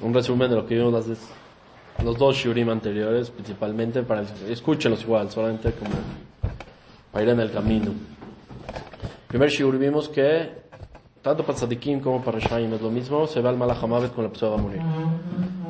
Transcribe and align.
Un 0.00 0.14
resumen 0.14 0.50
de 0.50 0.56
lo 0.56 0.66
que 0.66 0.74
vimos 0.74 0.92
las, 0.92 1.18
los 2.04 2.18
dos 2.18 2.36
shurim 2.36 2.68
anteriores, 2.70 3.30
principalmente, 3.30 4.02
para 4.02 4.22
escúchenlos 4.48 5.02
igual, 5.02 5.30
solamente 5.30 5.72
como 5.72 5.90
para 7.10 7.24
ir 7.24 7.30
en 7.30 7.40
el 7.40 7.50
camino. 7.50 7.92
Primer 9.28 9.48
shiur 9.48 9.78
vimos 9.78 10.08
que 10.08 10.62
tanto 11.22 11.44
para 11.44 11.56
Sadikim 11.56 12.00
como 12.00 12.20
para 12.20 12.38
Reshaim 12.38 12.74
es 12.74 12.82
lo 12.82 12.90
mismo, 12.90 13.26
se 13.28 13.40
va 13.40 13.50
al 13.50 13.56
Malachamavet 13.56 14.12
con 14.12 14.24
la 14.24 14.30
persona 14.30 14.56
va 14.56 14.58
a 14.58 14.62
morir. 14.62 14.82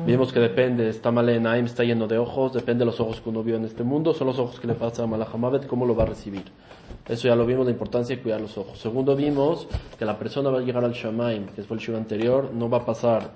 Vimos 0.05 0.33
que 0.33 0.39
depende, 0.39 0.89
está 0.89 1.11
mal 1.11 1.29
en 1.29 1.45
Aim, 1.45 1.65
está 1.65 1.83
lleno 1.83 2.07
de 2.07 2.17
ojos, 2.17 2.53
depende 2.53 2.79
de 2.79 2.85
los 2.87 2.99
ojos 2.99 3.21
que 3.21 3.29
uno 3.29 3.43
vio 3.43 3.55
en 3.55 3.65
este 3.65 3.83
mundo, 3.83 4.13
son 4.13 4.27
los 4.27 4.39
ojos 4.39 4.59
que 4.59 4.67
le 4.67 4.73
pasa 4.73 5.03
a 5.03 5.07
Malachamavet, 5.07 5.67
cómo 5.67 5.85
lo 5.85 5.95
va 5.95 6.03
a 6.03 6.07
recibir. 6.07 6.43
Eso 7.07 7.27
ya 7.27 7.35
lo 7.35 7.45
vimos, 7.45 7.65
la 7.65 7.71
importancia 7.71 8.15
de 8.15 8.21
cuidar 8.21 8.39
los 8.39 8.57
ojos. 8.57 8.79
Segundo, 8.79 9.15
vimos 9.15 9.67
que 9.99 10.05
la 10.05 10.17
persona 10.17 10.49
va 10.49 10.59
a 10.59 10.61
llegar 10.61 10.83
al 10.85 10.93
Shamaim, 10.93 11.47
que 11.47 11.63
fue 11.63 11.77
el 11.77 11.83
shiur 11.83 11.97
anterior, 11.97 12.51
no 12.53 12.69
va 12.69 12.79
a 12.79 12.85
pasar 12.85 13.31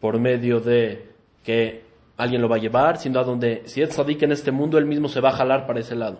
por 0.00 0.18
medio 0.18 0.60
de 0.60 1.10
que 1.44 1.84
alguien 2.16 2.42
lo 2.42 2.48
va 2.48 2.56
a 2.56 2.58
llevar, 2.58 2.98
sino 2.98 3.20
a 3.20 3.24
donde, 3.24 3.62
si 3.66 3.82
es 3.82 3.94
Sadik 3.94 4.22
en 4.22 4.32
este 4.32 4.50
mundo, 4.50 4.78
él 4.78 4.86
mismo 4.86 5.08
se 5.08 5.20
va 5.20 5.28
a 5.28 5.32
jalar 5.32 5.66
para 5.66 5.80
ese 5.80 5.94
lado. 5.94 6.18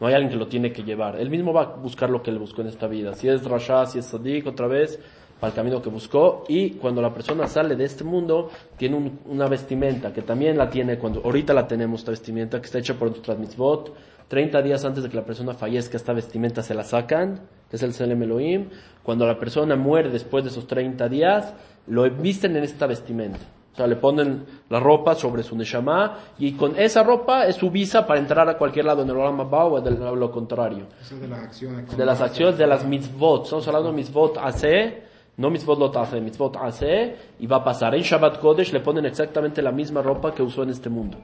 No 0.00 0.08
hay 0.08 0.14
alguien 0.14 0.32
que 0.32 0.36
lo 0.36 0.48
tiene 0.48 0.72
que 0.72 0.82
llevar. 0.82 1.20
Él 1.20 1.30
mismo 1.30 1.52
va 1.52 1.62
a 1.62 1.66
buscar 1.76 2.10
lo 2.10 2.22
que 2.22 2.30
él 2.30 2.38
buscó 2.38 2.62
en 2.62 2.68
esta 2.68 2.88
vida. 2.88 3.14
Si 3.14 3.28
es 3.28 3.44
Rasha, 3.44 3.86
si 3.86 4.00
es 4.00 4.06
Sadik, 4.06 4.46
otra 4.48 4.66
vez, 4.66 4.98
para 5.38 5.50
el 5.50 5.54
camino 5.54 5.80
que 5.80 5.90
buscó. 5.90 6.44
Y 6.48 6.70
cuando 6.70 7.00
la 7.00 7.14
persona 7.14 7.46
sale 7.46 7.76
de 7.76 7.84
este 7.84 8.02
mundo, 8.02 8.50
tiene 8.76 9.12
una 9.26 9.46
vestimenta, 9.46 10.12
que 10.12 10.22
también 10.22 10.58
la 10.58 10.68
tiene 10.68 10.98
cuando, 10.98 11.20
ahorita 11.24 11.54
la 11.54 11.68
tenemos, 11.68 12.00
esta 12.00 12.10
vestimenta, 12.10 12.60
que 12.60 12.66
está 12.66 12.78
hecha 12.78 12.94
por 12.94 13.10
nuestras 13.10 13.38
mitzvot. 13.38 13.92
30 14.28 14.62
días 14.62 14.84
antes 14.84 15.02
de 15.02 15.08
que 15.08 15.16
la 15.16 15.24
persona 15.24 15.54
fallezca, 15.54 15.96
esta 15.96 16.12
vestimenta 16.12 16.62
se 16.62 16.74
la 16.74 16.84
sacan, 16.84 17.40
que 17.68 17.76
es 17.76 17.82
el 17.82 17.92
Selem 17.92 18.22
Elohim. 18.22 18.68
Cuando 19.02 19.26
la 19.26 19.38
persona 19.38 19.76
muere 19.76 20.10
después 20.10 20.44
de 20.44 20.50
esos 20.50 20.66
30 20.66 21.08
días, 21.08 21.54
lo 21.86 22.08
visten 22.10 22.56
en 22.56 22.64
esta 22.64 22.86
vestimenta. 22.86 23.40
O 23.72 23.76
sea, 23.76 23.86
le 23.86 23.96
ponen 23.96 24.44
la 24.68 24.80
ropa 24.80 25.14
sobre 25.14 25.42
su 25.42 25.56
neshama 25.56 26.18
y 26.38 26.52
con 26.52 26.78
esa 26.78 27.02
ropa 27.02 27.46
es 27.46 27.56
su 27.56 27.70
visa 27.70 28.06
para 28.06 28.20
entrar 28.20 28.46
a 28.46 28.58
cualquier 28.58 28.84
lado 28.84 29.02
en 29.02 29.08
el 29.08 29.16
Olam 29.16 29.40
o 29.40 29.80
de 29.80 29.90
lo 29.90 30.30
contrario. 30.30 30.86
Eso 31.00 31.16
de 31.16 31.26
las 31.26 31.40
acciones. 31.40 31.96
De 31.96 32.04
las 32.04 32.20
acciones, 32.20 32.58
de 32.58 32.66
las 32.66 32.84
mitzvot. 32.84 33.44
Estamos 33.44 33.66
hablando 33.68 33.88
de 33.88 33.96
mitzvot 33.96 34.36
hace, 34.36 35.04
no 35.38 35.48
mitzvot 35.48 35.78
lot 35.78 35.96
hace, 35.96 36.20
mitzvot 36.20 36.56
hace, 36.56 37.16
y 37.38 37.46
va 37.46 37.56
a 37.56 37.64
pasar. 37.64 37.94
En 37.94 38.02
Shabbat 38.02 38.40
Kodesh 38.40 38.72
le 38.74 38.80
ponen 38.80 39.06
exactamente 39.06 39.62
la 39.62 39.72
misma 39.72 40.02
ropa 40.02 40.34
que 40.34 40.42
usó 40.42 40.64
en 40.64 40.70
este 40.70 40.90
mundo. 40.90 41.16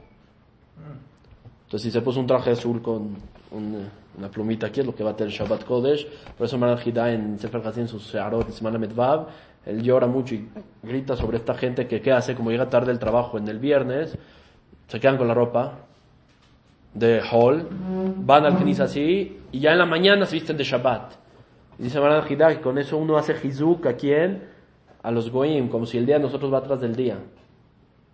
Entonces, 1.69 1.83
si 1.83 1.91
se 1.91 2.01
puso 2.01 2.19
un 2.19 2.25
traje 2.25 2.49
azul 2.49 2.81
con 2.81 3.15
un, 3.51 3.87
una 4.17 4.27
plumita 4.27 4.65
aquí, 4.65 4.79
es 4.79 4.87
lo 4.87 4.95
que 4.95 5.03
va 5.03 5.11
a 5.11 5.15
tener 5.15 5.31
Shabbat 5.31 5.65
Kodesh. 5.65 6.07
Por 6.35 6.47
eso 6.47 6.57
Hida 6.57 7.13
en 7.13 7.37
Sefer 7.37 7.61
Hasim, 7.63 7.85
su 7.85 7.99
Searot, 7.99 8.47
en 8.47 8.53
Semana 8.53 8.79
Medvav, 8.79 9.27
él 9.67 9.83
llora 9.83 10.07
mucho 10.07 10.33
y 10.33 10.49
grita 10.81 11.15
sobre 11.15 11.37
esta 11.37 11.53
gente 11.53 11.85
que 11.85 12.01
qué 12.01 12.11
hace, 12.11 12.33
como 12.33 12.49
llega 12.49 12.67
tarde 12.71 12.87
del 12.87 12.97
trabajo 12.97 13.37
en 13.37 13.47
el 13.47 13.59
viernes, 13.59 14.17
se 14.87 14.99
quedan 14.99 15.17
con 15.17 15.27
la 15.27 15.35
ropa 15.35 15.73
de 16.95 17.21
Hall, 17.31 17.67
van 18.17 18.45
al 18.45 18.57
Knis 18.57 18.79
así, 18.79 19.37
y 19.51 19.59
ya 19.59 19.71
en 19.71 19.77
la 19.77 19.85
mañana 19.85 20.25
se 20.25 20.37
visten 20.37 20.57
de 20.57 20.63
Shabbat. 20.63 21.13
Y 21.77 21.83
dice 21.83 21.99
Hida 21.99 22.47
que 22.47 22.61
con 22.61 22.79
eso 22.79 22.97
uno 22.97 23.15
hace 23.15 23.35
Hizuk 23.43 23.85
a 23.85 23.93
quién? 23.93 24.41
A 25.03 25.11
los 25.11 25.29
Goim, 25.29 25.69
como 25.69 25.85
si 25.85 25.99
el 25.99 26.07
día 26.07 26.15
de 26.15 26.23
nosotros 26.23 26.51
va 26.51 26.57
atrás 26.57 26.81
del 26.81 26.95
día. 26.95 27.19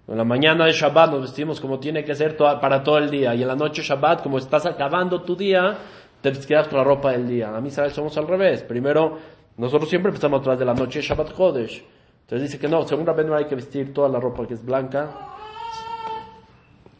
En 0.07 0.17
la 0.17 0.23
mañana 0.23 0.65
de 0.65 0.71
Shabbat 0.71 1.11
nos 1.11 1.21
vestimos 1.21 1.59
como 1.59 1.79
tiene 1.79 2.03
que 2.03 2.13
ser 2.13 2.37
para 2.37 2.83
todo 2.83 2.99
el 2.99 3.09
día. 3.09 3.33
Y 3.33 3.41
en 3.41 3.47
la 3.47 3.55
noche 3.55 3.81
Shabbat, 3.81 4.21
como 4.21 4.37
estás 4.37 4.65
acabando 4.65 5.21
tu 5.21 5.35
día, 5.35 5.77
te 6.21 6.31
quedas 6.31 6.67
con 6.67 6.77
la 6.77 6.83
ropa 6.83 7.11
del 7.11 7.27
día. 7.27 7.55
A 7.55 7.59
mí, 7.59 7.71
¿sabes? 7.71 7.93
Somos 7.93 8.15
al 8.17 8.27
revés. 8.27 8.61
Primero, 8.63 9.17
nosotros 9.57 9.89
siempre 9.89 10.09
empezamos 10.09 10.41
atrás 10.41 10.59
de 10.59 10.65
la 10.65 10.73
noche 10.73 11.01
Shabbat 11.01 11.33
Kodesh. 11.33 11.83
Entonces 12.21 12.49
dice 12.49 12.59
que 12.59 12.67
no, 12.67 12.87
según 12.87 13.05
Rabbi 13.05 13.23
no 13.23 13.35
hay 13.35 13.45
que 13.45 13.55
vestir 13.55 13.93
toda 13.93 14.09
la 14.09 14.19
ropa 14.19 14.47
que 14.47 14.55
es 14.55 14.65
blanca. 14.65 15.09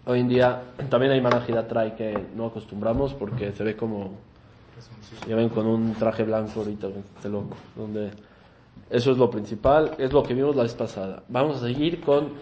Hoy 0.06 0.20
en 0.20 0.28
día 0.28 0.62
también 0.90 1.12
hay 1.12 1.22
manajida 1.22 1.68
trae 1.68 1.96
que 1.96 2.16
no 2.36 2.46
acostumbramos 2.46 3.16
porque 3.16 3.52
se 3.52 3.64
ve 3.64 3.76
como 3.76 4.12
ya 5.28 5.36
ven 5.36 5.50
con 5.50 5.66
un 5.66 5.94
traje 5.96 6.24
blanco 6.24 6.60
ahorita, 6.60 6.88
este 7.16 7.30
loco. 7.30 7.56
Donde 7.76 8.12
eso 8.90 9.12
es 9.12 9.18
lo 9.18 9.32
principal, 9.32 9.96
es 9.98 10.14
lo 10.14 10.22
que 10.22 10.34
vimos 10.36 10.56
la 10.56 10.64
vez 10.64 10.76
pasada. 10.76 11.24
Vamos 11.28 11.58
a 11.58 11.60
seguir 11.62 12.02
con 12.02 12.34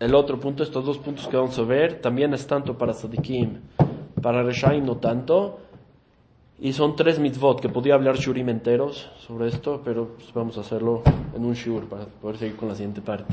el 0.00 0.14
otro 0.14 0.38
punto, 0.38 0.62
estos 0.62 0.84
dos 0.84 0.98
puntos 0.98 1.26
que 1.26 1.36
vamos 1.36 1.58
a 1.58 1.62
ver, 1.62 2.00
también 2.00 2.32
es 2.32 2.46
tanto 2.46 2.78
para 2.78 2.92
Sadikim, 2.92 3.58
para 4.22 4.42
Reshaim 4.42 4.84
no 4.84 4.96
tanto. 4.96 5.60
Y 6.60 6.72
son 6.72 6.96
tres 6.96 7.20
mitzvot 7.20 7.60
que 7.60 7.68
podía 7.68 7.94
hablar 7.94 8.16
shurim 8.16 8.48
enteros 8.48 9.08
sobre 9.18 9.46
esto, 9.46 9.80
pero 9.84 10.08
pues 10.16 10.32
vamos 10.34 10.58
a 10.58 10.62
hacerlo 10.62 11.02
en 11.34 11.44
un 11.44 11.54
shur 11.54 11.88
para 11.88 12.06
poder 12.06 12.36
seguir 12.36 12.56
con 12.56 12.68
la 12.68 12.74
siguiente 12.74 13.00
parte. 13.00 13.32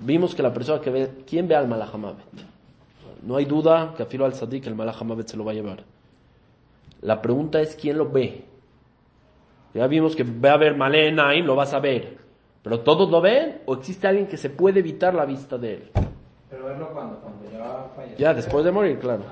Vimos 0.00 0.34
que 0.34 0.42
la 0.42 0.52
persona 0.52 0.80
que 0.80 0.90
ve, 0.90 1.10
¿quién 1.26 1.46
ve 1.46 1.56
al 1.56 1.68
Malahamavet? 1.68 2.24
No 3.22 3.36
hay 3.36 3.44
duda 3.44 3.92
que 3.96 4.02
afilo 4.02 4.24
al 4.24 4.32
Sadik 4.32 4.66
el 4.66 4.74
Malahamavet 4.74 5.26
se 5.26 5.36
lo 5.36 5.44
va 5.44 5.52
a 5.52 5.54
llevar. 5.54 5.84
La 7.02 7.20
pregunta 7.20 7.60
es 7.60 7.76
quién 7.76 7.98
lo 7.98 8.10
ve. 8.10 8.44
Ya 9.74 9.86
vimos 9.86 10.16
que 10.16 10.22
ve 10.24 10.48
a 10.48 10.56
ver 10.56 10.74
Malé 10.76 11.12
Naim, 11.12 11.44
lo 11.44 11.54
vas 11.54 11.74
a 11.74 11.80
ver. 11.80 12.18
Pero 12.62 12.80
todos 12.80 13.10
lo 13.10 13.20
ven 13.20 13.62
o 13.66 13.74
existe 13.74 14.06
alguien 14.06 14.26
que 14.26 14.36
se 14.36 14.50
puede 14.50 14.80
evitar 14.80 15.14
la 15.14 15.24
vista 15.24 15.56
de 15.58 15.74
él. 15.74 15.90
Pero 16.50 16.64
verlo 16.64 16.90
cuando, 16.92 17.18
cuando 17.20 17.50
ya 17.50 17.86
falleció. 17.94 18.18
Ya 18.18 18.34
después 18.34 18.64
de 18.64 18.72
morir, 18.72 18.98
claro. 18.98 19.22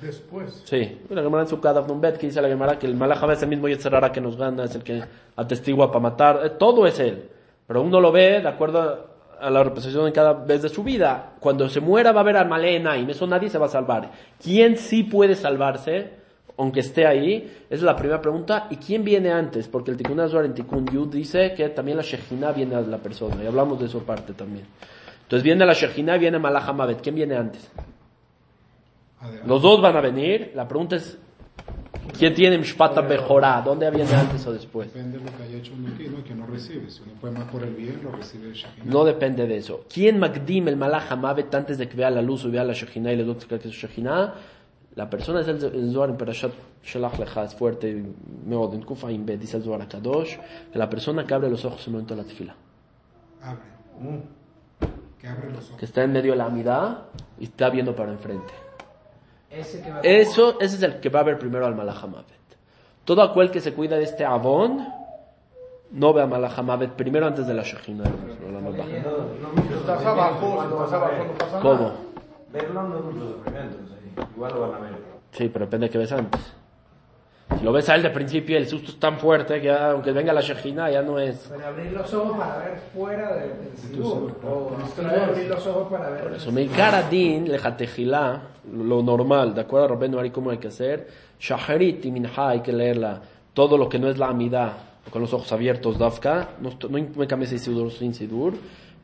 Después. 0.00 0.62
Sí, 0.64 1.02
la 1.10 1.22
Gemara 1.22 1.42
en 1.42 1.48
su 1.48 1.60
Bet 1.60 2.16
que 2.16 2.26
dice 2.26 2.40
la 2.40 2.48
Gemara 2.48 2.78
que 2.78 2.86
el 2.86 2.94
Malajama 2.94 3.34
es 3.34 3.42
el 3.42 3.50
mismo 3.50 3.68
Yetzerara 3.68 4.10
que 4.10 4.20
nos 4.20 4.36
gana, 4.36 4.64
es 4.64 4.74
el 4.74 4.82
que 4.82 5.02
atestigua 5.36 5.88
para 5.88 6.00
matar, 6.00 6.40
eh, 6.42 6.50
todo 6.50 6.86
es 6.86 6.98
él. 7.00 7.28
Pero 7.66 7.82
uno 7.82 8.00
lo 8.00 8.10
ve 8.10 8.40
de 8.40 8.48
acuerdo 8.48 9.10
a 9.38 9.50
la 9.50 9.62
representación 9.62 10.06
en 10.06 10.12
cada 10.12 10.32
vez 10.32 10.62
de 10.62 10.68
su 10.70 10.82
vida. 10.82 11.34
Cuando 11.38 11.68
se 11.68 11.80
muera 11.80 12.12
va 12.12 12.20
a 12.20 12.22
haber 12.22 12.36
al 12.36 12.48
Malena 12.48 12.96
y 12.96 13.08
eso 13.10 13.26
nadie 13.26 13.50
se 13.50 13.58
va 13.58 13.66
a 13.66 13.70
salvar. 13.70 14.10
¿Quién 14.42 14.76
sí 14.76 15.02
puede 15.02 15.34
salvarse? 15.34 16.19
Aunque 16.56 16.80
esté 16.80 17.06
ahí, 17.06 17.64
esa 17.68 17.74
es 17.74 17.82
la 17.82 17.96
primera 17.96 18.20
pregunta. 18.20 18.66
¿Y 18.70 18.76
quién 18.76 19.04
viene 19.04 19.30
antes? 19.30 19.68
Porque 19.68 19.90
el 19.90 19.96
Tikkun 19.96 20.20
Azor 20.20 20.44
en 20.44 20.54
Tikkun 20.54 20.86
Yud 20.86 21.08
dice 21.08 21.54
que 21.54 21.68
también 21.70 21.96
la 21.96 22.02
Shejina 22.02 22.52
viene 22.52 22.74
a 22.74 22.80
la 22.80 22.98
persona, 22.98 23.42
y 23.42 23.46
hablamos 23.46 23.80
de 23.80 23.86
eso 23.86 24.00
parte 24.00 24.32
también. 24.34 24.66
Entonces 25.22 25.44
viene 25.44 25.64
la 25.64 25.74
Shejina 25.74 26.16
y 26.16 26.18
viene 26.18 26.40
Malahamavet. 26.40 27.00
¿Quién 27.00 27.14
viene 27.14 27.36
antes? 27.36 27.70
Los 29.46 29.62
dos 29.62 29.80
van 29.80 29.96
a 29.96 30.00
venir. 30.00 30.52
La 30.56 30.66
pregunta 30.66 30.96
es, 30.96 31.16
¿quién 32.18 32.34
tiene 32.34 32.58
Mishpata 32.58 33.02
Bejorá? 33.02 33.62
¿Dónde 33.64 33.88
viene 33.90 34.12
antes 34.12 34.44
o 34.46 34.52
después? 34.52 34.92
Depende 34.92 35.18
de 35.18 35.24
lo 35.24 35.36
que 35.36 35.42
haya 35.44 35.58
hecho 35.58 35.72
uno 35.78 35.88
aquí, 35.94 36.08
¿no? 36.08 36.24
que 36.24 36.34
no 36.34 36.46
recibe. 36.46 36.90
Si 36.90 37.02
uno 37.02 37.12
puede 37.20 37.34
más 37.34 37.48
por 37.48 37.62
el 37.62 37.74
bien, 37.74 38.00
lo 38.02 38.10
recibe 38.10 38.48
el 38.48 38.54
Shekhinah. 38.54 38.90
No 38.90 39.04
depende 39.04 39.46
de 39.46 39.56
eso. 39.58 39.84
¿Quién 39.92 40.18
Magdim 40.18 40.66
el 40.68 40.76
Malach 40.76 41.12
Hamavet 41.12 41.54
antes 41.54 41.78
de 41.78 41.88
que 41.88 41.96
vea 41.96 42.10
la 42.10 42.22
luz 42.22 42.44
o 42.44 42.50
vea 42.50 42.64
la 42.64 42.72
Shekhinah 42.72 43.12
y 43.12 43.16
le 43.16 43.24
dote 43.24 43.46
que 43.46 43.54
es 43.54 43.74
Shekhinah? 43.74 44.34
La 44.96 45.08
persona 45.08 45.40
es 45.40 45.48
el, 45.48 45.92
Zohar 45.92 46.10
en 46.10 46.16
Perashat 46.16 46.52
Shalach 46.82 47.18
Lecha, 47.18 47.44
es 47.44 47.54
fuerte, 47.54 48.04
Meod, 48.44 48.74
en 48.74 48.82
Kufa 48.82 49.10
Imbe, 49.10 49.36
dice 49.36 49.56
el 49.56 49.62
Zohar 49.62 49.86
Kadosh, 49.86 50.36
que 50.72 50.78
la 50.78 50.90
persona 50.90 51.24
que 51.24 51.34
abre 51.34 51.48
los 51.48 51.64
ojos 51.64 51.80
en 51.82 51.86
el 51.86 51.92
momento 51.92 52.14
de 52.14 52.22
la 52.22 52.26
tefila. 52.26 52.54
Abre. 53.42 53.62
Que 55.18 55.28
abre 55.28 55.50
los 55.50 55.66
ojos. 55.66 55.78
Que 55.78 55.84
está 55.84 56.02
en 56.02 56.12
medio 56.12 56.32
de 56.32 56.38
la 56.38 56.46
amidad 56.46 57.04
y 57.38 57.44
está 57.44 57.70
viendo 57.70 57.94
para 57.94 58.10
enfrente. 58.10 58.52
Ese 59.50 59.82
que 59.82 59.90
va 59.90 60.00
Eso, 60.00 60.60
ese 60.60 60.76
es 60.76 60.82
el 60.82 61.00
que 61.00 61.08
va 61.08 61.20
a 61.20 61.24
ver 61.24 61.38
primero 61.38 61.66
al 61.66 61.74
Malahamavet. 61.74 62.26
Todo 63.04 63.22
aquel 63.22 63.50
que 63.50 63.60
se 63.60 63.74
cuida 63.74 63.96
de 63.96 64.04
este 64.04 64.24
Avon, 64.24 64.86
no 65.92 66.12
ve 66.12 66.22
a 66.22 66.26
Malahamavet 66.26 66.92
primero 66.92 67.26
antes 67.26 67.46
de 67.46 67.54
la 67.54 67.62
Shekhinah. 67.62 68.04
Estás 68.04 68.44
abajo, 68.44 69.62
si 69.66 69.74
estás 69.74 70.92
abajo 70.92 71.24
no 71.24 71.38
pasa 71.38 71.46
nada. 71.46 71.62
¿Cómo? 71.62 71.92
Verlo 72.52 72.88
no 72.88 72.98
es 72.98 73.04
mucho 73.04 73.36
sufrimiento, 73.36 73.76
sí. 73.86 73.99
Igual 74.34 74.52
lo 74.54 74.60
van 74.60 74.74
a 74.74 74.78
ver. 74.78 74.92
Sí, 75.32 75.48
pero 75.48 75.66
depende 75.66 75.86
de 75.86 75.90
qué 75.90 75.98
ves 75.98 76.12
antes. 76.12 76.54
Si 77.58 77.64
lo 77.64 77.72
ves 77.72 77.88
a 77.88 77.96
él 77.96 78.02
de 78.02 78.10
principio, 78.10 78.56
el 78.56 78.66
susto 78.68 78.92
es 78.92 79.00
tan 79.00 79.18
fuerte 79.18 79.60
que 79.60 79.66
ya, 79.66 79.90
aunque 79.90 80.12
venga 80.12 80.32
la 80.32 80.40
Shekhinah 80.40 80.90
ya 80.90 81.02
no 81.02 81.18
es. 81.18 81.48
Pero 81.50 81.66
abrir 81.66 81.92
los 81.92 82.14
ojos 82.14 82.38
para 82.38 82.58
ver 82.58 82.78
fuera 82.94 83.34
del 83.34 83.76
sidur. 83.76 84.36
O 84.44 84.70
abrir 85.28 85.48
los 85.48 85.66
ojos 85.66 85.88
para 85.90 86.10
ver. 86.10 86.22
Por 86.22 86.32
eso, 86.34 86.52
mi 86.52 86.68
cara 86.68 87.02
din, 87.02 87.50
lejatejilá, 87.50 88.42
lo 88.72 89.02
normal, 89.02 89.54
de 89.54 89.62
acuerdo 89.62 89.86
a 89.86 89.88
Rabbeinu 89.88 90.18
Ari, 90.18 90.30
cómo 90.30 90.50
hay 90.50 90.58
que 90.58 90.68
hacer. 90.68 91.08
Shaharit 91.40 92.04
y 92.04 92.12
minha, 92.12 92.30
hay 92.36 92.60
que 92.60 92.72
leerla. 92.72 93.20
Todo 93.52 93.76
lo 93.76 93.88
que 93.88 93.98
no 93.98 94.08
es 94.08 94.16
la 94.16 94.28
amidad, 94.28 94.72
con 95.10 95.20
los 95.20 95.32
ojos 95.32 95.50
abiertos, 95.52 95.98
dafka, 95.98 96.50
no, 96.60 96.70
no 96.88 97.08
me 97.16 97.26
cambies 97.26 97.50
de 97.50 97.58
sidur 97.58 97.90
sin 97.90 98.14
sidur. 98.14 98.54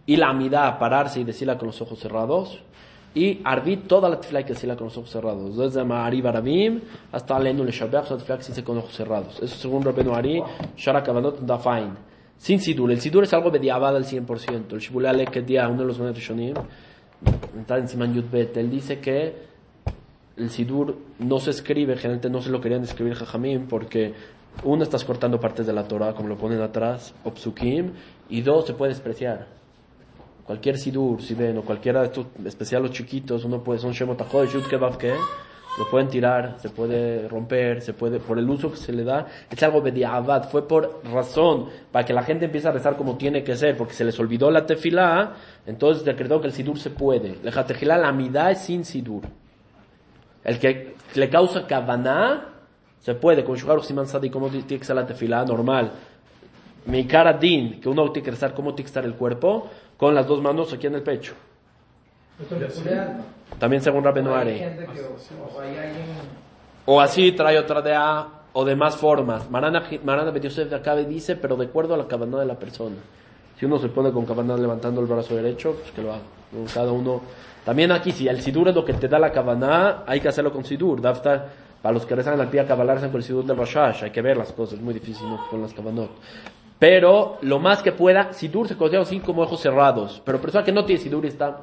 Y 0.07 0.17
la 0.17 0.29
amidad, 0.29 0.79
pararse 0.79 1.21
y 1.21 1.25
decirla 1.25 1.59
con 1.59 1.67
los 1.67 1.83
ojos 1.83 1.99
cerrados. 1.99 2.63
Y 3.17 3.41
arbit 3.43 3.87
toda 3.87 4.11
la 4.11 4.21
tefila 4.21 4.43
que 4.45 4.53
decirla 4.53 4.77
con 4.77 4.89
los 4.89 4.97
ojos 4.99 5.11
cerrados. 5.11 5.57
Desde 5.57 5.83
Ma'ari 5.83 6.21
Barabim 6.21 6.83
hasta 7.11 7.35
Alenu 7.37 7.65
Le 7.65 7.73
Shabbat, 7.73 8.11
la 8.11 8.17
tefila 8.19 8.37
que 8.37 8.45
se 8.45 8.63
con 8.63 8.77
los 8.77 8.85
ojos 8.85 8.95
cerrados. 8.95 9.43
Eso 9.43 9.57
según 9.57 9.83
Rabbeinu 9.83 10.15
Ari, 10.15 10.43
Shara 10.77 11.03
Kavanot 11.03 11.41
Dafain. 11.41 11.95
Sin 12.37 12.61
sidur. 12.61 12.91
El 12.93 13.01
sidur 13.01 13.25
es 13.25 13.33
algo 13.33 13.51
mediabal 13.51 13.97
al 13.97 14.05
100%. 14.05 14.73
El 14.73 14.81
Shibulale 14.81 15.25
que 15.25 15.41
día 15.41 15.67
uno 15.67 15.81
de 15.81 15.87
los 15.87 15.99
Benet 15.99 16.19
Shonim, 16.19 16.55
está 17.59 17.79
en 17.79 17.89
Siman 17.89 18.13
Yudbet, 18.15 18.55
él 18.59 18.71
dice 18.71 19.01
que 19.01 19.35
el 20.37 20.51
sidur 20.51 20.99
no 21.19 21.39
se 21.39 21.51
escribe, 21.51 21.97
generalmente 21.97 22.29
no 22.29 22.43
se 22.43 22.51
lo 22.51 22.61
querían 22.61 22.83
escribir 22.83 23.15
Jajamim 23.15 23.67
porque 23.67 24.15
Uno, 24.65 24.83
estás 24.83 25.05
cortando 25.05 25.39
partes 25.39 25.67
de 25.67 25.73
la 25.73 25.87
Torah, 25.87 26.15
como 26.15 26.29
lo 26.29 26.37
ponen 26.37 26.61
atrás, 26.63 27.15
o 27.25 27.31
psukim, 27.31 27.93
y 28.31 28.41
dos, 28.41 28.67
se 28.67 28.73
puede 28.73 28.93
despreciar. 28.93 29.47
Cualquier 30.47 30.79
sidur, 30.79 31.21
si 31.23 31.35
ven, 31.35 31.59
o 31.59 31.63
cualquiera 31.63 32.01
de 32.01 32.07
estos, 32.07 32.27
especial 32.45 32.83
los 32.83 32.93
chiquitos, 32.93 33.45
uno 33.45 33.63
puede, 33.63 33.81
son 33.81 33.93
shemotachod, 33.93 34.47
shut 34.47 34.69
kebav 34.69 34.97
que, 34.97 35.13
lo 35.79 35.91
pueden 35.91 36.09
tirar, 36.09 36.57
se 36.59 36.71
puede 36.71 37.29
romper, 37.29 37.83
se 37.83 37.93
puede, 37.93 38.19
por 38.19 38.39
el 38.39 38.49
uso 38.49 38.71
que 38.71 38.77
se 38.77 38.93
le 38.93 39.05
da, 39.05 39.27
es 39.51 39.63
algo 39.63 39.83
bediabat, 39.83 40.51
fue 40.51 40.67
por 40.67 41.01
razón, 41.13 41.67
para 41.93 42.05
que 42.05 42.13
la 42.13 42.23
gente 42.23 42.47
empiece 42.47 42.69
a 42.69 42.73
rezar 42.73 42.97
como 42.97 43.17
tiene 43.17 43.43
que 43.45 43.57
ser, 43.57 43.77
porque 43.77 43.93
se 43.93 44.05
les 44.05 44.19
olvidó 44.19 44.51
la 44.51 44.65
tefilá, 44.65 45.35
entonces 45.67 46.05
decretó 46.05 46.41
que 46.41 46.47
el 46.47 46.53
sidur 46.53 46.79
se 46.79 46.91
puede. 46.91 47.37
La 47.43 47.67
tefilá, 47.67 47.99
la 47.99 48.09
amidad 48.09 48.53
es 48.53 48.61
sin 48.61 48.85
sidur. 48.85 49.25
El 50.45 50.59
que 50.59 50.95
le 51.15 51.29
causa 51.29 51.67
kavaná, 51.67 52.53
se 53.01 53.15
puede, 53.15 53.45
con 53.45 53.57
Shuhar 53.57 53.83
Siman 53.83 54.07
Sadi, 54.07 54.31
como 54.31 54.49
tiene 54.49 54.67
que 54.67 54.85
ser 54.85 54.97
la 54.97 55.07
tefilá 55.07 55.45
normal. 55.45 55.93
Mi 56.87 57.05
cara 57.05 57.33
din, 57.33 57.81
que 57.81 57.89
uno 57.89 58.11
tiene 58.13 58.25
que 58.25 58.31
rezar 58.31 58.55
cómo 58.55 58.71
tiene 58.71 58.85
que 58.85 58.91
estar 58.91 59.05
el 59.05 59.15
cuerpo, 59.15 59.69
con 59.97 60.15
las 60.15 60.27
dos 60.27 60.41
manos 60.43 60.73
aquí 60.73 60.87
en 60.87 60.95
el 60.95 61.03
pecho. 61.03 61.35
También 63.59 63.83
según 63.83 64.05
Rabenu 64.05 64.35
Hay 64.35 64.41
Are. 64.41 64.59
gente 64.59 64.87
que, 64.87 65.01
o 66.87 67.01
así 67.01 67.33
trae 67.33 67.59
otra 67.59 67.83
de 67.83 67.95
A, 67.95 68.29
o 68.53 68.65
de 68.65 68.77
más 68.77 68.97
formas. 68.97 69.51
Marana, 69.51 69.83
Marana 70.05 70.31
Bet 70.31 70.45
Yosef 70.45 70.71
de 70.71 70.77
Acabe 70.77 71.05
dice, 71.05 71.37
pero 71.37 71.57
de 71.57 71.67
acuerdo 71.67 71.95
a 71.95 71.97
la 71.97 72.07
cabana 72.07 72.39
de 72.39 72.47
la 72.47 72.55
persona. 72.55 72.97
Si 73.59 73.67
uno 73.67 73.79
se 73.79 73.89
pone 73.89 74.13
con 74.13 74.25
cabana 74.25 74.57
levantando 74.57 75.01
el 75.01 75.07
brazo 75.07 75.35
derecho, 75.35 75.75
pues 75.81 75.91
que 75.93 76.03
lo 76.03 76.13
haga. 76.13 76.23
Cada 76.73 76.93
uno. 76.93 77.23
También 77.65 77.91
aquí, 77.91 78.13
si 78.13 78.29
el 78.29 78.41
sidur 78.41 78.69
es 78.69 78.75
lo 78.75 78.85
que 78.85 78.95
te 78.95 79.09
da 79.09 79.19
la 79.19 79.33
cabana, 79.33 80.05
hay 80.07 80.21
que 80.21 80.29
hacerlo 80.29 80.53
con 80.53 80.65
sidur. 80.65 81.01
Daftar, 81.01 81.49
para 81.83 81.93
los 81.95 82.07
que 82.07 82.15
rezan 82.15 82.41
al 82.41 82.49
pie 82.49 82.61
a 82.61 82.67
cabalar, 82.67 82.99
con 82.99 83.17
el 83.17 83.23
sidur 83.25 83.45
del 83.45 83.57
Rashash. 83.57 84.05
Hay 84.05 84.11
que 84.11 84.23
ver 84.23 84.37
las 84.37 84.53
cosas, 84.53 84.75
es 84.75 84.85
muy 84.85 84.95
difícil 84.95 85.29
¿no? 85.29 85.49
con 85.51 85.63
las 85.63 85.73
cabanot. 85.73 86.11
Pero 86.79 87.39
lo 87.41 87.59
más 87.59 87.83
que 87.83 87.93
pueda, 87.93 88.33
sidur 88.33 88.69
se 88.69 88.77
considera 88.77 89.03
así 89.03 89.21
como 89.21 89.43
ojos 89.43 89.61
cerrados. 89.61 90.21
Pero 90.25 90.41
persona 90.41 90.65
que 90.65 90.73
no 90.73 90.85
tiene 90.85 91.01
sidur 91.01 91.25
está. 91.25 91.61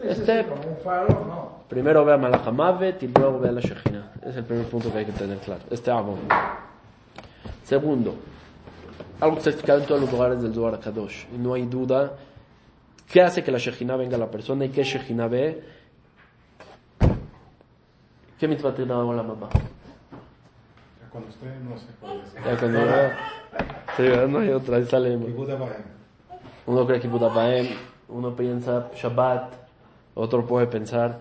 Este- 0.00 0.44
como 0.44 0.62
un 0.62 0.76
faro, 0.78 1.08
no. 1.26 1.64
Primero 1.68 2.04
ve 2.04 2.12
a 2.12 2.16
Malachamavet 2.18 3.02
y 3.02 3.08
luego 3.08 3.38
ve 3.40 3.48
a 3.48 3.52
la 3.52 3.60
Shejina. 3.60 4.12
Es 4.24 4.36
el 4.36 4.44
primer 4.44 4.66
punto 4.66 4.92
que 4.92 4.98
hay 4.98 5.04
que 5.06 5.12
tener 5.12 5.38
claro. 5.38 5.62
Este 5.70 5.90
amo. 5.90 6.18
Segundo, 7.62 8.14
algo 9.20 9.36
que 9.36 9.38
está 9.38 9.50
explicado 9.50 9.80
en 9.80 9.86
todos 9.86 10.00
los 10.00 10.12
lugares 10.12 10.42
del 10.42 10.52
Zohar 10.52 10.78
Kadosh. 10.78 11.24
Y 11.34 11.38
no 11.38 11.54
hay 11.54 11.66
duda. 11.66 12.12
¿Qué 13.10 13.22
hace 13.22 13.42
que 13.42 13.50
la 13.50 13.58
Shejina 13.58 13.96
venga 13.96 14.16
a 14.16 14.20
la 14.20 14.30
persona 14.30 14.64
y 14.64 14.70
qué 14.70 14.82
Shejina 14.82 15.28
ve? 15.28 15.62
¿Qué 18.38 18.48
mitzvah 18.48 18.74
tiene 18.74 18.92
la 18.92 19.22
mamá? 19.22 19.48
Cuando 21.14 21.30
usted 21.30 21.60
no 21.60 21.76
cuál 22.00 22.22
es. 22.22 22.34
Ya 22.34 22.58
cuando 22.58 22.80
Sí, 23.96 24.02
¿verdad? 24.02 24.26
no 24.26 24.40
hay 24.40 24.48
otra, 24.50 24.78
ahí 24.78 24.84
sale. 24.84 25.16
Bahem. 25.16 25.84
Uno 26.66 26.86
cree 26.88 26.98
que 26.98 27.06
Budabaem, 27.06 27.68
uno 28.08 28.34
piensa 28.34 28.90
Shabbat, 28.96 29.54
otro 30.16 30.44
puede 30.44 30.66
pensar. 30.66 31.20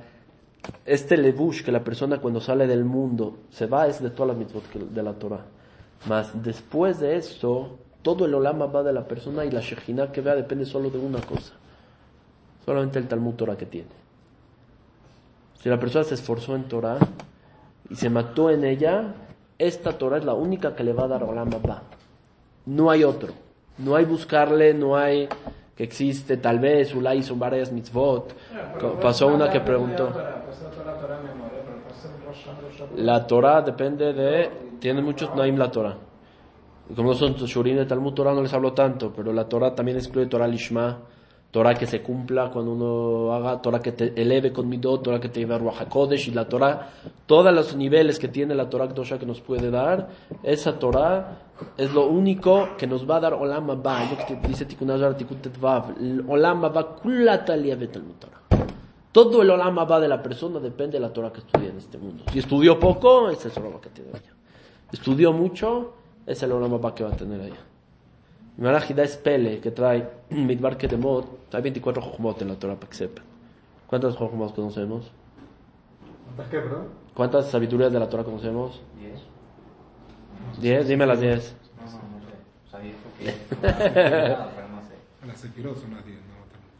Este 0.84 1.16
levush 1.16 1.64
que 1.64 1.72
la 1.72 1.84
persona 1.84 2.18
cuando 2.18 2.42
sale 2.42 2.66
del 2.66 2.86
mundo 2.86 3.38
se 3.52 3.68
va 3.68 3.86
es 3.86 4.02
de 4.02 4.10
todas 4.10 4.30
las 4.30 4.38
mitzvot 4.38 4.64
de 4.74 5.04
la 5.04 5.14
Torah. 5.14 5.46
Mas 6.08 6.42
después 6.42 7.00
de 7.00 7.16
esto, 7.16 7.78
todo 8.02 8.26
el 8.26 8.34
olama 8.34 8.66
va 8.66 8.82
de 8.82 8.94
la 8.94 9.08
persona 9.08 9.46
y 9.46 9.52
la 9.52 9.62
shejina 9.62 10.12
que 10.12 10.22
vea 10.22 10.34
depende 10.34 10.66
solo 10.66 10.90
de 10.90 10.98
una 10.98 11.22
cosa. 11.22 11.54
Solamente 12.66 12.98
el 12.98 13.08
Talmud 13.08 13.36
Torah 13.36 13.58
que 13.58 13.68
tiene. 13.68 13.90
Si 15.62 15.70
la 15.70 15.80
persona 15.80 16.04
se 16.04 16.16
esforzó 16.16 16.56
en 16.56 16.64
Torah 16.64 16.98
y 17.92 17.96
se 17.96 18.10
mató 18.10 18.50
en 18.50 18.64
ella, 18.64 19.14
esta 19.68 19.98
Torah 19.98 20.18
es 20.18 20.26
la 20.26 20.34
única 20.34 20.76
que 20.76 20.84
le 20.84 20.94
va 20.94 21.06
a 21.06 21.08
dar 21.08 21.24
olama 21.24 21.58
va. 21.58 21.82
No 22.66 22.90
hay 22.90 23.04
otro. 23.04 23.34
No 23.78 23.96
hay 23.96 24.06
buscarle, 24.06 24.74
no 24.74 24.96
hay 24.96 25.28
que 25.76 25.84
existe, 25.84 26.38
tal 26.38 26.60
vez, 26.60 26.94
Ulay 26.94 27.20
hizo 27.20 27.36
varias 27.36 27.72
mitzvot. 27.72 28.36
Pasó 29.02 29.28
una 29.28 29.50
que 29.50 29.60
preguntó. 29.60 30.12
La 32.96 33.26
Torah 33.26 33.62
depende 33.62 34.14
de, 34.14 34.52
tiene 34.80 35.02
muchos 35.02 35.34
naim 35.36 35.58
la 35.58 35.72
Torah. 35.72 35.98
Como 36.96 37.10
no 37.10 37.14
son 37.16 37.34
shurim 37.34 37.78
de 37.78 37.86
Talmud 37.86 38.14
Torah 38.14 38.34
no 38.34 38.42
les 38.42 38.54
hablo 38.54 38.74
tanto, 38.74 39.12
pero 39.16 39.34
la 39.34 39.48
Torah 39.48 39.74
también 39.74 39.98
excluye 39.98 40.28
Torah 40.28 40.48
Lishma, 40.48 41.00
Torah 41.54 41.76
que 41.76 41.86
se 41.86 42.02
cumpla 42.02 42.50
cuando 42.50 42.72
uno 42.72 43.32
haga, 43.32 43.62
Torah 43.62 43.80
que 43.80 43.92
te 43.92 44.20
eleve 44.20 44.52
con 44.52 44.68
midot, 44.68 45.04
Torah 45.04 45.20
que 45.20 45.30
te 45.30 45.40
lleve 45.40 45.54
a 45.54 45.60
Ruach 45.60 45.86
y 46.28 46.32
la 46.32 46.50
Torah, 46.50 46.90
todos 47.28 47.54
los 47.54 47.76
niveles 47.76 48.18
que 48.18 48.28
tiene 48.28 48.56
la 48.56 48.68
Torah 48.72 48.88
Kedosha 48.88 49.20
que 49.20 49.28
nos 49.28 49.40
puede 49.40 49.70
dar, 49.70 50.10
esa 50.42 50.80
Torah 50.80 51.38
es 51.78 51.94
lo 51.94 52.08
único 52.08 52.70
que 52.76 52.88
nos 52.88 53.08
va 53.08 53.18
a 53.18 53.20
dar 53.20 53.34
Olam 53.36 53.70
Abba, 53.70 54.04
lo 54.04 54.26
que 54.26 54.48
dice 54.48 54.66
Tikkun 54.66 54.90
Azar, 54.90 55.16
Tikkun 55.16 55.38
Tetvav, 55.44 55.94
Olam 56.28 56.66
Abba, 56.66 56.96
Kulata 56.96 57.56
Liavet 57.56 57.92
Talmud 57.92 58.16
Torah. 58.18 58.42
Todo 59.12 59.44
el 59.44 59.52
Olam 59.52 59.78
Abba 59.78 60.00
de 60.00 60.08
la 60.08 60.24
persona 60.24 60.60
depende 60.60 60.94
de 60.94 61.02
la 61.02 61.14
Torah 61.14 61.32
que 61.32 61.42
estudia 61.42 61.70
en 61.70 61.78
este 61.78 62.00
mundo. 62.00 62.24
Si 62.34 62.40
estudió 62.40 62.80
poco, 62.80 63.30
ese 63.30 63.50
es 63.50 63.58
el 63.58 63.66
Olam 63.68 63.80
que 63.80 63.90
tiene 63.90 64.10
allá. 64.10 64.34
Estudió 64.92 65.32
mucho, 65.32 65.94
ese 66.26 66.32
es 66.32 66.44
el 66.44 66.54
Olam 66.54 66.74
Abba 66.74 66.96
que 66.96 67.04
va 67.04 67.12
a 67.12 67.16
tener 67.16 67.40
allá. 67.42 67.73
Marajida 68.58 69.04
es 69.04 69.18
Pele, 69.18 69.60
que 69.60 69.72
trae 69.72 70.08
Midbar 70.30 70.78
Kedemot, 70.78 71.50
trae 71.50 71.62
24 71.62 72.02
Jochmot 72.02 72.42
en 72.42 72.50
la 72.50 72.56
Torah 72.56 72.76
para 72.76 72.90
que 72.90 72.96
sepan. 72.96 73.26
¿Cuántas 73.88 74.16
Jochmot 74.16 74.56
conocemos? 74.56 75.12
¿Cuántas 76.26 76.48
qué, 76.48 76.60
perdón? 76.60 76.88
¿Cuántas 77.14 77.50
sabidurías 77.50 77.92
de 77.92 78.00
la 78.00 78.10
Torah 78.10 78.24
conocemos? 78.24 78.82
Diez. 79.00 79.22
10, 80.62 80.88
dime 80.88 81.06
las 81.06 81.20
10. 81.20 81.56
No, 81.78 81.86
no, 81.86 81.92
no 81.92 82.00
sé. 82.26 82.34
O 82.68 82.70
sea, 82.70 82.80
diez 82.80 82.96
porque... 83.04 83.26
Nada, 84.30 84.52
pero 84.56 84.68
no 84.70 84.82
sé. 84.82 85.28
Las 85.28 85.40
Sefirot 85.40 85.78
son 85.78 85.94
las 85.96 86.06
10, 86.06 86.18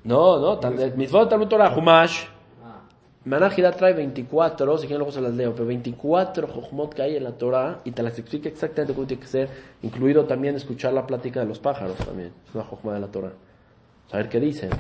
no. 0.04 0.40
No, 0.40 0.60
no, 0.60 0.84
el 0.84 0.96
Mitzvot 0.96 1.30
Talmud 1.30 1.48
Torah, 1.48 1.76
Humash. 1.76 2.26
Ah, 2.26 2.33
Manajida 3.26 3.72
trae 3.72 3.94
24, 3.94 4.78
si 4.78 4.82
quieren 4.88 4.98
luego 5.00 5.14
se 5.14 5.22
las 5.22 5.34
leo, 5.34 5.54
pero 5.54 5.66
24 5.66 6.46
Jochmot 6.48 6.94
que 6.94 7.04
hay 7.04 7.16
en 7.16 7.24
la 7.24 7.32
Torah 7.32 7.80
y 7.86 7.92
te 7.92 8.04
las 8.04 8.20
explica 8.20 8.50
exactamente 8.50 8.94
cómo 8.94 9.08
tiene 9.08 9.22
que 9.22 9.30
ser, 9.30 9.50
incluido 9.82 10.26
también 10.26 10.56
escuchar 10.56 10.92
la 10.92 11.08
plática 11.08 11.40
de 11.40 11.46
los 11.46 11.60
pájaros 11.60 11.96
también, 11.98 12.32
es 12.50 12.54
una 12.54 12.66
Jochma 12.66 12.94
de 12.96 13.00
la 13.00 13.08
Torah. 13.08 13.32
Saber 14.12 14.28
qué 14.28 14.42
dicen. 14.42 14.72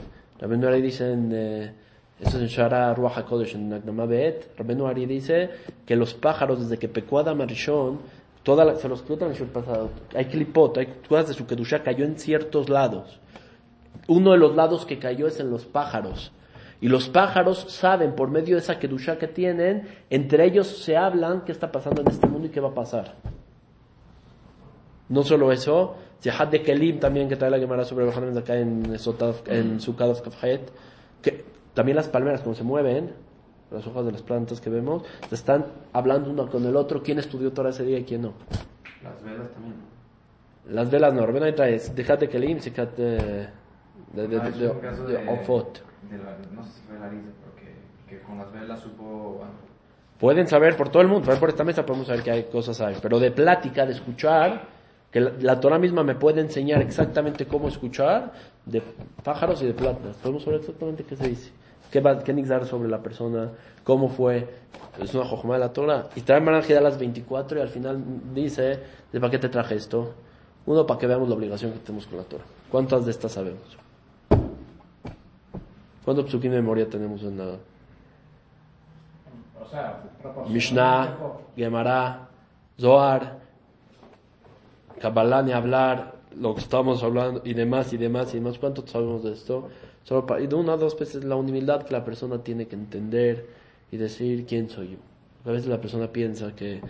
Rabenu 0.42 0.68
Ari 0.68 0.82
dicen, 0.82 1.32
eh, 1.34 1.72
eso 2.20 2.36
es 2.38 2.44
en 2.44 2.48
Shara 2.48 2.94
Ruach 2.94 3.18
HaKodesh, 3.20 3.56
en 3.56 3.70
Nagnamah 3.70 4.06
Be'et, 4.08 4.52
Rabenu 4.58 4.88
Ari 4.88 5.06
dice 5.06 5.50
que 5.86 5.96
los 5.96 6.14
pájaros 6.14 6.60
desde 6.60 6.78
que 6.78 6.90
pecó 6.90 7.20
Adam 7.20 7.48
toda 8.44 8.66
la- 8.66 8.76
se 8.76 8.90
los 8.90 9.00
escrito 9.00 9.26
en 9.26 9.32
el 9.32 9.48
pasado, 9.48 9.90
hay 10.14 10.26
clipot, 10.26 10.78
hay 10.78 10.88
cosas 11.08 11.30
de 11.30 11.34
su 11.34 11.48
Kedusha, 11.48 11.82
cayó 11.82 12.04
en 12.04 12.20
ciertos 12.20 12.68
lados. 12.68 13.22
Uno 14.10 14.32
de 14.34 14.38
los 14.38 14.54
lados 14.54 14.86
que 14.86 15.00
cayó 15.00 15.28
es 15.28 15.40
en 15.40 15.50
los 15.50 15.64
pájaros. 15.66 16.34
Y 16.84 16.90
los 16.90 17.08
pájaros 17.08 17.66
saben, 17.70 18.14
por 18.14 18.30
medio 18.30 18.58
de 18.58 18.62
esa 18.62 18.78
kedusha 18.78 19.18
que 19.18 19.30
tienen, 19.30 19.88
entre 20.10 20.44
ellos 20.44 20.68
se 20.68 20.98
hablan 20.98 21.46
qué 21.46 21.54
está 21.54 21.72
pasando 21.72 22.02
en 22.02 22.10
este 22.10 22.28
mundo 22.28 22.48
y 22.48 22.50
qué 22.50 22.60
va 22.60 22.72
a 22.72 22.74
pasar. 22.74 23.16
No 25.08 25.24
solo 25.24 25.54
eso, 25.54 25.96
Yehad 26.22 26.50
de 26.50 26.62
Kelim 26.62 27.00
también, 27.00 27.30
que 27.30 27.38
trae 27.38 27.50
la 27.50 27.58
Gemara 27.58 27.86
sobre 27.86 28.12
Hanem 28.12 28.38
acá 28.38 28.58
en, 28.58 28.84
en 29.48 29.80
Kafhet, 29.80 30.72
que 31.22 31.46
también 31.74 31.96
las 31.96 32.10
palmeras, 32.10 32.42
cuando 32.42 32.58
se 32.58 32.66
mueven, 32.66 33.12
las 33.72 33.88
hojas 33.88 34.06
de 34.06 34.12
las 34.12 34.22
plantas 34.22 34.60
que 34.60 34.70
vemos, 34.70 35.04
se 35.30 35.36
están 35.36 35.66
hablando 35.94 36.32
uno 36.32 36.50
con 36.50 36.66
el 36.66 36.76
otro, 36.76 37.02
quién 37.02 37.18
estudió 37.18 37.54
Torah 37.54 37.70
ese 37.70 37.86
día 37.86 38.00
y 38.00 38.04
quién 38.04 38.24
no. 38.24 38.34
las 39.02 39.24
velas 39.24 39.50
también. 39.54 39.76
Las 40.70 40.92
velas 40.92 41.14
no, 41.14 41.26
ven 41.28 41.44
ahí 41.44 41.54
traes, 41.54 41.96
Yehad 41.96 42.20
de 42.20 42.28
Kelim, 42.28 42.60
Yehad 42.60 42.88
de, 42.90 43.06
de, 43.06 43.48
de, 44.14 44.28
de, 44.28 44.38
Ah, 44.38 44.50
de- 44.50 45.14
de. 45.14 45.30
De 46.10 46.18
la- 46.18 46.38
no 46.54 46.64
sé 46.64 46.72
si 46.74 46.82
fue 46.88 47.00
Larisa, 47.00 47.30
pero 47.42 47.56
que, 47.56 48.16
que 48.16 48.22
con 48.24 48.38
las 48.38 48.52
velas 48.52 48.80
supo... 48.80 49.36
bueno, 49.38 49.52
Pueden 50.20 50.48
saber 50.48 50.78
por 50.78 50.90
todo 50.90 51.02
el 51.02 51.08
mundo, 51.10 51.34
por 51.40 51.50
esta 51.50 51.64
mesa 51.64 51.86
podemos 51.86 52.08
saber 52.08 52.24
que 52.24 52.32
hay 52.32 52.44
cosas 52.46 52.80
hay, 52.82 52.96
pero 53.02 53.20
de 53.20 53.32
plática, 53.32 53.86
de 53.86 53.94
escuchar, 53.94 54.62
que 55.12 55.20
la, 55.20 55.32
la 55.40 55.60
Torah 55.60 55.78
misma 55.80 56.04
me 56.04 56.16
puede 56.16 56.40
enseñar 56.42 56.82
exactamente 56.82 57.46
cómo 57.46 57.68
escuchar, 57.68 58.32
de 58.66 58.82
pájaros 59.24 59.62
y 59.62 59.66
de 59.66 59.74
plantas, 59.74 60.16
podemos 60.18 60.44
saber 60.44 60.60
exactamente 60.62 61.04
qué 61.04 61.16
se 61.18 61.28
dice, 61.28 61.52
qué 61.92 62.00
va, 62.00 62.20
qué 62.24 62.32
nixar 62.34 62.66
sobre 62.66 62.88
la 62.90 63.00
persona, 63.00 63.50
cómo 63.84 64.08
fue, 64.08 64.48
es 65.02 65.14
una 65.14 65.26
jojoma 65.26 65.56
de 65.56 65.60
la 65.60 65.74
Torah, 65.74 66.08
y 66.16 66.22
trae 66.22 66.40
Marajida 66.40 66.80
a 66.80 66.82
las 66.82 66.98
24 66.98 67.58
y 67.58 67.62
al 67.62 67.70
final 67.70 68.02
dice, 68.34 68.80
¿de 69.12 69.20
para 69.20 69.32
qué 69.32 69.40
te 69.40 69.50
traje 69.50 69.76
esto? 69.76 70.14
Uno, 70.66 70.86
para 70.88 71.00
que 71.00 71.08
veamos 71.08 71.28
la 71.28 71.36
obligación 71.36 71.74
que 71.74 71.80
tenemos 71.80 72.08
con 72.08 72.18
la 72.20 72.24
Torah. 72.24 72.46
¿Cuántas 72.72 73.04
de 73.04 73.12
estas 73.12 73.34
sabemos? 73.34 73.78
¿Cuántos 76.04 76.26
psukim 76.30 76.52
de 76.52 76.58
memoria 76.58 76.90
tenemos 76.90 77.24
en 77.24 77.38
la... 77.38 77.58
O 79.62 79.70
sea, 79.70 80.04
Mishnah. 80.48 81.18
Gemara, 81.56 82.30
Zohar, 82.80 83.40
Kabbalah, 85.00 85.44
ni 85.44 85.52
hablar, 85.52 86.16
lo 86.36 86.56
que 86.56 86.62
estamos 86.62 87.04
hablando, 87.04 87.42
y 87.46 87.54
demás, 87.54 87.94
y 87.94 87.98
demás, 87.98 88.34
y 88.34 88.38
demás. 88.38 88.58
¿Cuánto 88.58 88.86
sabemos 88.88 89.24
de 89.24 89.34
esto? 89.34 89.70
Solo 90.04 90.26
para, 90.26 90.42
y 90.42 90.48
de 90.48 90.56
una 90.56 90.74
o 90.74 90.78
dos 90.78 90.98
veces 90.98 91.24
la 91.24 91.36
humildad 91.36 91.84
que 91.84 91.94
la 91.94 92.04
persona 92.04 92.40
tiene 92.40 92.68
que 92.68 92.76
entender 92.76 93.48
y 93.92 93.98
decir 93.98 94.46
quién 94.46 94.70
soy 94.70 94.92
yo. 94.92 94.98
A 95.46 95.52
veces 95.54 95.68
la 95.68 95.80
persona 95.80 96.08
piensa 96.08 96.56
que 96.56 96.82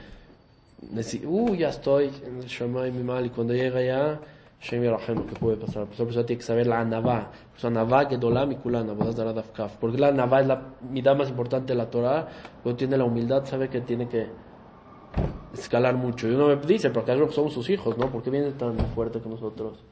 uh, 1.25 1.55
ya 1.55 1.69
estoy 1.69 2.11
en 2.25 2.37
el 2.37 2.45
Shammai 2.45 2.91
mi 2.91 3.03
mal, 3.03 3.25
y 3.25 3.29
cuando 3.29 3.53
llega 3.53 3.81
ya, 3.81 4.19
Shem 4.63 4.81
Yerachem, 4.81 5.25
que 5.27 5.35
puede 5.35 5.57
pasar. 5.57 5.85
Pues 5.85 5.99
la 5.99 6.05
persona 6.05 6.25
tiene 6.25 6.39
que 6.39 6.45
saber 6.45 6.67
la 6.67 6.79
Anavá. 6.79 7.31
Pues 7.51 7.65
Anavá, 7.65 8.05
Mikulan, 8.45 8.89
Abodas 8.89 9.15
Darad 9.15 9.37
Afkaf. 9.37 9.75
Porque 9.75 9.97
la 9.97 10.07
Anavá 10.07 10.39
es 10.39 10.47
la 10.47 10.61
mitad 10.89 11.17
más 11.17 11.29
importante 11.29 11.73
de 11.73 11.77
la 11.77 11.89
Torah. 11.89 12.27
Cuando 12.61 12.77
tiene 12.77 12.97
la 12.97 13.03
humildad, 13.03 13.43
sabe 13.43 13.67
que 13.69 13.81
tiene 13.81 14.07
que 14.07 14.27
escalar 15.53 15.95
mucho. 15.95 16.29
Y 16.29 16.31
uno 16.31 16.47
me 16.47 16.55
dice, 16.55 16.89
pero 16.91 17.05
que 17.05 17.33
somos 17.33 17.53
sus 17.53 17.69
hijos, 17.69 17.97
¿no? 17.97 18.09
¿Por 18.09 18.23
qué 18.23 18.29
viene 18.29 18.51
tan 18.51 18.77
fuerte 18.95 19.19
con 19.19 19.33
nosotros? 19.33 19.83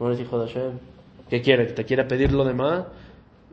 No 0.00 0.06
eres 0.08 0.20
hijo 0.20 0.36
de 0.40 0.48
Hashem. 0.48 0.78
¿Qué 1.30 1.40
quiere? 1.40 1.68
¿Que 1.68 1.72
te 1.74 1.84
quiere 1.84 2.04
pedir 2.04 2.32
lo 2.32 2.44
demás? 2.44 2.86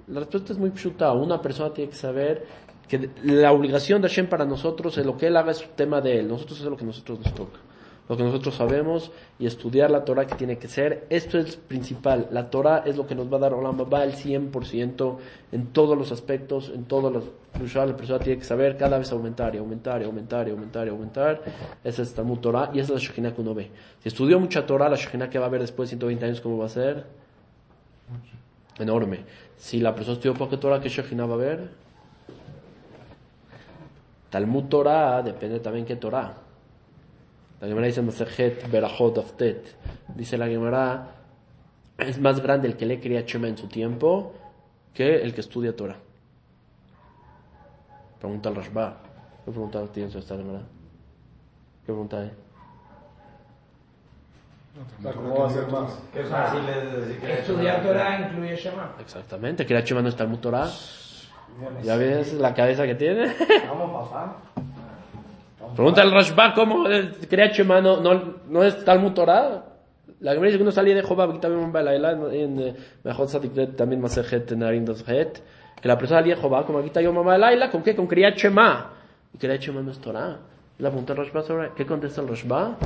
La 0.08 0.22
respuesta 0.22 0.54
es 0.54 0.58
muy 0.58 0.74
chuta. 0.74 1.12
Una 1.14 1.42
persona 1.42 1.72
tiene 1.74 1.92
que 1.92 1.96
saber 1.96 2.44
que 2.88 3.12
la 3.24 3.52
obligación 3.52 4.02
de 4.02 4.08
Hashem 4.08 4.28
para 4.28 4.46
nosotros 4.46 4.98
es 4.98 5.06
lo 5.06 5.16
que 5.16 5.28
Él 5.28 5.38
haga 5.38 5.52
es 5.52 5.64
tema 5.76 6.02
de 6.02 6.20
Él. 6.20 6.28
Nosotros 6.28 6.60
es 6.60 6.66
lo 6.66 6.76
que 6.76 6.86
nosotros 6.86 7.20
nos 7.20 7.34
toca. 7.36 7.60
Lo 8.08 8.16
que 8.16 8.24
nosotros 8.24 8.54
sabemos 8.54 9.12
y 9.40 9.48
estudiar 9.48 9.90
la 9.90 10.06
Torah 10.06 10.28
que 10.28 10.36
tiene 10.36 10.58
que 10.58 10.68
ser. 10.68 11.08
Esto 11.10 11.40
es 11.40 11.56
principal. 11.56 12.28
La 12.32 12.52
Torah 12.52 12.84
es 12.86 12.98
lo 12.98 13.08
que 13.08 13.16
nos 13.16 13.32
va 13.32 13.38
a 13.38 13.40
dar 13.40 13.54
Olam 13.54 13.80
va 13.92 14.04
el 14.04 14.14
100% 14.14 15.18
en 15.52 15.68
todos 15.68 15.98
los 15.98 16.12
aspectos, 16.12 16.72
en 16.74 16.86
todos 16.86 17.12
los... 17.12 17.24
La 17.74 17.96
persona 17.96 18.20
tiene 18.20 18.38
que 18.38 18.46
saber 18.46 18.78
cada 18.78 19.00
vez 19.00 19.12
aumentar 19.12 19.56
y 19.56 19.58
aumentar 19.58 20.02
y 20.02 20.06
aumentar 20.06 20.48
y 20.48 20.52
aumentar 20.52 20.88
y 20.88 20.90
aumentar. 20.90 21.42
Esa 21.84 22.02
es 22.04 22.14
Talmud 22.14 22.40
Torah 22.40 22.70
y 22.74 22.80
esa 22.80 22.94
es 22.94 23.02
la 23.02 23.08
Shekhinah 23.08 23.34
que 23.34 23.42
uno 23.42 23.56
ve. 23.56 23.72
Si 24.04 24.10
estudió 24.10 24.40
mucha 24.40 24.66
Torah, 24.66 24.90
la 24.90 24.98
Shekhinah 24.98 25.30
que 25.30 25.40
va 25.40 25.48
a 25.48 25.50
ver 25.50 25.62
después 25.62 25.90
de 25.90 25.96
120 25.96 26.26
años, 26.26 26.42
¿cómo 26.42 26.58
va 26.58 26.66
a 26.66 26.70
ser? 26.70 27.06
Enorme. 28.78 29.22
Si 29.58 29.80
la 29.80 29.96
persona 29.96 30.14
estudió 30.14 30.34
poca 30.36 30.60
Torah, 30.60 30.80
¿qué 30.80 30.90
Shekhinah 30.90 31.26
va 31.26 31.34
a 31.34 31.38
ver? 31.38 31.70
Talmud 34.30 34.66
Torah 34.66 35.24
depende 35.24 35.60
también 35.62 35.86
qué 35.86 35.96
Torah. 35.96 36.45
La 37.62 37.68
Gemara 37.68 37.88
dice 37.88 38.02
Masejet 38.02 38.70
Berachot 38.70 39.18
Aftet. 39.18 39.76
Dice 40.14 40.38
la 40.38 40.48
Gemara, 40.48 41.08
es 41.98 42.20
más 42.20 42.42
grande 42.42 42.68
el 42.68 42.76
que 42.76 42.86
le 42.86 43.00
cría 43.00 43.26
Chema 43.26 43.48
en 43.48 43.58
su 43.58 43.68
tiempo 43.68 44.34
que 44.94 45.22
el 45.22 45.34
que 45.34 45.42
estudia 45.42 45.76
Torah. 45.76 45.98
Pregunta 48.20 48.50
al 48.50 48.56
Rashba. 48.56 48.98
¿Qué 49.46 49.52
pregunta 49.52 49.86
tienes 49.88 50.12
sobre 50.12 50.24
esta 50.24 50.38
Gemara? 50.38 50.60
¿Qué 50.60 51.86
pregunta 51.86 52.20
hay? 52.20 52.32
Sea, 55.02 55.14
¿cómo 55.14 55.40
va 55.40 55.48
a 55.48 55.50
ser 55.50 55.68
más? 55.68 56.00
Que 56.12 56.22
es 56.22 56.28
fácil 56.28 56.68
es 56.68 56.92
decir 56.92 57.22
que 57.22 57.34
Estudiar 57.40 57.82
Torah 57.82 58.20
incluye 58.20 58.56
Shema. 58.58 58.96
Exactamente, 59.00 59.66
que 59.66 59.84
Chema 59.84 60.02
no 60.02 60.10
es 60.10 60.16
Talmud 60.16 60.40
Torah. 60.40 60.70
¿Ya 61.84 61.96
ves 61.96 62.34
la 62.34 62.54
cabeza 62.54 62.86
que 62.86 62.96
tiene? 62.96 63.34
Vamos, 63.68 64.10
papá. 64.10 64.36
Pregunta 65.75 66.01
al 66.01 66.12
Rashba 66.12 66.53
cómo 66.53 66.88
el 66.88 67.12
Kriyat 67.27 67.53
Shema 67.53 67.82
no, 67.82 68.00
no, 68.00 68.36
no 68.48 68.63
es 68.63 68.86
Talmud 68.86 69.12
Torah. 69.12 69.65
La 70.22 70.32
Gemara 70.32 70.48
dice 70.48 70.58
que 70.58 70.63
uno 70.63 70.72
salía 70.72 70.96
de 70.96 71.01
aquí 71.01 71.39
también 71.39 71.74
en 72.32 72.60
eh, 72.62 72.75
Mejor 73.03 73.27
Sadik 73.27 73.75
también 73.75 74.00
Masejet 74.00 74.50
Narim 74.53 74.86
Het, 75.05 75.39
que 75.82 75.88
la 75.88 75.98
persona 75.98 76.22
salía 76.22 76.36
de 76.36 76.41
Jehová, 76.41 76.65
como 76.65 76.79
aquí 76.79 76.88
está 76.88 77.01
yo 77.01 77.12
mamá 77.12 77.38
Laila, 77.38 77.70
¿con 77.70 77.84
qué? 77.84 77.94
Con 77.94 78.08
Kriyat 78.08 78.38
Shema. 78.38 78.94
Y 79.34 79.38
Kriyat 79.38 79.60
Shema 79.60 79.82
no 79.82 79.91
es 79.91 80.00
Torah. 80.00 80.39
La 80.79 80.89
pregunta 80.89 81.12
al 81.12 81.20
Rashba 81.20 81.41
sobre, 81.41 81.72
¿qué 81.75 81.86
contesta 81.86 82.22
el 82.22 82.29
Rashba? 82.29 82.77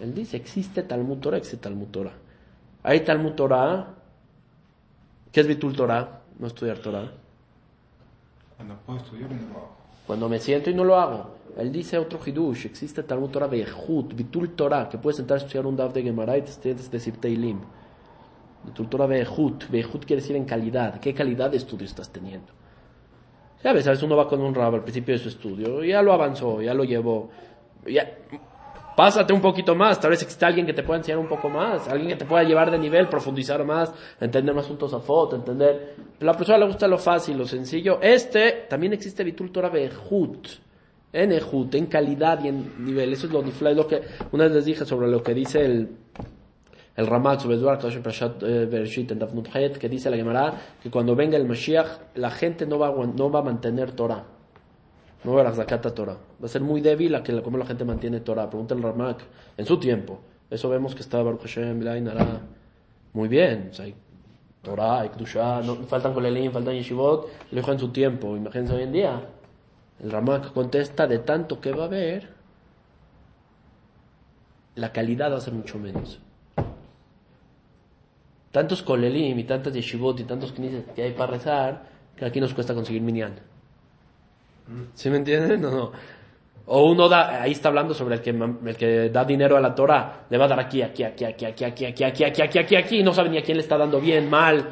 Él 0.00 0.14
dice, 0.14 0.38
existe 0.38 0.82
Talmud 0.82 1.18
Torah, 1.18 1.36
existe 1.36 1.58
Talmud 1.58 1.88
Torah. 1.88 2.14
Hay 2.82 3.00
Talmud 3.00 3.32
Torah, 3.32 3.86
¿qué 5.30 5.40
es 5.40 5.46
Bitul 5.46 5.76
Torah? 5.76 6.20
No 6.38 6.46
estudiar 6.46 6.78
Torah. 6.78 7.10
Cuando 8.56 8.76
puedo 8.86 8.98
estudiar, 8.98 9.30
no. 9.30 9.79
Cuando 10.10 10.28
me 10.28 10.40
siento 10.40 10.70
y 10.70 10.74
no 10.74 10.82
lo 10.82 10.96
hago. 10.96 11.36
Él 11.56 11.70
dice 11.70 11.96
otro 11.96 12.18
hidush, 12.26 12.66
existe 12.66 13.04
Talmud 13.04 13.30
Torah 13.30 13.46
Behut, 13.46 14.12
Bitul 14.12 14.56
Torah, 14.56 14.88
que 14.88 14.98
puedes 14.98 15.18
sentar 15.18 15.36
a 15.36 15.38
estudiar 15.38 15.66
un 15.66 15.76
daf 15.76 15.92
de 15.92 16.02
Gemara 16.02 16.36
y 16.36 16.42
te 16.42 16.74
decir 16.74 17.18
Teilim. 17.18 17.60
Bitul 18.64 18.88
Torah 18.88 19.06
Behut, 19.06 19.70
Behut 19.70 20.04
quiere 20.04 20.20
decir 20.20 20.34
en 20.34 20.46
calidad. 20.46 20.98
¿Qué 20.98 21.14
calidad 21.14 21.48
de 21.48 21.58
estudio 21.58 21.86
estás 21.86 22.10
teniendo? 22.10 22.48
Ya 23.62 23.72
ves, 23.72 23.86
a 23.86 23.90
veces 23.90 24.02
uno 24.02 24.16
va 24.16 24.26
con 24.26 24.40
un 24.40 24.52
rabo 24.52 24.74
al 24.74 24.82
principio 24.82 25.14
de 25.14 25.20
su 25.20 25.28
estudio, 25.28 25.84
ya 25.84 26.02
lo 26.02 26.12
avanzó, 26.12 26.60
ya 26.60 26.74
lo 26.74 26.82
llevó. 26.82 27.30
Ya, 27.86 28.10
pásate 29.00 29.32
un 29.32 29.40
poquito 29.40 29.74
más, 29.74 29.98
tal 29.98 30.10
vez 30.10 30.20
existe 30.20 30.44
alguien 30.44 30.66
que 30.66 30.74
te 30.74 30.82
pueda 30.82 30.98
enseñar 30.98 31.18
un 31.18 31.26
poco 31.26 31.48
más, 31.48 31.88
alguien 31.88 32.10
que 32.10 32.16
te 32.16 32.26
pueda 32.26 32.42
llevar 32.42 32.70
de 32.70 32.78
nivel, 32.78 33.08
profundizar 33.08 33.64
más, 33.64 33.90
entender 34.20 34.54
más 34.54 34.66
puntos 34.66 34.92
a 34.92 35.00
foto, 35.00 35.36
entender. 35.36 35.94
La 36.18 36.34
persona 36.34 36.58
le 36.58 36.66
gusta 36.66 36.86
lo 36.86 36.98
fácil, 36.98 37.38
lo 37.38 37.46
sencillo. 37.46 37.98
Este 38.02 38.66
también 38.68 38.92
existe 38.92 39.24
Bitul 39.24 39.50
Torah 39.50 39.70
Behut 39.70 40.48
en 41.14 41.32
Ejut, 41.32 41.74
en 41.76 41.86
calidad 41.86 42.44
y 42.44 42.48
en 42.48 42.84
nivel. 42.84 43.14
Eso 43.14 43.26
es 43.26 43.32
lo 43.32 43.42
es 43.42 43.74
lo 43.74 43.86
que 43.86 44.02
una 44.32 44.44
vez 44.44 44.52
les 44.52 44.64
dije 44.66 44.84
sobre 44.84 45.08
lo 45.08 45.22
que 45.22 45.32
dice 45.32 45.64
el 45.64 45.88
el 46.94 47.06
Ramak 47.06 47.40
sobre 47.40 47.56
Hayet, 49.54 49.78
que 49.78 49.88
dice 49.88 50.10
la 50.10 50.16
Gemara 50.18 50.60
que 50.82 50.90
cuando 50.90 51.16
venga 51.16 51.38
el 51.38 51.46
Mashiach 51.46 52.16
la 52.16 52.30
gente 52.30 52.66
no 52.66 52.78
va 52.78 52.90
no 52.90 53.30
va 53.30 53.38
a 53.38 53.44
mantener 53.44 53.92
Torah. 53.92 54.39
No 55.24 55.34
va 55.34 55.48
a 55.48 55.52
Zakata 55.52 55.94
Torah. 55.94 56.16
Va 56.42 56.46
a 56.46 56.48
ser 56.48 56.62
muy 56.62 56.80
débil 56.80 57.14
a 57.14 57.22
que 57.22 57.42
como 57.42 57.58
la 57.58 57.66
gente 57.66 57.84
mantiene 57.84 58.20
Torah. 58.20 58.48
Pregunta 58.48 58.74
el 58.74 58.82
Ramak 58.82 59.22
en 59.56 59.66
su 59.66 59.78
tiempo. 59.78 60.20
Eso 60.50 60.68
vemos 60.68 60.94
que 60.94 61.02
está 61.02 61.22
Baruch 61.22 61.42
Hashem, 61.42 61.86
hará 62.08 62.40
muy 63.12 63.28
bien. 63.28 63.70
Hay 63.78 63.94
Torah, 64.62 65.00
hay 65.00 65.10
no, 65.64 65.76
faltan 65.86 66.14
Kolelim, 66.14 66.52
faltan 66.52 66.74
Yeshivot, 66.74 67.28
lo 67.50 67.56
dijo 67.56 67.72
en 67.72 67.78
su 67.78 67.88
tiempo. 67.90 68.36
Imagínense 68.36 68.74
hoy 68.74 68.82
en 68.82 68.92
día. 68.92 69.20
El 70.02 70.10
Ramak 70.10 70.52
contesta 70.52 71.06
de 71.06 71.18
tanto 71.18 71.60
que 71.60 71.72
va 71.72 71.84
a 71.84 71.86
haber, 71.86 72.30
la 74.74 74.92
calidad 74.92 75.30
va 75.30 75.36
a 75.36 75.40
ser 75.40 75.52
mucho 75.52 75.78
menos. 75.78 76.20
Tantos 78.50 78.82
kolelim 78.82 79.38
y 79.38 79.44
tantas 79.44 79.74
yeshivot 79.74 80.18
y 80.20 80.24
tantos 80.24 80.52
knisset 80.52 80.94
que 80.94 81.02
hay 81.02 81.12
para 81.12 81.32
rezar, 81.32 81.84
que 82.16 82.24
aquí 82.24 82.40
nos 82.40 82.54
cuesta 82.54 82.74
conseguir 82.74 83.02
minyan. 83.02 83.49
¿Sí 84.94 85.10
me 85.10 85.16
entienden? 85.16 85.60
No, 85.60 85.70
no. 85.70 85.92
O 86.66 86.90
uno 86.90 87.08
da, 87.08 87.42
ahí 87.42 87.52
está 87.52 87.68
hablando 87.68 87.94
sobre 87.94 88.16
el 88.16 88.20
que, 88.20 88.30
el 88.30 88.76
que 88.76 89.10
da 89.10 89.24
dinero 89.24 89.56
a 89.56 89.60
la 89.60 89.74
Torah, 89.74 90.26
le 90.30 90.38
va 90.38 90.44
a 90.44 90.48
dar 90.48 90.60
aquí, 90.60 90.82
aquí, 90.82 91.02
aquí, 91.02 91.24
aquí, 91.24 91.44
aquí, 91.44 91.64
aquí, 91.64 91.84
aquí, 91.84 92.04
aquí, 92.04 92.24
aquí, 92.24 92.42
aquí, 92.42 92.58
aquí, 92.58 92.76
aquí, 92.76 92.98
y 93.00 93.02
no 93.02 93.12
sabe 93.12 93.28
ni 93.30 93.38
a 93.38 93.42
quién 93.42 93.56
le 93.56 93.62
está 93.62 93.76
dando 93.76 94.00
bien, 94.00 94.30
mal. 94.30 94.68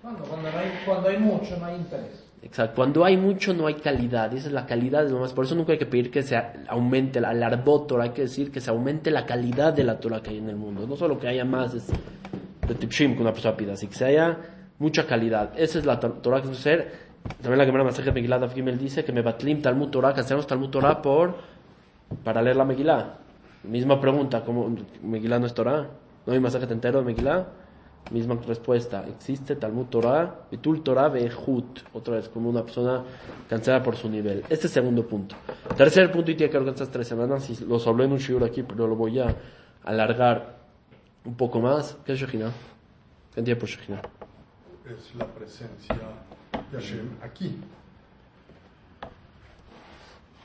Cuando, 0.00 0.22
cuando, 0.24 0.48
hay, 0.48 0.80
cuando 0.86 1.08
hay 1.08 1.18
mucho, 1.18 1.56
no 1.58 1.66
hay 1.66 1.76
interés. 1.76 2.26
Exacto. 2.46 2.76
Cuando 2.76 3.04
hay 3.04 3.16
mucho 3.16 3.52
no 3.52 3.66
hay 3.66 3.74
calidad. 3.74 4.32
Esa 4.32 4.46
es 4.46 4.52
la 4.52 4.66
calidad 4.66 5.04
de 5.04 5.10
lo 5.10 5.18
más. 5.18 5.32
Por 5.32 5.44
eso 5.44 5.54
nunca 5.56 5.72
hay 5.72 5.78
que 5.78 5.86
pedir 5.86 6.10
que 6.10 6.22
se 6.22 6.40
aumente 6.68 7.20
la, 7.20 7.34
la 7.34 7.64
Torah. 7.64 8.04
Hay 8.04 8.10
que 8.10 8.22
decir 8.22 8.52
que 8.52 8.60
se 8.60 8.70
aumente 8.70 9.10
la 9.10 9.26
calidad 9.26 9.72
de 9.72 9.82
la 9.82 9.98
Torah 9.98 10.22
que 10.22 10.30
hay 10.30 10.38
en 10.38 10.48
el 10.48 10.56
mundo. 10.56 10.86
No 10.86 10.96
solo 10.96 11.18
que 11.18 11.26
haya 11.26 11.44
más 11.44 11.74
es 11.74 11.88
de 11.88 12.74
tipshim 12.74 13.14
que 13.16 13.22
una 13.22 13.32
persona 13.32 13.56
pida, 13.56 13.72
así 13.72 13.88
que 13.88 13.94
se 13.94 14.04
haya 14.04 14.38
mucha 14.78 15.06
calidad. 15.06 15.52
Esa 15.56 15.78
es 15.78 15.86
la 15.86 15.98
Torah 15.98 16.40
que 16.40 16.54
ser. 16.54 17.05
También 17.42 17.58
la 17.58 17.64
Gemara 17.64 17.84
Masaje 17.84 18.12
Megillah 18.12 18.38
Daf 18.38 18.54
Gimel 18.54 18.78
dice 18.78 19.04
que 19.04 19.12
me 19.12 19.22
batlim 19.22 19.62
Talmud 19.62 19.90
Torah, 19.90 20.10
hacemos 20.10 20.46
Talmud 20.46 20.70
Torah 20.70 21.00
por 21.02 21.34
para 22.24 22.42
leer 22.42 22.56
la 22.56 22.64
Megillah. 22.64 23.18
Misma 23.64 24.00
pregunta, 24.00 24.44
¿cómo 24.44 24.74
Megillah 25.02 25.38
no 25.38 25.46
es 25.46 25.54
Torah? 25.54 25.86
¿No 26.24 26.32
hay 26.32 26.40
masaje 26.40 26.72
entero 26.72 27.00
de 27.00 27.04
Megillah? 27.04 27.46
Misma 28.10 28.36
respuesta. 28.46 29.04
Existe 29.08 29.56
Talmud 29.56 29.86
Torah, 29.86 30.46
Bitul 30.50 30.82
Torah 30.82 31.08
Behut. 31.08 31.80
Otra 31.92 32.14
vez, 32.16 32.28
como 32.28 32.48
una 32.48 32.62
persona 32.62 33.02
cansada 33.48 33.82
por 33.82 33.96
su 33.96 34.08
nivel. 34.08 34.44
Este 34.48 34.68
segundo 34.68 35.04
punto. 35.06 35.34
Tercer 35.76 36.12
punto, 36.12 36.30
y 36.30 36.36
tiene 36.36 36.50
que 36.50 36.58
ver 36.58 36.66
con 36.66 36.74
estas 36.74 36.90
tres 36.90 37.08
semanas. 37.08 37.50
Y 37.50 37.64
los 37.64 37.84
hablé 37.86 38.04
en 38.04 38.12
un 38.12 38.18
shiur 38.18 38.44
aquí, 38.44 38.62
pero 38.62 38.86
lo 38.86 38.94
voy 38.94 39.18
a 39.18 39.34
alargar 39.84 40.56
un 41.24 41.34
poco 41.36 41.60
más. 41.60 41.98
¿Qué 42.04 42.12
es 42.12 42.20
Shekhinah? 42.20 42.50
¿Qué 43.34 43.40
entiende 43.40 43.60
por 43.60 43.68
Shekhinah? 43.68 44.02
Es 44.84 45.12
la 45.16 45.26
presencia 45.26 45.96
de 46.76 46.82
Hashem 46.82 47.08
aquí. 47.22 47.58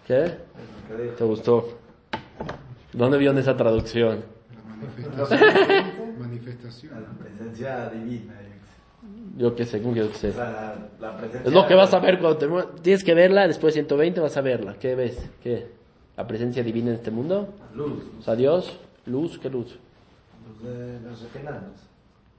¿Qué? 0.08 0.38
¿Te 1.18 1.24
gustó? 1.24 1.78
¿Dónde 2.94 3.18
vio 3.18 3.32
en 3.32 3.38
esa 3.38 3.56
traducción? 3.56 4.24
La 4.56 4.76
manifestación. 4.76 6.20
manifestación. 6.20 7.04
La 7.04 7.10
presencia 7.12 7.90
divina. 7.90 8.34
Yo 9.38 9.56
qué 9.56 9.66
sé, 9.66 9.82
¿cómo 9.82 9.94
que 9.94 10.08
sé? 10.14 10.34
La, 10.34 10.76
la 11.00 11.18
presencia 11.18 11.48
Es 11.48 11.54
lo 11.54 11.66
que 11.66 11.76
vas 11.76 11.94
a 11.94 12.00
ver 12.00 12.20
cuando 12.20 12.38
te. 12.38 12.82
Tienes 12.82 13.04
que 13.04 13.14
verla, 13.14 13.48
después 13.48 13.74
de 13.74 13.82
120 13.82 14.20
vas 14.20 14.36
a 14.36 14.42
verla. 14.42 14.76
¿Qué 14.80 14.96
ves? 14.96 15.30
¿Qué? 15.42 15.70
¿La 16.18 16.28
presencia 16.28 16.64
divina 16.64 16.90
en 16.90 16.96
este 16.96 17.12
mundo? 17.12 17.54
Luz. 17.74 18.04
O 18.20 18.22
sea, 18.22 18.36
Dios, 18.36 18.78
luz, 19.06 19.40
¿qué 19.40 19.50
luz? 19.50 19.78
Luz 20.48 20.64
de 20.64 21.00
los 21.00 21.36
enanos. 21.36 21.78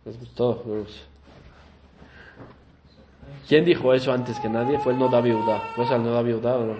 Les 0.05 0.19
gustó, 0.19 0.63
luz. 0.67 1.07
¿Quién 3.49 3.65
dijo 3.65 3.93
eso 3.93 4.13
antes 4.13 4.39
que 4.41 4.49
nadie? 4.49 4.79
Fue 4.79 4.93
el 4.93 4.99
Noda 4.99 5.21
Viuda. 5.21 5.63
¿Vos 5.77 5.91
al 5.91 6.03
Noda 6.03 6.23
Viuda 6.23 6.57
o 6.57 6.67
no? 6.67 6.77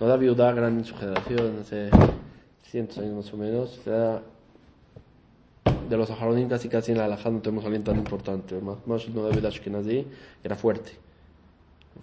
Noda 0.00 0.16
Viuda, 0.16 0.52
gran 0.52 0.78
en 0.78 0.84
su 0.84 0.94
generación, 0.96 1.58
hace 1.60 1.90
cientos 2.62 2.98
años 2.98 3.14
más 3.14 3.32
o 3.32 3.36
menos. 3.36 3.80
Era 3.86 4.22
de 5.88 5.96
los 5.96 6.10
ajaronim 6.10 6.48
casi 6.48 6.68
casi 6.68 6.92
en 6.92 6.98
la 6.98 7.06
alajá 7.06 7.30
no 7.30 7.40
tenemos 7.40 7.64
alguien 7.64 7.84
tan 7.84 7.96
importante. 7.96 8.60
Más, 8.60 9.08
Noda 9.08 9.30
Viuda 9.30 9.48
Ashkenazi 9.48 10.06
era 10.44 10.56
fuerte. 10.56 10.92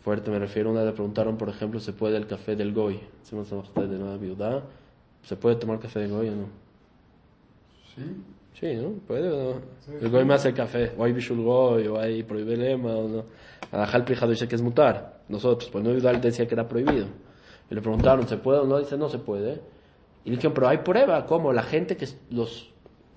Fuerte 0.03 0.31
me 0.31 0.39
refiero, 0.39 0.71
una 0.71 0.83
le 0.83 0.91
preguntaron, 0.91 1.37
por 1.37 1.49
ejemplo, 1.49 1.79
¿se 1.79 1.93
puede 1.93 2.17
el 2.17 2.25
café 2.27 2.55
del 2.55 2.73
Goy? 2.73 2.99
De 3.29 3.97
Noda 3.99 4.17
Viuda. 4.17 4.63
¿Se 5.23 5.37
puede 5.37 5.55
tomar 5.55 5.79
café 5.79 5.99
de 5.99 6.07
goy 6.09 6.29
o 6.29 6.35
no? 6.35 6.45
Sí. 7.95 8.03
Sí, 8.60 8.75
¿no? 8.75 8.89
¿Puede 9.07 9.29
o 9.31 9.53
no? 9.55 9.62
El 10.01 10.10
goy 10.10 10.25
me 10.25 10.33
hace 10.33 10.53
café. 10.53 10.91
O 10.98 11.03
hay 11.03 11.12
bishul 11.12 11.41
goy, 11.41 11.88
o 11.88 12.00
hay 12.00 12.24
prohíbe 12.24 12.55
lema, 12.55 12.95
o 12.95 13.07
no. 13.07 13.25
Alajal 13.72 14.05
Pijado 14.05 14.31
dice 14.31 14.48
que 14.48 14.55
es 14.55 14.62
mutar. 14.62 15.22
Nosotros, 15.29 15.69
pues 15.72 15.83
no 15.83 15.91
Yudal 15.91 16.22
decía 16.22 16.48
que 16.48 16.53
era 16.53 16.67
prohibido. 16.67 17.07
Y 17.69 17.75
le 17.75 17.81
preguntaron, 17.81 18.27
¿se 18.27 18.38
puede 18.38 18.60
o 18.60 18.65
no? 18.65 18.79
Dice, 18.79 18.98
no 18.98 19.10
se 19.10 19.19
puede. 19.19 19.62
Y 20.25 20.29
le 20.29 20.36
dijeron, 20.36 20.53
pero 20.53 20.67
hay 20.67 20.77
prueba, 20.79 21.25
¿cómo? 21.25 21.51
La 21.51 21.63
gente 21.63 21.98
que 21.98 22.07
los, 22.29 22.69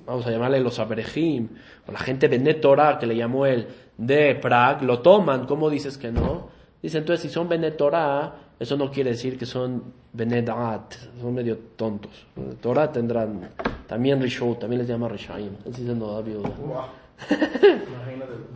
vamos 0.06 0.26
a 0.26 0.30
llamarle 0.30 0.60
los 0.60 0.78
aberejim, 0.78 1.48
o 1.86 1.92
la 1.92 1.98
gente 1.98 2.28
de 2.28 2.38
Netorah, 2.38 2.98
que 2.98 3.06
le 3.06 3.16
llamó 3.16 3.46
él, 3.46 3.68
de 3.98 4.34
Prag, 4.34 4.82
lo 4.82 5.00
toman, 5.00 5.46
¿cómo 5.46 5.70
dices 5.70 5.98
que 5.98 6.10
no? 6.10 6.48
Dice, 6.82 6.98
entonces, 6.98 7.22
si 7.22 7.28
son 7.28 7.48
Benetorah, 7.48 8.34
eso 8.58 8.76
no 8.76 8.90
quiere 8.90 9.10
decir 9.10 9.38
que 9.38 9.46
son 9.46 9.92
Benedat, 10.12 10.94
son 11.20 11.34
medio 11.34 11.58
tontos. 11.76 12.26
Torah 12.60 12.90
tendrán, 12.90 13.50
también 13.86 14.20
Rishon, 14.20 14.58
también 14.58 14.80
les 14.80 14.88
llama 14.88 15.08
Rishaim. 15.08 15.52
Así 15.68 15.86
se 15.86 15.94
no 15.94 16.12
da 16.12 16.22
viuda. 16.22 16.50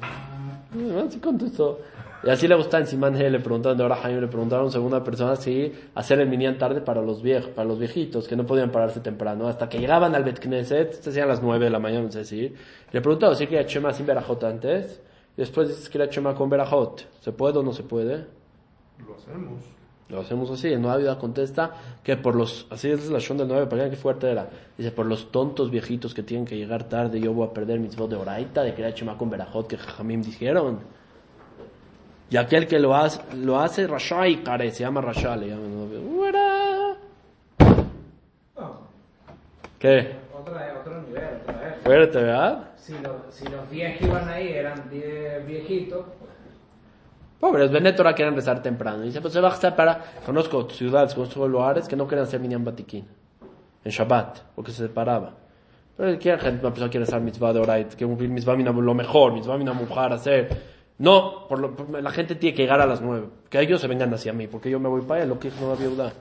Ah, 0.02 1.04
Así 1.06 1.18
contestó. 1.18 1.78
Y 2.22 2.28
así 2.28 2.46
le 2.46 2.54
gusta 2.54 2.78
en 2.78 2.86
Simán 2.86 3.18
le 3.18 3.40
preguntaron 3.40 3.78
de 3.78 3.82
ahora 3.82 3.96
Jaime, 3.96 4.20
le 4.20 4.28
preguntaron 4.28 4.60
a 4.60 4.64
una 4.64 4.72
segunda 4.72 5.02
persona 5.02 5.36
si 5.36 5.72
hacer 5.94 6.20
el 6.20 6.28
minyan 6.28 6.58
tarde 6.58 6.82
para 6.82 7.00
los 7.00 7.22
viejos, 7.22 7.50
para 7.50 7.66
los 7.66 7.78
viejitos, 7.78 8.28
que 8.28 8.36
no 8.36 8.44
podían 8.44 8.70
pararse 8.70 9.00
temprano, 9.00 9.48
hasta 9.48 9.70
que 9.70 9.78
llegaban 9.78 10.14
al 10.14 10.22
Bet 10.22 10.38
Knesset, 10.38 10.92
se 10.92 11.10
hacían 11.10 11.28
las 11.28 11.42
9 11.42 11.64
de 11.64 11.70
la 11.70 11.78
mañana, 11.78 12.04
no 12.04 12.12
sé 12.12 12.24
si. 12.24 12.54
Le 12.92 13.00
preguntaron 13.00 13.36
si 13.36 13.46
quería 13.46 13.64
Chema 13.64 13.94
sin 13.94 14.04
Berajot 14.04 14.44
antes, 14.44 15.00
y 15.34 15.40
después 15.40 15.68
dices 15.68 15.88
que 15.88 15.96
era 15.96 16.10
Chema 16.10 16.34
con 16.34 16.50
Berajot. 16.50 17.08
¿Se 17.20 17.32
puede 17.32 17.58
o 17.58 17.62
no 17.62 17.72
se 17.72 17.84
puede? 17.84 18.26
Lo 19.06 19.16
hacemos. 19.16 19.79
Lo 20.10 20.20
hacemos 20.20 20.50
así. 20.50 20.72
En 20.72 20.82
Nueva 20.82 20.96
Vida 20.96 21.18
contesta 21.18 21.70
que 22.02 22.16
por 22.16 22.34
los, 22.34 22.66
así 22.70 22.90
es 22.90 23.08
la 23.08 23.20
shon 23.20 23.38
del 23.38 23.48
9, 23.48 23.66
para 23.66 23.88
que 23.88 23.96
fuerte 23.96 24.30
era. 24.30 24.48
Dice, 24.76 24.90
por 24.90 25.06
los 25.06 25.30
tontos 25.30 25.70
viejitos 25.70 26.14
que 26.14 26.22
tienen 26.22 26.44
que 26.44 26.56
llegar 26.56 26.84
tarde, 26.84 27.20
yo 27.20 27.32
voy 27.32 27.46
a 27.46 27.52
perder 27.52 27.78
mis 27.78 27.96
voz 27.96 28.10
de 28.10 28.16
oraita, 28.16 28.62
de 28.62 28.74
que 28.74 28.82
era 28.82 28.92
Chema 28.92 29.16
con 29.16 29.30
Berajot, 29.30 29.68
que 29.68 29.76
Jamim 29.76 30.22
dijeron. 30.22 30.80
Y 32.28 32.36
aquel 32.36 32.66
que 32.66 32.78
lo 32.78 32.94
hace, 32.94 33.20
lo 33.36 33.58
hace 33.58 33.86
Rashai 33.86 34.42
Kare, 34.44 34.70
se 34.70 34.84
llama 34.84 35.00
Rasha, 35.00 35.36
le 35.36 35.48
llaman. 35.48 35.74
¿no? 35.74 35.86
No, 38.56 38.80
¿Qué? 39.78 40.16
otra, 40.38 40.76
otro 40.80 41.02
nivel, 41.02 41.40
otra 41.42 41.58
vez. 41.58 41.74
Fuerte, 41.82 42.18
¿verdad? 42.18 42.70
Si, 42.76 42.92
los 42.92 43.16
si 43.30 43.44
los 43.48 43.68
10 43.70 43.98
que 43.98 44.04
iban 44.06 44.28
ahí 44.28 44.48
eran 44.48 44.88
10 44.90 45.46
viejitos, 45.46 46.04
Pobres, 47.40 47.70
Benétora 47.70 48.12
quieren 48.14 48.34
rezar 48.34 48.62
temprano. 48.62 49.02
Dice, 49.02 49.20
pues 49.22 49.32
se 49.32 49.40
va 49.40 49.48
a 49.48 49.54
estar 49.54 49.74
para... 49.74 49.98
Conozco 50.26 50.68
ciudades, 50.68 51.14
conozco 51.14 51.48
lugares 51.48 51.88
que 51.88 51.96
no 51.96 52.06
quieren 52.06 52.24
hacer 52.24 52.38
Minyan 52.38 52.64
Batikin. 52.64 53.06
En 53.82 53.90
Shabbat, 53.90 54.40
porque 54.54 54.72
se 54.72 54.86
separaba. 54.86 55.32
Pero 55.96 56.18
quiere 56.18 56.38
gente, 56.38 56.60
una 56.60 56.70
persona 56.70 56.90
quiere 56.90 57.04
hacer 57.04 57.20
mitzvah 57.20 57.52
de 57.54 57.60
Orait, 57.60 57.94
que 57.94 58.04
cumplir 58.04 58.28
mitzvah 58.28 58.54
lo 58.56 58.94
mejor, 58.94 59.32
mitzvah 59.32 59.56
mujar, 59.56 60.12
hacer... 60.12 60.80
No, 60.98 61.48
por 61.48 61.58
lo- 61.58 61.74
por- 61.74 62.02
la 62.02 62.10
gente 62.10 62.34
tiene 62.34 62.54
que 62.54 62.62
llegar 62.62 62.78
a 62.82 62.84
las 62.86 63.00
nueve. 63.00 63.26
Que 63.48 63.58
ellos 63.60 63.80
se 63.80 63.86
vengan 63.88 64.12
hacia 64.12 64.34
mí, 64.34 64.46
porque 64.46 64.68
yo 64.68 64.78
me 64.78 64.90
voy 64.90 65.00
para 65.00 65.22
allá, 65.22 65.28
lo 65.32 65.38
que 65.38 65.50
no 65.58 65.72
había 65.72 65.88
duda. 65.88 66.12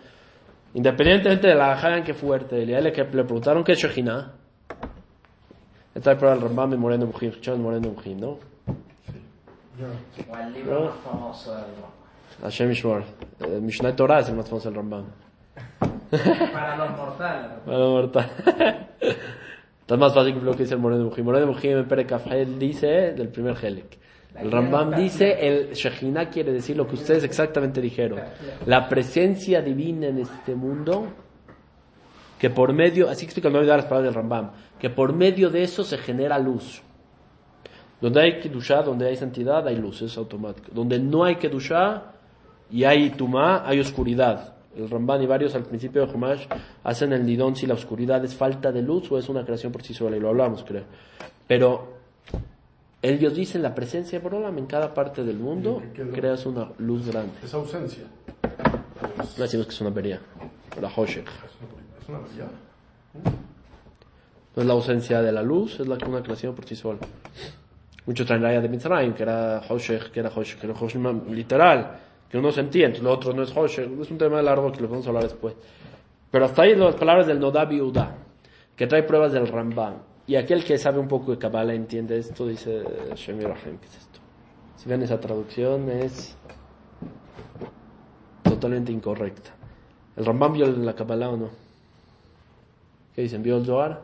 Independientemente 0.73 1.47
de 1.47 1.55
la 1.55 1.73
hagan 1.73 2.03
que 2.05 2.13
fuerte, 2.13 2.65
le, 2.65 2.81
le, 2.81 2.91
le 2.91 2.93
preguntaron 3.23 3.61
qué 3.65 3.73
es 3.73 3.79
Shejina. 3.79 4.35
Esta 5.93 6.13
es 6.13 6.17
para 6.17 6.33
el 6.33 6.39
Rambam 6.41 6.71
y 6.73 6.77
Moreno 6.77 7.09
escucharon 7.11 7.61
Moreno 7.61 7.89
Mujim, 7.89 8.19
¿no? 8.21 8.37
O 10.29 10.37
el 10.37 10.53
libro 10.53 10.85
más 10.85 10.95
famoso 11.03 11.55
del 11.55 11.65
rock. 11.65 11.99
Hashem 12.41 12.71
Ishmar. 12.71 13.03
El 13.39 13.61
Mishnah 13.61 13.95
Torah 13.95 14.19
es 14.19 14.29
el 14.29 14.35
más 14.35 14.47
famoso 14.47 14.69
del 14.69 14.77
Rambam. 14.77 15.05
Para 16.53 16.77
los 16.77 16.97
mortales. 16.97 17.51
Bueno, 17.65 17.93
Marta. 17.93 18.29
Está 19.81 19.97
más 19.97 20.13
fácil 20.13 20.35
que 20.35 20.41
lo 20.41 20.51
que 20.51 20.63
dice 20.63 20.75
el 20.75 20.79
Moreno 20.79 21.05
Mujim. 21.05 21.25
Moreno 21.25 21.47
Mujim 21.47 21.77
en 21.77 21.87
Pere 21.87 22.05
dice 22.57 22.87
del 23.13 23.29
primer 23.29 23.57
Helek. 23.63 23.97
El 24.35 24.51
Rambam 24.51 24.95
dice, 24.95 25.35
el 25.39 25.73
Shekhinah 25.73 26.29
quiere 26.29 26.53
decir 26.53 26.77
lo 26.77 26.87
que 26.87 26.93
ustedes 26.93 27.23
exactamente 27.23 27.81
dijeron. 27.81 28.21
La 28.65 28.87
presencia 28.87 29.61
divina 29.61 30.07
en 30.07 30.19
este 30.19 30.53
mundo, 30.53 31.07
que 32.37 32.49
por 32.49 32.71
medio, 32.73 33.09
así 33.09 33.25
explica, 33.25 33.49
no 33.49 33.57
voy 33.57 33.65
a 33.65 33.69
dar 33.69 33.79
las 33.79 33.87
palabras 33.87 34.13
del 34.13 34.21
Rambam, 34.21 34.51
que 34.79 34.89
por 34.89 35.13
medio 35.13 35.49
de 35.49 35.63
eso 35.63 35.83
se 35.83 35.97
genera 35.97 36.37
luz. 36.37 36.83
Donde 38.01 38.21
hay 38.21 38.39
Kedushá, 38.39 38.81
donde 38.81 39.07
hay 39.07 39.15
santidad, 39.15 39.67
hay 39.67 39.75
luz, 39.75 40.01
es 40.01 40.17
automático. 40.17 40.69
Donde 40.73 40.99
no 40.99 41.23
hay 41.23 41.35
Kedushá 41.35 42.13
y 42.71 42.83
hay 42.83 43.09
Tumá, 43.11 43.67
hay 43.67 43.79
oscuridad. 43.79 44.55
El 44.75 44.89
Ramban 44.89 45.21
y 45.21 45.25
varios 45.25 45.55
al 45.55 45.63
principio 45.63 46.05
de 46.05 46.13
Humash 46.13 46.45
hacen 46.83 47.11
el 47.11 47.25
nidón 47.25 47.55
si 47.55 47.65
la 47.65 47.73
oscuridad 47.73 48.23
es 48.23 48.35
falta 48.35 48.71
de 48.71 48.81
luz 48.81 49.11
o 49.11 49.17
es 49.17 49.27
una 49.27 49.43
creación 49.43 49.71
por 49.71 49.83
sí 49.83 49.93
sola, 49.93 50.15
y 50.15 50.19
lo 50.19 50.29
hablamos, 50.29 50.63
creo. 50.63 50.83
Pero 51.47 51.99
ellos 53.01 53.33
dicen 53.33 53.61
la 53.63 53.73
presencia 53.73 54.19
de 54.19 54.23
Borolam 54.23 54.57
en 54.57 54.65
cada 54.67 54.93
parte 54.93 55.23
del 55.23 55.37
mundo 55.37 55.81
creas 56.13 56.45
una 56.45 56.69
luz 56.77 57.07
grande. 57.07 57.33
Es 57.43 57.53
ausencia. 57.53 58.03
No 59.37 59.43
decimos 59.43 59.65
que 59.65 59.73
es 59.73 59.81
una 59.81 59.91
pería, 59.93 60.21
la 60.79 60.87
Hoshek. 60.87 61.27
Es 61.27 62.09
una 62.09 62.19
realidad. 62.19 62.51
No 64.55 64.61
es 64.61 64.67
la 64.67 64.73
ausencia 64.73 65.21
de 65.21 65.31
la 65.31 65.41
luz, 65.41 65.79
es 65.79 65.87
la 65.87 65.97
una 66.07 66.21
creación 66.21 66.53
por 66.53 66.65
sí 66.65 66.75
sola. 66.75 66.99
Muchos 68.09 68.25
traen 68.25 68.41
la 68.41 68.49
idea 68.49 68.61
de 68.61 68.69
Mitzrayim, 68.69 69.13
que 69.13 69.21
era 69.21 69.61
Hoshech, 69.69 70.09
que 70.09 70.19
era 70.19 70.29
Hoshech, 70.29 70.59
que 70.59 70.65
era 70.65 70.75
Hoshech 70.75 71.29
literal, 71.29 71.99
que 72.27 72.39
uno 72.39 72.51
se 72.51 72.61
entiende, 72.61 72.97
lo 73.01 73.11
otro 73.11 73.33
no 73.33 73.43
es 73.43 73.55
Hoshech. 73.55 73.87
Es 74.01 74.09
un 74.09 74.17
tema 74.17 74.41
largo 74.41 74.71
que 74.71 74.81
lo 74.81 74.87
vamos 74.87 75.05
a 75.05 75.09
hablar 75.09 75.25
después. 75.25 75.53
Pero 76.31 76.45
hasta 76.45 76.63
ahí 76.63 76.75
las 76.75 76.95
palabras 76.95 77.27
del 77.27 77.39
Nodabi 77.39 77.79
Uda, 77.79 78.15
que 78.75 78.87
trae 78.87 79.03
pruebas 79.03 79.31
del 79.31 79.47
Ramban. 79.47 79.97
Y 80.25 80.37
aquel 80.37 80.63
que 80.63 80.79
sabe 80.79 80.97
un 80.97 81.07
poco 81.07 81.33
de 81.33 81.37
Kabbalah 81.37 81.75
entiende 81.75 82.17
esto, 82.17 82.47
dice 82.47 82.83
Shemi 83.13 83.43
Rahem, 83.43 83.77
¿qué 83.77 83.85
es 83.85 83.97
esto? 83.97 84.19
Si 84.75 84.89
ven 84.89 85.03
esa 85.03 85.19
traducción 85.19 85.87
es 85.91 86.35
totalmente 88.41 88.91
incorrecta. 88.91 89.51
¿El 90.17 90.25
Rambam 90.25 90.53
vio 90.53 90.65
la 90.65 90.95
Kabbalah 90.95 91.29
o 91.29 91.37
no? 91.37 91.49
¿Qué 93.13 93.21
dicen? 93.21 93.43
¿Vio 93.43 93.57
el 93.57 93.65
Zohar? 93.67 94.01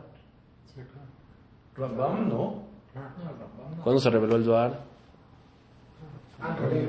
Rambam 1.74 2.28
no. 2.28 2.66
¿Cuándo 3.82 4.00
se 4.00 4.10
reveló 4.10 4.36
el 4.36 4.44
Zohar? 4.44 4.80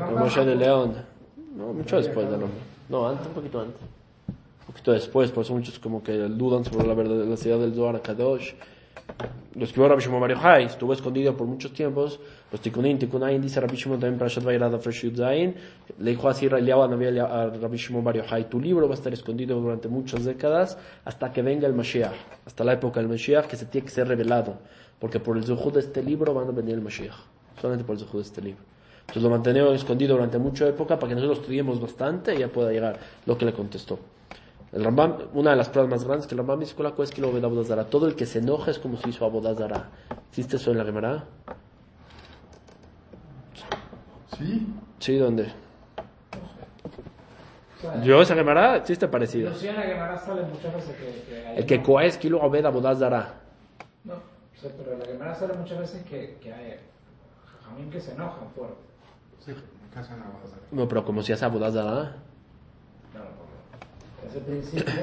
Con 0.05 0.19
Moshe 0.19 0.45
de 0.45 0.55
León. 0.55 0.95
No, 1.55 1.73
mucho 1.73 1.97
después 1.97 2.29
del 2.29 2.41
Rambam. 2.41 2.49
No, 2.89 3.07
antes, 3.07 3.27
un 3.27 3.33
poquito 3.33 3.61
antes. 3.61 3.81
Un 4.29 4.65
poquito 4.67 4.91
después, 4.91 5.31
por 5.31 5.43
eso 5.43 5.53
muchos 5.53 5.79
como 5.79 6.03
que 6.03 6.13
dudan 6.13 6.63
sobre 6.65 6.87
la 6.87 6.93
verdadera 6.93 7.57
del 7.57 7.73
Zohar 7.73 8.01
Kadosh. 8.01 8.53
Lo 9.56 9.63
escribió 9.63 9.89
Rabbi 9.89 10.03
Shimon 10.03 10.21
Bar 10.21 10.30
Yochai, 10.30 10.65
estuvo 10.65 10.93
escondido 10.93 11.36
por 11.36 11.47
muchos 11.47 11.73
tiempos. 11.73 12.19
Los 12.51 12.62
Tikunin, 12.62 12.99
Tikunayin, 12.99 13.41
dice 13.41 13.60
Rabbi 13.60 13.75
Shimon 13.75 13.99
también 13.99 14.19
para 14.19 14.30
Yud 14.30 15.17
Zayin. 15.17 15.56
Le 15.97 16.12
dijo 16.12 16.30
así 16.30 16.45
a 16.45 16.49
Rabbi 16.49 17.77
Shimon 17.77 18.03
Bar 18.03 18.17
Yochai, 18.17 18.47
tu 18.47 18.60
libro 18.60 18.88
va 18.88 18.93
a 18.93 18.97
estar 18.97 19.12
escondido 19.12 19.60
durante 19.60 19.88
muchas 19.88 20.25
décadas 20.25 20.77
hasta 21.03 21.34
que 21.34 21.41
venga 21.41 21.65
el 21.65 21.73
Mashiach, 21.73 22.13
hasta 22.45 22.63
la 22.63 22.73
época 22.73 22.99
del 22.99 23.10
Mashiach 23.10 23.47
que 23.47 23.56
se 23.56 23.65
tiene 23.65 23.86
que 23.86 23.91
ser 23.91 24.08
revelado. 24.08 24.60
Porque 24.99 25.19
por 25.19 25.36
el 25.38 25.43
zuhud 25.43 25.73
de 25.73 25.80
este 25.80 26.03
libro 26.03 26.36
van 26.36 26.49
a 26.49 26.51
venir 26.51 26.75
el 26.75 26.82
Mashiach. 26.82 27.15
Solamente 27.60 27.84
por 27.84 27.95
el 27.95 28.01
zuhud 28.01 28.19
de 28.19 28.27
este 28.27 28.41
libro. 28.43 28.62
Entonces 29.01 29.23
lo 29.23 29.30
mantenemos 29.32 29.73
escondido 29.73 30.15
durante 30.15 30.38
mucha 30.38 30.67
época 30.67 30.99
para 30.99 31.10
que 31.10 31.15
nosotros 31.15 31.38
lo 31.38 31.41
estudiemos 31.41 31.82
bastante 31.82 32.36
y 32.36 32.39
ya 32.39 32.49
pueda 32.49 32.71
llegar 32.71 32.99
lo 33.25 33.36
que 33.36 33.45
le 33.45 33.53
contestó. 33.53 33.97
El 34.73 34.84
Rambam, 34.84 35.15
una 35.34 35.51
de 35.51 35.56
las 35.56 35.69
pruebas 35.69 35.89
más 35.91 36.03
grandes 36.03 36.27
que 36.27 36.36
el 36.36 36.39
Rambam 36.39 36.60
dice 36.60 36.75
con 36.75 36.84
la 36.86 36.91
cual 36.91 37.08
es 37.08 37.13
que 37.13 37.21
lo 37.21 37.32
ve 37.32 37.39
Abodazara. 37.43 37.86
Todo 37.86 38.08
el 38.08 38.15
que 38.15 38.25
se 38.25 38.39
enoja 38.39 38.71
es 38.71 38.80
como 38.80 38.97
si 38.97 39.10
hizo 39.10 39.25
Abodazara. 39.25 39.89
¿Existe 40.30 40.58
eso 40.58 40.71
en 40.71 40.77
la 40.77 40.84
Gemara? 40.86 41.23
Sí. 44.38 44.67
Sí, 44.99 45.17
¿dónde? 45.17 45.51
Yo 48.03 48.21
esa 48.21 48.36
Gemara 48.36 48.75
existe 48.77 49.08
parecido. 49.08 49.47
Inclusive 49.49 49.69
en 49.71 49.75
la 49.77 49.84
Gemara 49.84 50.17
sale 50.17 50.41
muchas 50.43 50.73
veces 50.75 50.95
que, 50.95 51.23
que 51.30 51.47
hay 51.47 51.58
El 51.58 51.65
que 51.65 51.75
uno- 51.75 51.84
coes 51.86 52.17
kilo 52.17 52.41
obed 52.41 52.65
Abodazara. 52.65 53.34
No, 54.03 54.13
o 54.15 54.60
sea, 54.60 54.71
pero 54.77 54.93
en 54.93 54.99
la 54.99 55.06
Gemara 55.06 55.36
sale 55.36 55.53
muchas 55.53 55.80
veces 55.80 56.03
que, 56.03 56.38
que 56.41 56.53
hay 56.53 56.75
jajamín 57.62 57.89
que 57.89 58.01
se 58.01 58.12
enojan 58.13 58.49
fuerte. 58.56 58.75
Sí, 59.45 59.51
de 59.53 60.01
Navajas. 60.01 60.51
No, 60.71 60.88
pero 60.88 61.06
como 61.06 61.21
si 61.23 61.32
hace 61.34 61.45
Abodazara. 61.45 62.15
Ese 64.27 64.39
principio. 64.41 64.93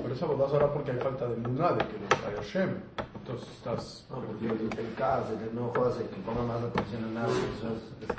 Por 0.00 0.10
eso 0.10 0.26
votas 0.26 0.52
ahora 0.52 0.72
porque 0.72 0.90
hay 0.90 0.98
falta 0.98 1.26
de 1.28 1.36
muná, 1.36 1.72
de 1.72 1.78
que 1.78 1.92
lo 1.98 2.06
trae 2.08 2.34
Hashem. 2.36 2.70
Entonces 3.20 3.48
estás... 3.56 4.06
No, 4.10 4.16
porque 4.20 4.46
el, 4.46 4.52
el 4.86 4.94
caos, 4.96 5.26
el 5.30 5.48
enojo 5.50 5.84
hace 5.86 6.02
que 6.04 6.16
ponga 6.26 6.42
más 6.42 6.62
atención 6.62 7.04
en 7.10 7.16
algo. 7.16 7.32
Eso 7.32 7.68
es, 7.68 8.10
es- 8.10 8.16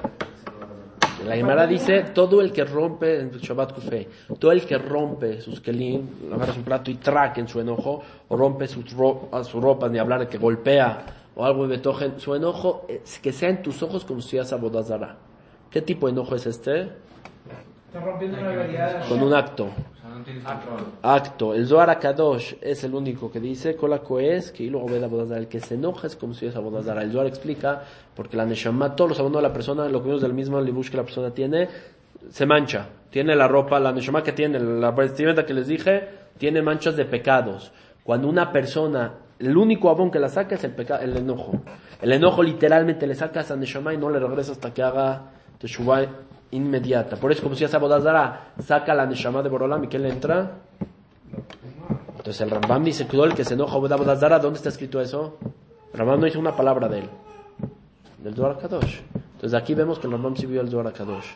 es- 1.19 1.25
La 1.25 1.35
Gemara 1.35 1.65
dice, 1.65 2.01
todo 2.13 2.41
el 2.41 2.51
que 2.51 2.63
rompe, 2.65 3.19
en 3.19 3.31
Shabbat 3.31 3.73
Kufei, 3.73 4.07
todo 4.39 4.51
el 4.51 4.65
que 4.65 4.77
rompe 4.77 5.41
sus 5.41 5.59
kelim, 5.61 6.07
agarra 6.33 6.53
un 6.53 6.63
plato 6.63 6.91
y 6.91 6.95
traque 6.95 7.39
en 7.41 7.47
su 7.47 7.59
enojo, 7.59 8.03
o 8.27 8.37
rompe 8.37 8.67
sus 8.67 8.91
ro- 8.95 9.29
a 9.31 9.43
su 9.43 9.59
ropa, 9.61 9.87
ni 9.89 9.97
hablar 9.97 10.19
de 10.21 10.27
que 10.27 10.37
golpea, 10.37 11.05
o 11.35 11.43
algo 11.45 11.63
de 11.67 11.77
betojen, 11.77 12.19
su 12.19 12.35
enojo, 12.35 12.85
es 12.87 13.19
que 13.19 13.31
sea 13.31 13.49
en 13.49 13.61
tus 13.63 13.81
ojos 13.81 14.03
como 14.05 14.21
si 14.21 14.31
fueras 14.31 14.53
Abodazara. 14.53 15.15
¿Qué 15.71 15.81
tipo 15.81 16.05
de 16.07 16.13
enojo 16.13 16.35
es 16.35 16.45
este? 16.45 16.81
Está 17.87 17.99
rompiendo 18.03 18.37
una 18.39 18.51
realidad 18.51 19.07
Con 19.07 19.21
un 19.23 19.33
acto. 19.33 19.67
Acto. 21.01 21.53
El 21.53 21.67
Zohar 21.67 21.89
Akadosh 21.89 22.55
es 22.61 22.83
el 22.83 22.93
único 22.95 23.31
que 23.31 23.39
dice, 23.39 23.75
Koes, 23.75 24.51
que 24.51 24.63
luego 24.65 24.87
ve 24.87 24.99
la. 24.99 25.37
El 25.37 25.47
que 25.47 25.59
se 25.59 25.75
enoja 25.75 26.07
es 26.07 26.15
como 26.15 26.33
si 26.33 26.45
es 26.47 26.55
abodazara. 26.55 27.03
El 27.03 27.11
Zohar 27.11 27.27
explica, 27.27 27.83
porque 28.15 28.35
la 28.37 28.45
Neshama, 28.45 28.95
todos 28.95 29.09
los 29.11 29.19
abonos 29.19 29.41
de 29.41 29.47
la 29.47 29.53
persona, 29.53 29.87
lo 29.87 30.01
que 30.01 30.07
vemos 30.07 30.21
del 30.21 30.33
mismo 30.33 30.59
libush 30.59 30.89
que 30.89 30.97
la 30.97 31.03
persona 31.03 31.31
tiene, 31.31 31.67
se 32.29 32.45
mancha. 32.45 32.87
Tiene 33.09 33.35
la 33.35 33.47
ropa, 33.47 33.79
la 33.79 33.91
Neshama 33.91 34.23
que 34.23 34.31
tiene, 34.31 34.59
la 34.59 34.91
vestimenta 34.91 35.45
que 35.45 35.53
les 35.53 35.67
dije, 35.67 36.07
tiene 36.37 36.61
manchas 36.61 36.95
de 36.95 37.05
pecados. 37.05 37.71
Cuando 38.03 38.27
una 38.27 38.51
persona, 38.51 39.13
el 39.39 39.55
único 39.55 39.89
abón 39.89 40.11
que 40.11 40.19
la 40.19 40.29
saca 40.29 40.55
es 40.55 40.63
el, 40.63 40.75
peca- 40.75 41.01
el 41.01 41.15
enojo. 41.17 41.61
El 42.01 42.11
enojo 42.11 42.43
literalmente 42.43 43.07
le 43.07 43.15
saca 43.15 43.45
a 43.47 43.55
Neshama 43.55 43.93
y 43.93 43.97
no 43.97 44.09
le 44.09 44.19
regresa 44.19 44.51
hasta 44.51 44.73
que 44.73 44.83
haga 44.83 45.31
Teshuvah 45.59 46.05
inmediata. 46.55 47.15
Por 47.17 47.31
eso, 47.31 47.43
como 47.43 47.55
si 47.55 47.63
hace 47.65 47.75
abodazara, 47.75 48.53
saca 48.63 48.93
la 48.93 49.05
Neshama 49.05 49.41
de 49.43 49.49
Borolam 49.49 49.83
y 49.83 49.87
que 49.87 49.99
le 49.99 50.09
entra. 50.09 50.51
Entonces 52.17 52.41
el 52.41 52.49
Rambam 52.49 52.83
dice 52.83 53.05
todo 53.05 53.25
el 53.25 53.35
que 53.35 53.43
se 53.43 53.53
enoja 53.53 53.75
Abodazara, 53.75 54.39
¿dónde 54.39 54.57
está 54.57 54.69
escrito 54.69 54.99
eso? 54.99 55.37
El 55.93 55.99
Rambam 55.99 56.19
no 56.19 56.27
hizo 56.27 56.39
una 56.39 56.55
palabra 56.55 56.87
de 56.87 56.99
él. 56.99 57.09
Del 58.19 58.33
Zohar 58.33 58.57
Kadosh. 58.57 58.99
Entonces 59.35 59.53
aquí 59.53 59.75
vemos 59.75 59.99
que 59.99 60.07
el 60.07 60.13
Rambam 60.13 60.35
sí 60.35 60.47
vio 60.47 60.61
el 60.61 60.69
Zohar 60.69 60.91
Kadosh. 60.91 61.33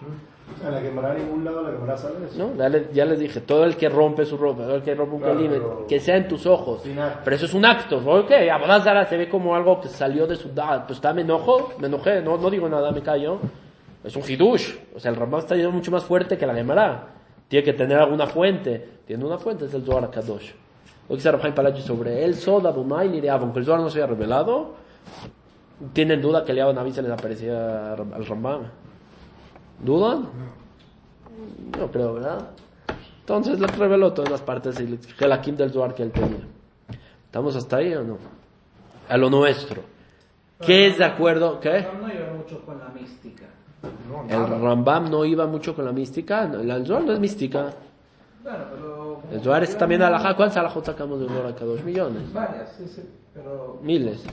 A 0.65 0.71
la 0.71 0.81
quemará 0.81 1.13
ningún 1.13 1.45
lado, 1.45 1.61
la 1.61 1.71
quemará 1.71 1.95
sale 1.95 2.15
eso. 2.25 2.37
¿No? 2.39 2.55
Ya, 2.57 2.67
le- 2.69 2.87
ya 2.91 3.05
les 3.05 3.19
dije, 3.19 3.41
todo 3.41 3.65
el 3.65 3.77
que 3.77 3.87
rompe 3.87 4.25
su 4.25 4.35
ropa, 4.35 4.63
todo 4.63 4.75
el 4.77 4.81
que 4.81 4.95
rompe 4.95 5.15
un 5.15 5.21
Claro, 5.21 5.35
kelim, 5.37 5.51
pero- 5.51 5.85
que 5.87 5.99
sea 5.99 6.17
en 6.17 6.27
tus 6.27 6.45
ojos. 6.47 6.81
Pero 7.23 7.35
eso 7.35 7.45
es 7.45 7.53
un 7.53 7.65
acto. 7.65 7.97
Ok, 8.03 8.31
Abodazara 8.51 9.05
se 9.05 9.15
ve 9.15 9.29
como 9.29 9.53
algo 9.55 9.79
que 9.79 9.89
salió 9.89 10.25
de 10.25 10.35
su 10.35 10.49
dad. 10.49 10.85
Pues 10.87 10.97
está, 10.97 11.13
me 11.13 11.21
enojo, 11.21 11.73
me 11.77 11.85
enojé, 11.87 12.21
no, 12.21 12.37
no 12.37 12.49
digo 12.49 12.67
nada, 12.67 12.91
me 12.91 13.01
callo. 13.03 13.37
Es 14.03 14.15
un 14.15 14.23
hidush. 14.23 14.75
O 14.95 14.99
sea, 14.99 15.11
el 15.11 15.17
Rambam 15.17 15.39
está 15.39 15.55
yendo 15.55 15.71
mucho 15.71 15.91
más 15.91 16.03
fuerte 16.03 16.37
que 16.37 16.45
la 16.45 16.53
Gemara. 16.53 17.07
Tiene 17.47 17.63
que 17.63 17.73
tener 17.73 17.97
alguna 17.97 18.27
fuente. 18.27 18.99
Tiene 19.05 19.25
una 19.25 19.37
fuente, 19.37 19.65
es 19.65 19.73
el 19.73 19.83
Zohar 19.83 20.09
Kadosh. 20.09 20.51
Lo 21.09 21.15
que 21.17 21.23
dice 21.23 21.51
Palachi 21.51 21.81
sobre 21.81 22.23
él, 22.23 22.35
Soda, 22.35 22.71
Bunay, 22.71 23.09
ni 23.09 23.19
de 23.19 23.29
aunque 23.29 23.59
el 23.59 23.65
Zohar 23.65 23.81
no 23.81 23.89
se 23.89 23.97
haya 23.97 24.07
revelado, 24.07 24.75
tienen 25.93 26.21
duda 26.21 26.45
que 26.45 26.51
Eliab 26.51 26.73
Naví 26.75 26.91
se 26.91 27.01
les 27.01 27.11
aparecía 27.11 27.93
al 27.93 28.25
Rambam. 28.25 28.69
¿Dudan? 29.79 30.29
No 31.77 31.91
creo, 31.91 32.13
¿verdad? 32.13 32.49
Entonces 33.21 33.59
le 33.59 33.67
reveló 33.67 34.13
todas 34.13 34.29
las 34.29 34.41
partes 34.41 34.79
y 34.79 34.99
el 35.25 35.31
Hakim 35.31 35.55
del 35.55 35.71
Zohar 35.71 35.95
que 35.95 36.03
él 36.03 36.11
tenía. 36.11 36.47
¿Estamos 37.25 37.55
hasta 37.55 37.77
ahí 37.77 37.93
o 37.93 38.03
no? 38.03 38.17
A 39.07 39.17
lo 39.17 39.29
nuestro. 39.29 39.81
¿Qué 40.65 40.87
es 40.87 40.97
de 40.97 41.05
acuerdo? 41.05 41.59
¿Qué? 41.59 41.81
No, 41.81 42.07
la. 42.07 43.58
No, 43.83 44.23
El. 44.27 44.61
Rambam 44.61 45.09
no 45.09 45.25
iba 45.25 45.45
mucho 45.47 45.75
con 45.75 45.85
la 45.85 45.91
mística. 45.91 46.43
El 46.43 46.85
Zohar 46.85 47.03
no 47.03 47.13
es 47.13 47.19
mística. 47.19 47.73
Bueno, 48.43 48.65
pero... 48.71 49.21
El 49.31 49.41
Zohar 49.41 49.63
es 49.63 49.77
también 49.77 50.01
alajá. 50.01 50.35
¿Cuántos 50.35 50.57
alajot 50.57 50.85
sacamos 50.85 51.19
del 51.19 51.29
Zohar 51.29 51.47
acá? 51.47 51.65
Dos 51.65 51.83
millones. 51.83 52.33
Varias, 52.33 52.73
sí, 52.77 52.87
sí, 52.87 53.03
pero... 53.33 53.79
Miles. 53.81 54.23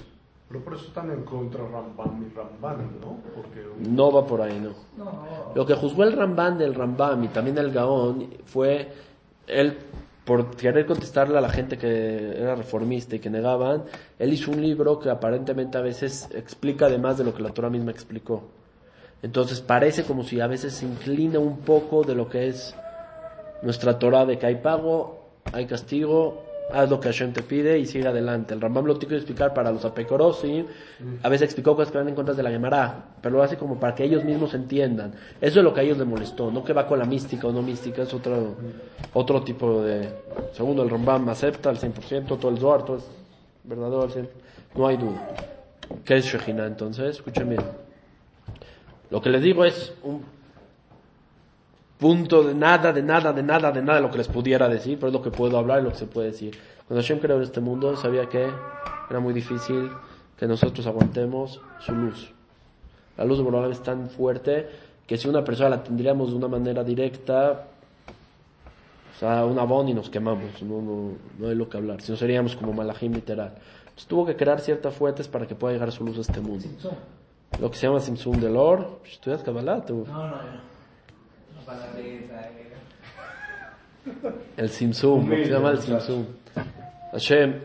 Pero 0.48 0.62
por 0.62 0.74
eso 0.74 0.86
están 0.86 1.10
en 1.10 1.24
contra 1.24 1.64
Rambam 1.64 2.22
y 2.22 2.34
Ramban, 2.34 3.00
¿no? 3.00 3.18
Porque 3.34 3.66
No 3.80 4.12
va 4.12 4.24
por 4.24 4.42
ahí, 4.42 4.60
no. 4.60 4.70
No, 4.96 5.04
no. 5.04 5.52
Lo 5.54 5.66
que 5.66 5.74
juzgó 5.74 6.04
el 6.04 6.12
Rambam 6.12 6.56
del 6.56 6.74
Rambam 6.74 7.24
y 7.24 7.28
también 7.28 7.58
el 7.58 7.72
Gaón 7.72 8.28
fue 8.44 8.92
él 9.48 9.76
por 10.24 10.56
querer 10.56 10.86
contestarle 10.86 11.38
a 11.38 11.40
la 11.40 11.48
gente 11.48 11.78
que 11.78 12.36
era 12.36 12.56
reformista 12.56 13.14
y 13.14 13.20
que 13.20 13.30
negaban, 13.30 13.84
él 14.18 14.32
hizo 14.32 14.50
un 14.50 14.60
libro 14.60 14.98
que 14.98 15.08
aparentemente 15.08 15.78
a 15.78 15.82
veces 15.82 16.28
explica 16.34 16.86
además 16.86 17.16
de 17.16 17.24
lo 17.24 17.32
que 17.32 17.42
la 17.42 17.50
Torah 17.50 17.70
misma 17.70 17.92
explicó. 17.92 18.42
Entonces 19.22 19.60
parece 19.60 20.04
como 20.04 20.24
si 20.24 20.40
a 20.40 20.46
veces 20.46 20.74
se 20.74 20.86
inclina 20.86 21.38
un 21.38 21.58
poco 21.58 22.04
de 22.04 22.14
lo 22.14 22.28
que 22.28 22.48
es 22.48 22.74
nuestra 23.62 23.98
Torah 23.98 24.26
de 24.26 24.38
que 24.38 24.46
hay 24.46 24.56
pago, 24.56 25.26
hay 25.52 25.66
castigo, 25.66 26.44
haz 26.72 26.90
lo 26.90 27.00
que 27.00 27.08
Hashem 27.08 27.32
te 27.32 27.42
pide 27.42 27.78
y 27.78 27.86
sigue 27.86 28.06
adelante. 28.06 28.54
El 28.54 28.60
Rambam 28.60 28.84
lo 28.84 28.96
tiene 28.96 29.14
que 29.14 29.16
explicar 29.16 29.54
para 29.54 29.72
los 29.72 29.84
apecorosi, 29.84 30.66
a 31.22 31.28
veces 31.28 31.46
explicó 31.46 31.74
cosas 31.74 31.92
que 31.92 31.98
van 31.98 32.08
en 32.08 32.14
contra 32.14 32.34
de 32.34 32.42
la 32.42 32.50
Gemara, 32.50 33.16
pero 33.20 33.36
lo 33.36 33.42
hace 33.42 33.56
como 33.56 33.78
para 33.78 33.94
que 33.94 34.04
ellos 34.04 34.24
mismos 34.24 34.54
entiendan. 34.54 35.14
Eso 35.40 35.60
es 35.60 35.64
lo 35.64 35.72
que 35.72 35.80
a 35.80 35.82
ellos 35.82 35.98
les 35.98 36.06
molestó, 36.06 36.50
no 36.50 36.64
que 36.64 36.72
va 36.72 36.86
con 36.86 36.98
la 36.98 37.04
mística 37.04 37.46
o 37.46 37.52
no 37.52 37.62
mística, 37.62 38.02
es 38.02 38.12
otro, 38.12 38.56
otro 39.14 39.42
tipo 39.42 39.82
de... 39.82 40.08
Segundo, 40.52 40.82
el 40.82 40.90
Rambam 40.90 41.28
acepta 41.28 41.70
al 41.70 41.78
100%, 41.78 42.38
todo 42.38 42.50
el 42.50 42.58
Zohar, 42.58 42.84
todo 42.84 42.98
es 42.98 43.04
verdadero 43.64 44.02
al 44.02 44.10
100%, 44.10 44.28
no 44.74 44.86
hay 44.86 44.96
duda. 44.96 45.28
¿Qué 46.04 46.16
es 46.16 46.24
Shejina 46.24 46.66
entonces? 46.66 47.16
Escuchen 47.16 47.48
bien. 47.48 47.85
Lo 49.10 49.20
que 49.20 49.30
les 49.30 49.42
digo 49.42 49.64
es 49.64 49.92
un 50.02 50.24
punto 51.98 52.42
de 52.42 52.54
nada, 52.54 52.92
de 52.92 53.02
nada, 53.02 53.32
de 53.32 53.42
nada, 53.42 53.72
de 53.72 53.82
nada 53.82 54.00
lo 54.00 54.10
que 54.10 54.18
les 54.18 54.28
pudiera 54.28 54.68
decir, 54.68 54.98
pero 54.98 55.08
es 55.08 55.12
lo 55.12 55.22
que 55.22 55.30
puedo 55.30 55.56
hablar 55.58 55.80
y 55.80 55.84
lo 55.84 55.90
que 55.90 55.96
se 55.96 56.06
puede 56.06 56.28
decir. 56.28 56.58
Cuando 56.86 57.02
Hashem 57.02 57.18
creó 57.18 57.40
este 57.40 57.60
mundo, 57.60 57.96
sabía 57.96 58.28
que 58.28 58.48
era 59.08 59.20
muy 59.20 59.32
difícil 59.32 59.90
que 60.36 60.46
nosotros 60.46 60.86
aguantemos 60.86 61.60
su 61.80 61.94
luz. 61.94 62.32
La 63.16 63.24
luz 63.24 63.38
de 63.38 63.44
Borolam 63.44 63.70
es 63.72 63.82
tan 63.82 64.10
fuerte 64.10 64.68
que 65.06 65.16
si 65.16 65.28
una 65.28 65.42
persona 65.42 65.70
la 65.70 65.82
tendríamos 65.82 66.30
de 66.30 66.36
una 66.36 66.48
manera 66.48 66.84
directa, 66.84 67.66
o 69.14 69.18
sea, 69.18 69.46
un 69.46 69.58
abón 69.58 69.88
y 69.88 69.94
nos 69.94 70.10
quemamos, 70.10 70.62
no, 70.62 70.82
no, 70.82 71.12
no 71.38 71.48
hay 71.48 71.54
lo 71.54 71.68
que 71.68 71.78
hablar, 71.78 72.02
si 72.02 72.12
no 72.12 72.18
seríamos 72.18 72.54
como 72.56 72.72
malajim 72.72 73.14
literal. 73.14 73.54
Entonces 73.80 74.06
tuvo 74.06 74.26
que 74.26 74.36
crear 74.36 74.60
ciertas 74.60 74.94
fuentes 74.94 75.26
para 75.28 75.46
que 75.46 75.54
pueda 75.54 75.72
llegar 75.72 75.90
su 75.90 76.04
luz 76.04 76.18
a 76.18 76.20
este 76.20 76.40
mundo. 76.40 76.66
Lo 77.60 77.70
que 77.70 77.76
se 77.76 77.86
llama 77.86 78.00
Simsum 78.00 78.38
del 78.40 78.56
Or, 78.56 79.00
estudias 79.04 79.42
Kabbalah, 79.42 79.84
tú. 79.84 80.04
No, 80.06 80.26
no, 80.26 80.36
no. 80.36 80.66
Eh. 81.98 82.26
El 84.56 84.68
Simsum, 84.68 85.28
lo 85.28 85.36
que 85.36 85.46
se 85.46 85.52
llama 85.52 85.70
el 85.70 85.78
Simsum. 85.78 86.26
Hashem 87.12 87.60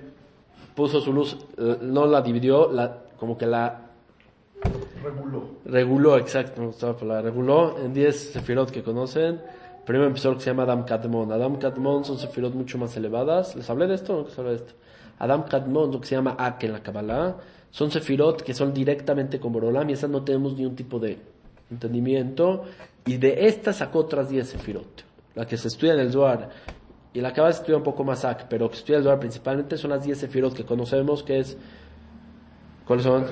puso 0.76 1.02
su 1.02 1.12
luz, 1.13 1.38
eh, 1.58 1.78
no 1.82 2.06
la 2.06 2.22
dividió, 2.22 2.72
la, 2.72 2.98
como 3.17 3.38
que 3.38 3.46
la 3.46 3.82
reguló. 5.04 5.44
reguló, 5.65 6.17
exacto, 6.17 6.62
me 6.62 6.67
gustaba 6.67 6.94
la 6.94 7.00
palabra, 7.00 7.22
reguló 7.24 7.78
en 7.78 7.94
10 7.94 8.32
sefirot 8.34 8.72
que 8.72 8.82
conocen. 8.82 9.41
Primero 9.86 10.08
empezó 10.08 10.30
lo 10.30 10.38
que 10.38 10.44
se 10.44 10.52
llama 10.52 10.63
Adam 10.63 10.86
Kadmon. 10.86 11.32
Adam 11.32 11.58
Kadmon 11.58 12.06
son 12.06 12.17
sefirot 12.17 12.54
mucho 12.54 12.78
más 12.78 12.96
elevadas. 12.96 13.56
¿Les 13.56 13.70
hablé 13.70 13.88
de 13.88 13.96
esto 13.96 14.13
o 14.13 14.22
no 14.22 14.28
les 14.28 14.39
hablé 14.39 14.52
de 14.52 14.58
esto? 14.58 14.74
Adam 15.20 15.44
Kadmon, 15.44 15.91
lo 15.91 16.00
que 16.00 16.08
se 16.08 16.15
llama 16.15 16.36
Ak 16.38 16.63
en 16.63 16.74
la 16.74 16.82
Kabbalah, 16.82 17.36
son 17.72 17.90
sefirot 17.90 18.44
que 18.44 18.54
son 18.54 18.74
directamente 18.74 19.40
con 19.40 19.52
Borolam 19.52 19.90
y 19.90 19.94
esas 19.94 20.10
no 20.10 20.24
tenemos 20.24 20.56
ni 20.56 20.66
un 20.66 20.76
tipo 20.76 21.00
de 21.00 21.20
entendimiento. 21.70 22.64
Y 23.06 23.18
de 23.18 23.48
estas 23.48 23.78
sacó 23.78 24.00
otras 24.00 24.30
10 24.30 24.48
sefirot. 24.48 25.06
La 25.34 25.48
que 25.48 25.58
se 25.58 25.70
estudia 25.70 25.94
en 25.94 26.02
el 26.02 26.12
Zohar 26.12 26.50
y 27.14 27.22
la 27.22 27.34
Kabbalah 27.34 27.54
se 27.54 27.62
estudia 27.62 27.78
un 27.78 27.84
poco 27.84 28.04
más 28.04 28.24
Ak, 28.24 28.48
pero 28.50 28.70
que 28.70 28.76
estudia 28.76 28.98
el 28.98 29.04
Zohar 29.04 29.20
principalmente 29.20 29.78
son 29.78 29.90
las 29.90 30.04
10 30.04 30.18
sefirot 30.18 30.54
que 30.54 30.66
conocemos, 30.66 31.24
que 31.24 31.40
es 31.40 31.58
¿Cuáles 32.86 33.06
son? 33.06 33.26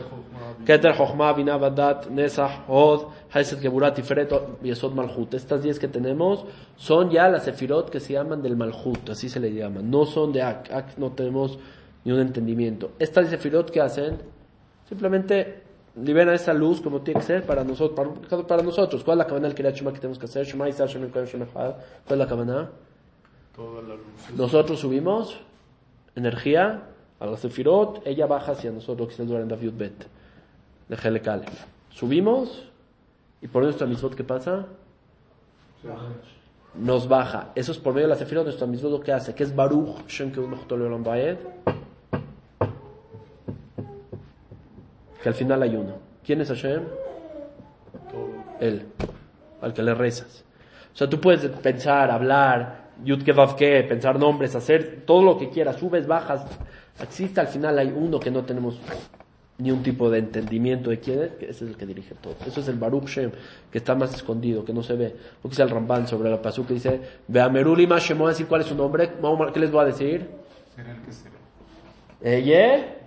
Keter, 0.65 0.95
Chochma, 0.95 1.33
Binah, 1.33 1.57
Badat, 1.57 2.07
Nesach, 2.09 2.65
Hod, 2.67 3.07
Hesed, 3.33 3.59
Geburat, 3.59 3.95
Tiferet, 3.95 4.31
Yesod, 4.63 4.93
Malchut. 4.93 5.33
Estas 5.33 5.63
10 5.63 5.79
que 5.79 5.87
tenemos 5.87 6.45
son 6.77 7.09
ya 7.09 7.27
las 7.27 7.43
sefirot 7.43 7.89
que 7.89 7.99
se 7.99 8.13
llaman 8.13 8.41
del 8.41 8.55
Malchut, 8.55 9.09
así 9.09 9.27
se 9.27 9.39
le 9.39 9.51
llama. 9.53 9.81
No 9.81 10.05
son 10.05 10.31
de 10.31 10.43
Ak. 10.43 10.71
Ak 10.71 10.97
no 10.97 11.11
tenemos 11.11 11.59
ni 12.03 12.11
un 12.11 12.19
entendimiento. 12.19 12.91
Estas 12.99 13.29
sefirot 13.29 13.71
que 13.71 13.81
hacen, 13.81 14.17
simplemente 14.87 15.63
liberan 15.95 16.33
esa 16.33 16.53
luz 16.53 16.81
como 16.81 17.01
tiene 17.01 17.19
que 17.19 17.25
ser 17.25 17.45
para 17.45 17.63
nosotros. 17.63 18.17
Para, 18.29 18.43
para 18.43 18.63
nosotros. 18.63 19.03
¿Cuál 19.03 19.17
es 19.17 19.19
la 19.19 19.27
cabana 19.27 19.47
del 19.47 19.55
Kiryat 19.55 19.75
Shema 19.75 19.91
que 19.91 19.99
tenemos 19.99 20.19
que 20.19 20.25
hacer? 20.25 20.45
Shema 20.45 20.67
Yisrael, 20.67 20.89
Shem. 20.89 21.09
¿Cuál 21.09 21.75
es 22.07 22.17
la 22.17 22.27
cabana? 22.27 22.69
Toda 23.55 23.81
la 23.81 23.95
luz. 23.95 24.35
Nosotros 24.35 24.79
subimos 24.79 25.39
energía 26.15 26.83
a 27.19 27.25
la 27.25 27.37
Sefirot, 27.37 28.01
ella 28.05 28.25
baja 28.27 28.53
hacia 28.53 28.71
nosotros, 28.71 29.07
que 29.09 29.13
es 29.15 29.19
el 29.19 29.35
en 29.35 29.47
David 29.47 29.71
Bet, 29.75 30.07
de 30.87 30.95
Helek 30.95 31.27
Aleph. 31.27 31.65
Subimos, 31.89 32.69
y 33.41 33.47
por 33.47 33.63
nuestra 33.63 33.85
misbot, 33.85 34.15
¿qué 34.15 34.23
pasa? 34.23 34.65
Nos 36.75 37.07
baja. 37.07 37.51
Eso 37.55 37.71
es 37.71 37.77
por 37.77 37.93
medio 37.93 38.07
de 38.07 38.13
la 38.13 38.19
Sefirot, 38.19 38.45
nuestra 38.45 38.67
misbot 38.67 38.91
lo 38.91 38.99
que 39.01 39.11
hace, 39.11 39.33
que 39.35 39.43
es 39.43 39.53
Baruch, 39.53 40.07
Shem 40.07 40.31
Kevud 40.31 40.47
Mechotol 40.47 40.83
Olam 40.83 41.03
Baed, 41.03 41.37
que 45.21 45.29
al 45.29 45.35
final 45.35 45.61
hay 45.63 45.75
uno. 45.75 45.97
¿Quién 46.23 46.41
es 46.41 46.49
Hashem? 46.49 46.83
Él, 48.59 48.85
al 49.61 49.73
que 49.73 49.83
le 49.83 49.93
rezas. 49.93 50.43
O 50.93 50.97
sea, 50.97 51.09
tú 51.09 51.19
puedes 51.19 51.45
pensar, 51.57 52.11
hablar, 52.11 52.89
ke, 53.57 53.83
pensar 53.83 54.19
nombres, 54.19 54.55
hacer 54.55 55.03
todo 55.05 55.21
lo 55.21 55.37
que 55.37 55.49
quieras, 55.49 55.77
subes, 55.77 56.07
bajas. 56.07 56.45
Existe 57.01 57.39
al 57.39 57.47
final 57.47 57.79
hay 57.79 57.93
uno 57.95 58.19
que 58.19 58.31
no 58.31 58.43
tenemos 58.43 58.79
ni 59.59 59.71
un 59.71 59.83
tipo 59.83 60.09
de 60.09 60.19
entendimiento 60.19 60.89
de 60.89 60.99
quién 60.99 61.21
es, 61.21 61.31
que 61.31 61.45
ese 61.49 61.65
es 61.65 61.71
el 61.71 61.77
que 61.77 61.85
dirige 61.85 62.15
todo. 62.15 62.35
Eso 62.45 62.61
es 62.61 62.67
el 62.69 62.77
Baruch 62.77 63.07
Shem, 63.07 63.31
que 63.71 63.77
está 63.77 63.93
más 63.93 64.13
escondido, 64.13 64.63
que 64.63 64.73
no 64.73 64.81
se 64.81 64.93
ve. 64.93 65.15
Lo 65.43 65.43
que 65.43 65.49
dice 65.49 65.63
el 65.63 65.69
Ramban 65.69 66.07
sobre 66.07 66.29
la 66.29 66.41
pasuk 66.41 66.67
que 66.67 66.75
dice, 66.75 67.01
Beamerulima 67.27 67.99
Shem, 67.99 68.17
voy 68.17 68.27
a 68.27 68.29
decir 68.29 68.47
cuál 68.47 68.61
es 68.61 68.67
su 68.67 68.75
nombre, 68.75 69.11
¿qué 69.53 69.59
les 69.59 69.71
voy 69.71 69.81
a 69.81 69.85
decir? 69.85 70.29
Será 70.75 70.91
el 70.91 71.01
que 71.01 71.11
será. 71.11 71.35
¿Eye? 72.21 72.99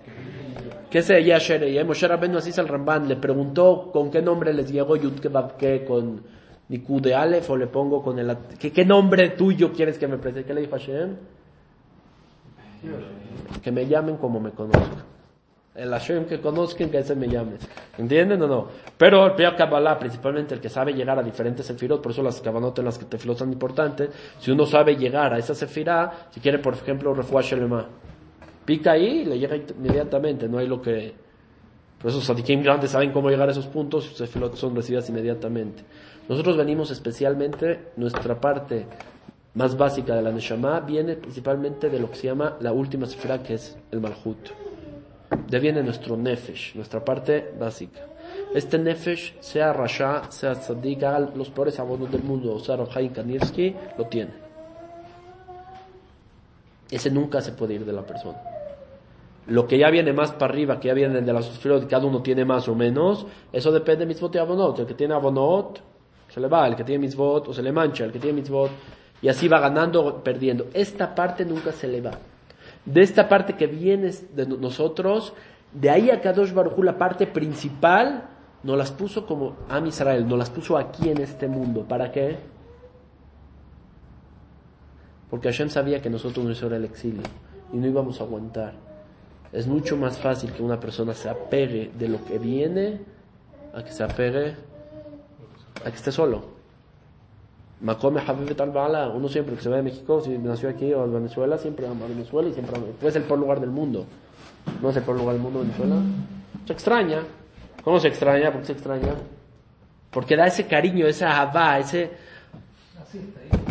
¿Qué 0.93 0.99
es 0.99 1.09
ella 1.09 1.39
Shere? 1.39 1.83
Moshe 1.85 2.07
Rabbeinu 2.07 2.37
así 2.37 2.53
el 2.55 2.69
Ramban, 2.69 3.09
le 3.09 3.17
preguntó 3.17 3.91
con 3.91 4.11
qué 4.11 4.21
nombre 4.21 4.53
les 4.53 4.71
llegó 4.71 4.95
Yud 4.95 5.21
Ke, 5.57 5.87
con 5.87 6.21
ni 6.69 6.81
Q 6.81 7.01
de 7.01 7.15
Aleph 7.15 7.49
o 7.49 7.57
le 7.57 7.67
pongo 7.67 8.03
con 8.03 8.19
el... 8.19 8.37
¿Qué, 8.59 8.71
qué 8.71 8.85
nombre 8.85 9.31
tuyo 9.31 9.73
quieres 9.73 9.99
que 9.99 10.07
me 10.07 10.19
presente? 10.19 10.45
¿Qué 10.47 10.53
le 10.53 10.61
dijo 10.61 10.73
Hashem? 10.73 11.17
Que 13.63 13.73
me 13.73 13.87
llamen 13.87 14.19
como 14.19 14.39
me 14.39 14.51
conozco. 14.51 14.99
El 15.75 15.89
Hashem 15.89 16.27
que 16.27 16.43
conozcan, 16.43 16.91
que 16.91 16.99
ese 16.99 17.17
me 17.17 17.27
llame. 17.27 17.53
¿Entienden 17.97 18.43
o 18.43 18.47
no? 18.47 18.69
Pero 18.99 19.25
el 19.25 19.33
Pia 19.33 19.57
Kabbalah, 19.57 19.99
principalmente 19.99 20.53
el 20.53 20.61
que 20.61 20.69
sabe 20.69 20.93
llegar 20.93 21.19
a 21.19 21.23
diferentes 21.23 21.65
sefirot, 21.65 22.03
por 22.03 22.13
eso 22.13 22.23
las 22.23 22.39
Kabbanot 22.43 22.79
en 22.81 22.85
las 22.85 22.99
que 22.99 23.07
tefilot 23.07 23.39
son 23.39 23.51
importantes, 23.51 24.11
si 24.39 24.51
uno 24.51 24.67
sabe 24.67 24.95
llegar 24.97 25.33
a 25.33 25.39
esa 25.39 25.55
sefirá, 25.55 26.29
si 26.31 26.41
quiere, 26.41 26.59
por 26.59 26.75
ejemplo, 26.75 27.15
Shelema, 27.41 27.89
pica 28.65 28.93
ahí 28.93 29.21
y 29.21 29.25
le 29.25 29.39
llega 29.39 29.57
inmediatamente, 29.57 30.49
no 30.49 30.59
hay 30.59 30.67
lo 30.67 30.81
que... 30.81 31.15
Por 32.01 32.11
eso 32.11 32.21
Sadikim 32.21 32.63
grandes 32.63 32.91
saben 32.91 33.13
cómo 33.13 33.31
llegar 33.31 33.49
a 33.49 33.53
esos 33.53 33.67
puntos, 33.67 34.05
sus 34.05 34.17
sefirot 34.17 34.57
son 34.57 34.75
recibidas 34.75 35.09
inmediatamente. 35.09 35.85
Nosotros 36.29 36.57
venimos 36.57 36.91
especialmente, 36.91 37.93
nuestra 37.97 38.41
parte 38.41 38.87
más 39.55 39.77
básica 39.77 40.15
de 40.15 40.23
la 40.23 40.33
Neshama 40.33 40.81
viene 40.81 41.15
principalmente 41.17 41.91
de 41.91 42.01
lo 42.01 42.11
que 42.11 42.17
se 42.17 42.27
llama 42.27 42.57
la 42.61 42.73
última 42.73 43.07
sefirá, 43.07 43.43
que 43.43 43.55
es 43.55 43.77
el 43.91 44.01
Malhut. 44.01 44.51
De 45.49 45.59
viene 45.61 45.83
nuestro 45.83 46.17
Nefesh, 46.17 46.75
nuestra 46.75 47.05
parte 47.05 47.53
básica. 47.59 48.01
Este 48.55 48.79
Nefesh, 48.79 49.37
sea 49.41 49.73
Rasha, 49.73 50.31
sea 50.31 50.55
Tzadik, 50.55 51.03
haga 51.03 51.21
los 51.35 51.51
peores 51.51 51.79
abonos 51.79 52.11
del 52.11 52.23
mundo, 52.23 52.55
o 52.55 52.59
sea 52.59 52.77
Rojaim 52.77 53.13
Kanivsky, 53.13 53.75
lo 53.97 54.07
tiene. 54.07 54.33
Ese 56.91 57.11
nunca 57.11 57.41
se 57.41 57.53
puede 57.53 57.75
ir 57.75 57.85
de 57.85 57.93
la 57.93 58.03
persona. 58.03 58.52
Lo 59.47 59.67
que 59.67 59.77
ya 59.77 59.91
viene 59.91 60.13
más 60.13 60.33
para 60.33 60.53
arriba, 60.53 60.79
que 60.79 60.89
ya 60.89 60.95
viene 60.95 61.21
de 61.21 61.33
las 61.33 61.47
sefirot, 61.47 61.89
cada 61.89 62.07
uno 62.07 62.23
tiene 62.23 62.45
más 62.45 62.69
o 62.69 62.75
menos, 62.77 63.27
eso 63.53 63.73
depende 63.73 64.01
de 64.01 64.07
mitzvot 64.07 64.35
y 64.37 64.39
abonot. 64.39 64.79
El 64.79 64.87
que 64.87 64.95
tiene 64.95 65.15
abonot, 65.15 65.81
se 66.29 66.41
le 66.41 66.47
va, 66.49 66.67
el 66.69 66.77
que 66.77 66.85
tiene 66.85 67.01
mitzvot, 67.07 67.49
o 67.49 67.53
se 67.55 67.63
le 67.63 67.73
mancha, 67.73 68.05
el 68.05 68.13
que 68.13 68.21
tiene 68.21 68.41
mitzvot, 68.41 68.71
y 69.21 69.29
así 69.29 69.49
va 69.49 69.59
ganando 69.59 70.05
o 70.05 70.23
perdiendo. 70.23 70.67
Esta 70.73 71.15
parte 71.15 71.45
nunca 71.45 71.73
se 71.73 71.89
le 71.89 72.01
va. 72.01 72.13
De 72.85 73.03
esta 73.03 73.29
parte 73.29 73.55
que 73.55 73.67
viene 73.67 74.11
de 74.35 74.47
no- 74.47 74.57
nosotros, 74.57 75.33
de 75.73 75.91
ahí 75.91 76.11
a 76.11 76.21
Kadosh 76.21 76.53
Baruj 76.53 76.79
la 76.79 76.97
parte 76.97 77.27
principal, 77.27 78.29
nos 78.63 78.79
las 78.79 78.93
puso 78.93 79.27
como 79.27 79.57
Am 79.69 79.87
Israel, 79.87 80.27
nos 80.29 80.39
las 80.39 80.51
puso 80.51 80.77
aquí 80.77 81.09
en 81.09 81.21
este 81.21 81.49
mundo. 81.49 81.85
¿Para 81.89 82.13
qué? 82.13 82.39
Porque 85.31 85.49
Hashem 85.49 85.69
sabía 85.69 86.01
que 86.01 86.11
nosotros 86.11 86.45
nos 86.45 86.63
era 86.63 86.77
el 86.77 86.85
exilio 86.85 87.23
y 87.73 87.77
no 87.77 87.87
íbamos 87.89 88.21
a 88.21 88.25
aguantar. 88.25 88.92
Es 89.53 89.67
mucho 89.67 89.97
más 89.97 90.19
fácil 90.19 90.53
que 90.53 90.63
una 90.63 90.81
persona 90.81 91.13
se 91.13 91.29
apegue 91.29 91.91
de 91.99 92.09
lo 92.09 92.25
que 92.25 92.39
viene 92.39 93.01
a 93.75 93.85
que 93.85 93.93
se 93.93 94.03
apegue 94.03 94.57
a 95.85 95.91
que 95.91 95.97
esté 95.97 96.11
solo. 96.11 96.63
Macome 97.83 98.23
Habib 98.25 98.55
tal 98.55 98.71
Bala, 98.71 99.09
uno 99.09 99.29
siempre 99.29 99.57
que 99.57 99.63
se 99.63 99.69
va 99.69 99.77
de 99.77 99.83
México, 99.83 100.21
si 100.21 100.39
nació 100.39 100.69
aquí 100.69 100.93
o 100.95 101.05
en 101.05 101.13
Venezuela, 101.13 101.59
siempre 101.59 101.87
ama 101.87 102.05
a 102.05 102.09
Venezuela 102.09 102.49
y 102.49 102.53
siempre 102.53 102.77
ama. 102.77 102.87
Es 103.03 103.17
el 103.17 103.25
peor 103.25 103.41
lugar 103.41 103.61
del 103.61 103.71
mundo. 103.71 104.07
¿No 104.81 104.91
es 104.91 104.97
el 104.97 105.03
peor 105.03 105.19
lugar 105.19 105.35
del 105.35 105.43
mundo 105.43 105.61
Venezuela? 105.61 105.97
Se 106.67 106.73
extraña. 106.73 107.23
¿Cómo 107.83 107.99
se 107.99 108.09
extraña? 108.09 108.53
¿Por 108.53 108.61
qué 108.61 108.67
se 108.69 108.73
extraña? 108.73 109.15
Porque 110.13 110.37
da 110.37 110.47
ese 110.47 110.67
cariño, 110.67 111.07
esa 111.07 111.41
abá, 111.41 111.79
ese... 111.79 112.11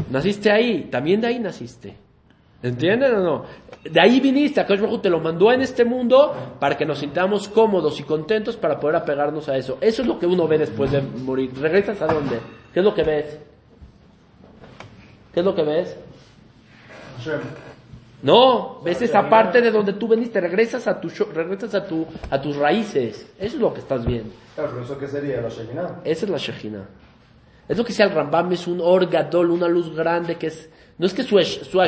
Naciste 0.10 0.52
ahí, 0.52 0.90
también 0.92 1.22
de 1.22 1.28
ahí 1.28 1.40
naciste. 1.40 1.96
¿Entienden 2.64 3.16
o 3.16 3.20
no? 3.24 3.46
De 3.84 4.00
ahí 4.00 4.20
viniste, 4.20 4.62
Akash 4.62 4.80
Baruj 4.80 5.02
te 5.02 5.10
lo 5.10 5.20
mandó 5.20 5.52
en 5.52 5.62
este 5.62 5.84
mundo 5.84 6.34
para 6.60 6.78
que 6.78 6.86
nos 6.86 7.00
sintamos 7.00 7.48
cómodos 7.48 8.00
y 8.00 8.04
contentos 8.04 8.56
para 8.56 8.80
poder 8.80 8.98
apegarnos 8.98 9.50
a 9.50 9.58
eso. 9.58 9.78
Eso 9.82 10.04
es 10.04 10.08
lo 10.08 10.20
que 10.20 10.28
uno 10.28 10.48
ve 10.48 10.60
después 10.60 10.92
de 10.92 11.02
morir. 11.02 11.52
¿Regresas 11.60 12.00
a 12.02 12.08
dónde? 12.08 12.40
¿Qué 12.74 12.80
es 12.80 12.86
lo 12.86 12.94
que 12.94 13.04
ves? 13.04 13.40
¿Qué 15.34 15.40
es 15.40 15.46
lo 15.46 15.56
que 15.56 15.64
ves? 15.64 15.98
No, 18.22 18.82
ves 18.84 19.02
esa 19.02 19.28
parte 19.28 19.62
de 19.62 19.72
donde 19.72 19.94
tú 19.94 20.08
veniste, 20.08 20.40
regresas 20.40 20.88
a 20.88 21.00
tu 21.00 21.10
regresas 21.34 21.74
a 21.74 21.88
tu 21.88 22.06
a 22.30 22.40
tus 22.40 22.56
raíces. 22.56 23.32
Eso 23.40 23.56
es 23.56 23.62
lo 23.62 23.74
que 23.74 23.80
estás 23.80 24.06
viendo. 24.06 24.32
Claro, 24.54 24.70
pero 24.72 24.84
eso 24.84 24.98
qué 25.00 25.08
sería 25.08 25.42
la 25.42 25.50
Shekinah. 25.50 26.02
Esa 26.04 26.26
es 26.26 26.32
la 26.32 26.38
Shejina. 26.38 26.88
Es 27.68 27.78
lo 27.78 27.84
que 27.84 27.90
dice 27.90 28.04
el 28.04 28.12
Rambam, 28.12 28.52
es 28.52 28.68
un 28.68 28.82
orgadol, 28.82 29.50
una 29.50 29.68
luz 29.68 29.96
grande 29.96 30.36
que 30.36 30.48
es, 30.48 30.70
no 31.02 31.08
es 31.08 31.16
que 31.16 31.24
su, 31.24 31.42
su 31.42 31.80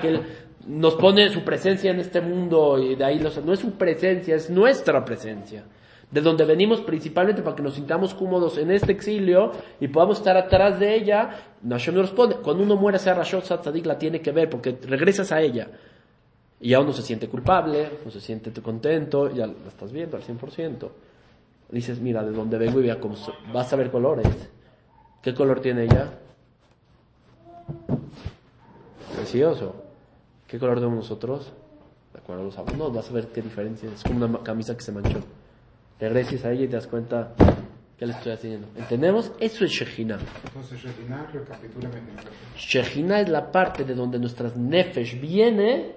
que 0.00 0.08
él 0.08 0.22
nos 0.66 0.94
pone 0.94 1.28
su 1.28 1.44
presencia 1.44 1.90
en 1.90 2.00
este 2.00 2.22
mundo 2.22 2.78
y 2.82 2.94
de 2.94 3.04
ahí 3.04 3.18
los, 3.18 3.44
no 3.44 3.52
es 3.52 3.60
su 3.60 3.72
presencia, 3.72 4.34
es 4.34 4.48
nuestra 4.48 5.04
presencia. 5.04 5.64
De 6.10 6.22
donde 6.22 6.46
venimos 6.46 6.80
principalmente 6.80 7.42
para 7.42 7.54
que 7.54 7.62
nos 7.62 7.74
sintamos 7.74 8.14
cómodos 8.14 8.56
en 8.56 8.70
este 8.70 8.92
exilio 8.92 9.52
y 9.80 9.88
podamos 9.88 10.16
estar 10.16 10.38
atrás 10.38 10.80
de 10.80 10.94
ella. 10.94 11.28
Hashem 11.68 11.94
nos 11.94 12.06
responde, 12.06 12.36
cuando 12.36 12.62
uno 12.62 12.76
muere, 12.76 12.98
sea 12.98 13.12
Rashot 13.12 13.44
Tzadik 13.44 13.84
la 13.84 13.98
tiene 13.98 14.22
que 14.22 14.32
ver 14.32 14.48
porque 14.48 14.78
regresas 14.88 15.30
a 15.30 15.42
ella. 15.42 15.68
Y 16.58 16.70
ya 16.70 16.80
uno 16.80 16.94
se 16.94 17.02
siente 17.02 17.28
culpable, 17.28 17.90
uno 18.00 18.10
se 18.10 18.22
siente 18.22 18.50
contento, 18.62 19.30
ya 19.30 19.46
la 19.46 19.68
estás 19.68 19.92
viendo 19.92 20.16
al 20.16 20.22
100%. 20.22 20.88
Dices, 21.68 22.00
mira, 22.00 22.24
de 22.24 22.32
dónde 22.32 22.56
vengo 22.56 22.80
y 22.80 22.84
vea 22.84 22.98
cómo 22.98 23.14
vas 23.52 23.70
a 23.74 23.76
ver 23.76 23.90
colores. 23.90 24.48
¿Qué 25.20 25.34
color 25.34 25.60
tiene 25.60 25.84
ella? 25.84 26.20
Precioso. 29.24 29.74
¿Qué 30.46 30.58
color 30.58 30.74
tenemos 30.74 30.96
nosotros? 30.96 31.50
De 32.12 32.18
acuerdo 32.18 32.42
a 32.42 32.44
los 32.44 32.58
abonos, 32.58 32.92
vas 32.92 33.08
a 33.08 33.14
ver 33.14 33.28
qué 33.28 33.40
diferencia. 33.40 33.88
Es 33.90 34.02
como 34.02 34.22
una 34.22 34.42
camisa 34.42 34.76
que 34.76 34.82
se 34.82 34.92
manchó. 34.92 35.18
Regresas 35.98 36.44
a 36.44 36.52
ella 36.52 36.64
y 36.64 36.68
te 36.68 36.76
das 36.76 36.86
cuenta 36.86 37.32
qué 37.96 38.04
le 38.04 38.12
estoy 38.12 38.32
haciendo. 38.32 38.68
¿Entendemos? 38.76 39.32
Eso 39.40 39.64
es 39.64 39.70
Shejina. 39.70 40.18
Entonces, 40.44 40.78
Shekinah, 40.78 41.30
recapitúlame. 41.32 42.00
Shejina 42.58 43.20
es 43.22 43.30
la 43.30 43.50
parte 43.50 43.84
de 43.84 43.94
donde 43.94 44.18
nuestras 44.18 44.58
nefesh 44.58 45.18
viene. 45.18 45.94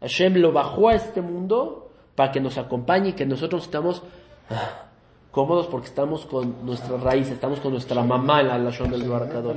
Hashem 0.00 0.36
lo 0.36 0.50
bajó 0.50 0.88
a 0.88 0.94
este 0.94 1.20
mundo 1.20 1.90
para 2.14 2.32
que 2.32 2.40
nos 2.40 2.56
acompañe 2.56 3.10
y 3.10 3.12
que 3.12 3.26
nosotros 3.26 3.64
estamos 3.64 4.02
ah, 4.48 4.86
cómodos 5.30 5.66
porque 5.66 5.88
estamos 5.88 6.24
con 6.24 6.64
nuestra 6.64 6.96
raíz, 6.96 7.30
estamos 7.30 7.60
con 7.60 7.72
nuestra 7.72 8.02
mamá 8.02 8.40
en 8.40 8.48
la 8.48 8.56
Lashon 8.56 8.90
del 8.90 9.02
Shekinah 9.02 9.52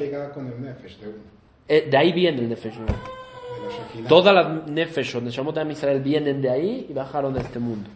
Eh, 1.68 1.88
de 1.90 1.98
ahí 1.98 2.14
viene 2.14 2.40
el 2.42 2.50
nefesh. 2.50 2.78
la. 2.80 4.08
Todas 4.08 4.36
las 4.36 4.68
nefesh 4.68 5.16
o 5.16 5.22
Neshamot 5.22 5.56
de 5.56 5.72
Israel 5.72 6.02
vienen 6.02 6.42
de 6.42 6.50
ahí 6.50 6.86
y 6.90 6.94
bajaron 6.94 7.36
a 7.38 7.42
este 7.42 7.60
mundo. 7.60 7.90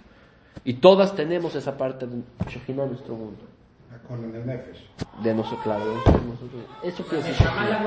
Y 0.63 0.73
todas 0.75 1.15
tenemos 1.15 1.55
esa 1.55 1.77
parte 1.77 2.08
de 2.08 2.21
Shejina 2.49 2.84
en 2.84 2.89
nuestro 2.89 3.15
mundo. 3.15 3.39
Con 4.08 4.23
el 4.34 4.45
Nefesh. 4.45 4.89
De 5.23 5.34
nosotros, 5.36 5.62
claro. 5.62 5.86
de 5.86 5.93
nosotros. 5.93 6.63
Eso 6.84 7.03
quiere 7.03 7.23
decir 7.23 7.45
la 7.45 7.69
la 7.69 7.79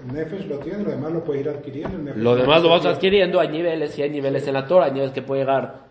el 0.00 0.12
Nefesh 0.12 0.46
lo 0.46 0.58
tiene, 0.58 0.82
lo 0.82 0.90
demás 0.90 1.12
lo 1.12 1.22
puede 1.22 1.40
ir 1.40 1.48
adquiriendo. 1.48 1.96
El 1.96 2.04
Nefesh 2.04 2.22
Lo 2.22 2.34
demás 2.34 2.62
lo 2.62 2.68
vamos 2.68 2.82
tiene. 2.82 2.96
adquiriendo, 2.96 3.40
hay 3.40 3.48
niveles, 3.48 3.96
y 3.98 4.02
hay 4.02 4.10
niveles 4.10 4.46
en 4.48 4.54
la 4.54 4.66
Torah, 4.66 4.86
hay 4.86 4.92
niveles 4.92 5.12
que 5.14 5.22
puede 5.22 5.42
llegar 5.42 5.83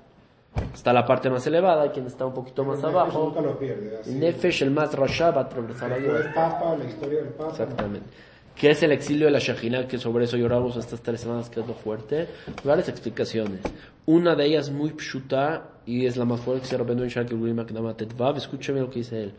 hasta 0.74 0.94
la 0.94 1.06
parte 1.06 1.30
más 1.30 1.46
elevada, 1.48 1.92
quien 1.92 2.06
está 2.06 2.26
un 2.26 2.34
poquito 2.34 2.64
más 2.64 2.80
El 2.80 2.86
abajo. 2.86 3.26
Nunca 3.26 3.42
lo 3.42 3.58
pierde. 3.58 3.98
así. 4.00 4.12
El 4.12 4.20
Nefesh, 4.20 4.64
el 4.64 4.72
más 4.72 4.94
Rasha, 4.94 5.32
va 5.32 5.42
a 5.42 5.50
progresar 5.50 5.92
ahí. 5.92 6.02
Después 6.02 6.28
Papa, 6.34 6.76
la 6.78 6.86
historia 6.86 7.20
del 7.20 7.30
Papa. 7.30 7.52
Exactamente. 7.52 8.08
¿Qué 8.56 8.70
es 8.70 8.84
el 8.84 8.92
exilio 8.92 9.26
de 9.26 9.32
la 9.32 9.40
Shejina? 9.40 9.88
Que 9.88 9.98
sobre 9.98 10.26
eso 10.26 10.38
lloramos 10.38 10.78
estas 10.78 11.02
tres 11.02 11.22
semanas, 11.22 11.50
que 11.50 11.60
es 11.60 11.68
lo 11.68 11.74
fuerte. 11.74 12.28
Varias 12.64 12.88
explicaciones. 12.88 13.62
Una 14.06 14.36
de 14.36 14.46
ellas 14.46 14.70
muy 14.70 14.92
pshuta, 14.92 15.70
y 15.86 16.06
es 16.06 16.18
la 16.18 16.26
más 16.26 16.42
fuerte, 16.42 16.62
que 16.62 16.68
se 16.68 16.76
Akdama 16.76 17.96
Tetvav. 17.96 18.38
Escúcheme 18.38 18.80
lo 18.80 18.90
que 18.90 19.00
dice 19.00 19.24
él. 19.24 19.34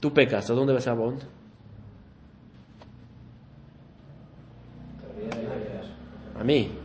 Tú 0.00 0.12
pecas, 0.12 0.50
¿a 0.50 0.54
dónde 0.54 0.72
vas 0.72 0.86
a 0.88 0.94
Bond? 0.94 1.22
A 6.38 6.42
mí. 6.42 6.83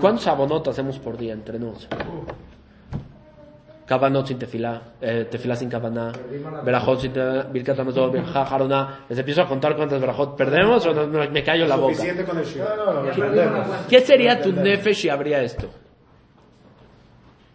¿Cuántos 0.00 0.26
abonotas 0.26 0.72
hacemos 0.74 0.98
por 0.98 1.16
día 1.16 1.32
entre 1.32 1.58
nosotros? 1.58 2.00
Kabanot 3.86 4.26
sin 4.26 4.38
tefilá, 4.38 4.80
eh, 5.00 5.26
tefilá 5.30 5.54
sin 5.56 5.68
kabaná, 5.68 6.10
verajot 6.64 7.00
sin 7.00 7.12
te- 7.12 7.42
birkat 7.52 7.76
birjá 8.12 8.46
jarona. 8.46 9.00
Les 9.10 9.18
empiezo 9.18 9.42
a 9.42 9.46
contar 9.48 9.76
cuántas 9.76 10.00
verajot 10.00 10.36
perdemos 10.36 10.86
o 10.86 10.94
no- 10.94 11.06
me, 11.06 11.28
me 11.28 11.44
callo 11.44 11.66
la 11.66 11.76
boca. 11.76 11.94
Con 12.26 12.38
el. 12.38 12.46
¿Qué 13.88 14.00
sería 14.00 14.40
tu 14.40 14.52
nefesh 14.52 14.96
si 15.02 15.08
habría 15.10 15.42
esto? 15.42 15.68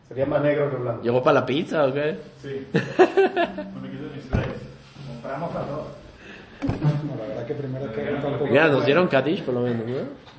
Sería 0.08 0.26
más 0.28 0.42
negro 0.44 0.70
que 0.70 0.76
blanco. 0.78 1.02
¿Llegó 1.04 1.24
para 1.24 1.40
la 1.40 1.46
pizza 1.48 1.86
o 1.86 1.94
qué? 1.94 2.18
Sí. 2.42 2.68
No 2.74 3.82
me 3.82 3.90
quito 3.90 4.04
mis 4.16 4.24
slides. 4.26 4.62
Compramos 5.08 5.56
a 5.56 5.60
dos. 5.62 5.88
No, 7.06 7.16
la 7.22 7.28
verdad 7.28 7.46
que 7.48 7.54
primero 7.56 7.92
que. 7.92 8.50
Mira, 8.52 8.68
nos 8.68 8.86
dieron 8.86 9.08
Kadish 9.08 9.42
por 9.44 9.56
lo 9.56 9.62
menos, 9.62 9.86
¿no? 9.88 10.30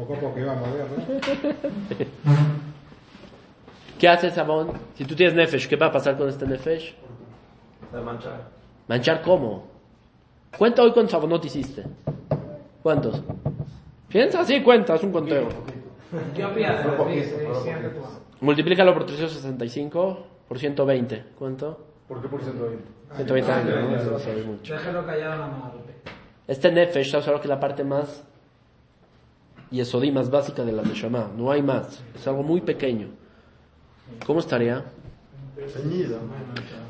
Poco 0.00 0.14
a 0.14 0.16
poco 0.16 0.40
íbamos 0.40 0.66
a 0.66 0.72
ver, 0.72 0.86
¿no? 0.86 0.96
¿Qué 3.98 4.08
hace 4.08 4.30
Sabón? 4.30 4.72
Si 4.94 5.04
tú 5.04 5.14
tienes 5.14 5.34
nefesh, 5.34 5.68
¿qué 5.68 5.76
va 5.76 5.86
a 5.86 5.92
pasar 5.92 6.16
con 6.16 6.26
este 6.26 6.46
nefesh? 6.46 6.94
De 7.92 8.00
manchar. 8.00 8.48
¿Manchar 8.88 9.20
cómo? 9.20 9.66
Cuenta 10.56 10.82
hoy 10.82 10.92
cuántos 10.92 11.12
sabonot 11.12 11.44
hiciste. 11.44 11.84
¿Cuántos? 12.82 13.22
Piensa, 14.08 14.42
sí, 14.42 14.62
cuenta, 14.62 14.94
es 14.94 15.02
un 15.02 15.12
conteo. 15.12 15.48
¿Qué 16.34 16.46
opinas? 16.46 16.82
Multiplícalo 18.40 18.94
por 18.94 19.04
365 19.04 20.26
por 20.48 20.58
120. 20.58 21.24
¿Cuánto? 21.38 21.78
¿Por 22.08 22.22
qué 22.22 22.28
por 22.28 22.42
120? 22.42 22.84
120 23.16 23.52
años, 23.52 23.90
¿no? 23.90 23.96
Eso 23.96 24.18
sabe 24.18 24.44
mucho. 24.44 24.72
Déjalo 24.72 25.04
callado 25.04 25.38
la 25.40 25.46
mano. 25.46 25.72
Este 26.48 26.72
Nefesh, 26.72 27.10
¿sabes 27.10 27.28
ahora 27.28 27.40
que 27.40 27.46
es 27.46 27.50
la 27.50 27.60
parte 27.60 27.84
más 29.70 29.76
Yesodí, 29.78 30.10
más 30.10 30.30
básica 30.30 30.64
de 30.64 30.72
la 30.72 30.82
Neshama? 30.82 31.30
No 31.36 31.50
hay 31.50 31.62
más. 31.62 32.02
Es 32.14 32.26
algo 32.26 32.42
muy 32.42 32.60
pequeño. 32.60 33.08
¿Cómo 34.26 34.40
estaría? 34.40 34.84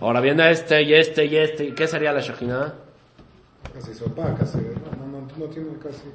Ahora 0.00 0.20
viene 0.20 0.50
este 0.50 0.82
y 0.82 0.94
este 0.94 1.26
y 1.26 1.36
este. 1.36 1.64
¿y 1.66 1.72
¿Qué 1.72 1.86
sería 1.86 2.12
la 2.12 2.20
Shekhinah? 2.20 2.74
Casi 3.74 3.92
se 3.92 3.94
se, 3.94 4.04
no, 4.08 5.06
no, 5.06 5.28
no 5.36 5.46
tiene 5.46 5.70
casi 5.82 6.08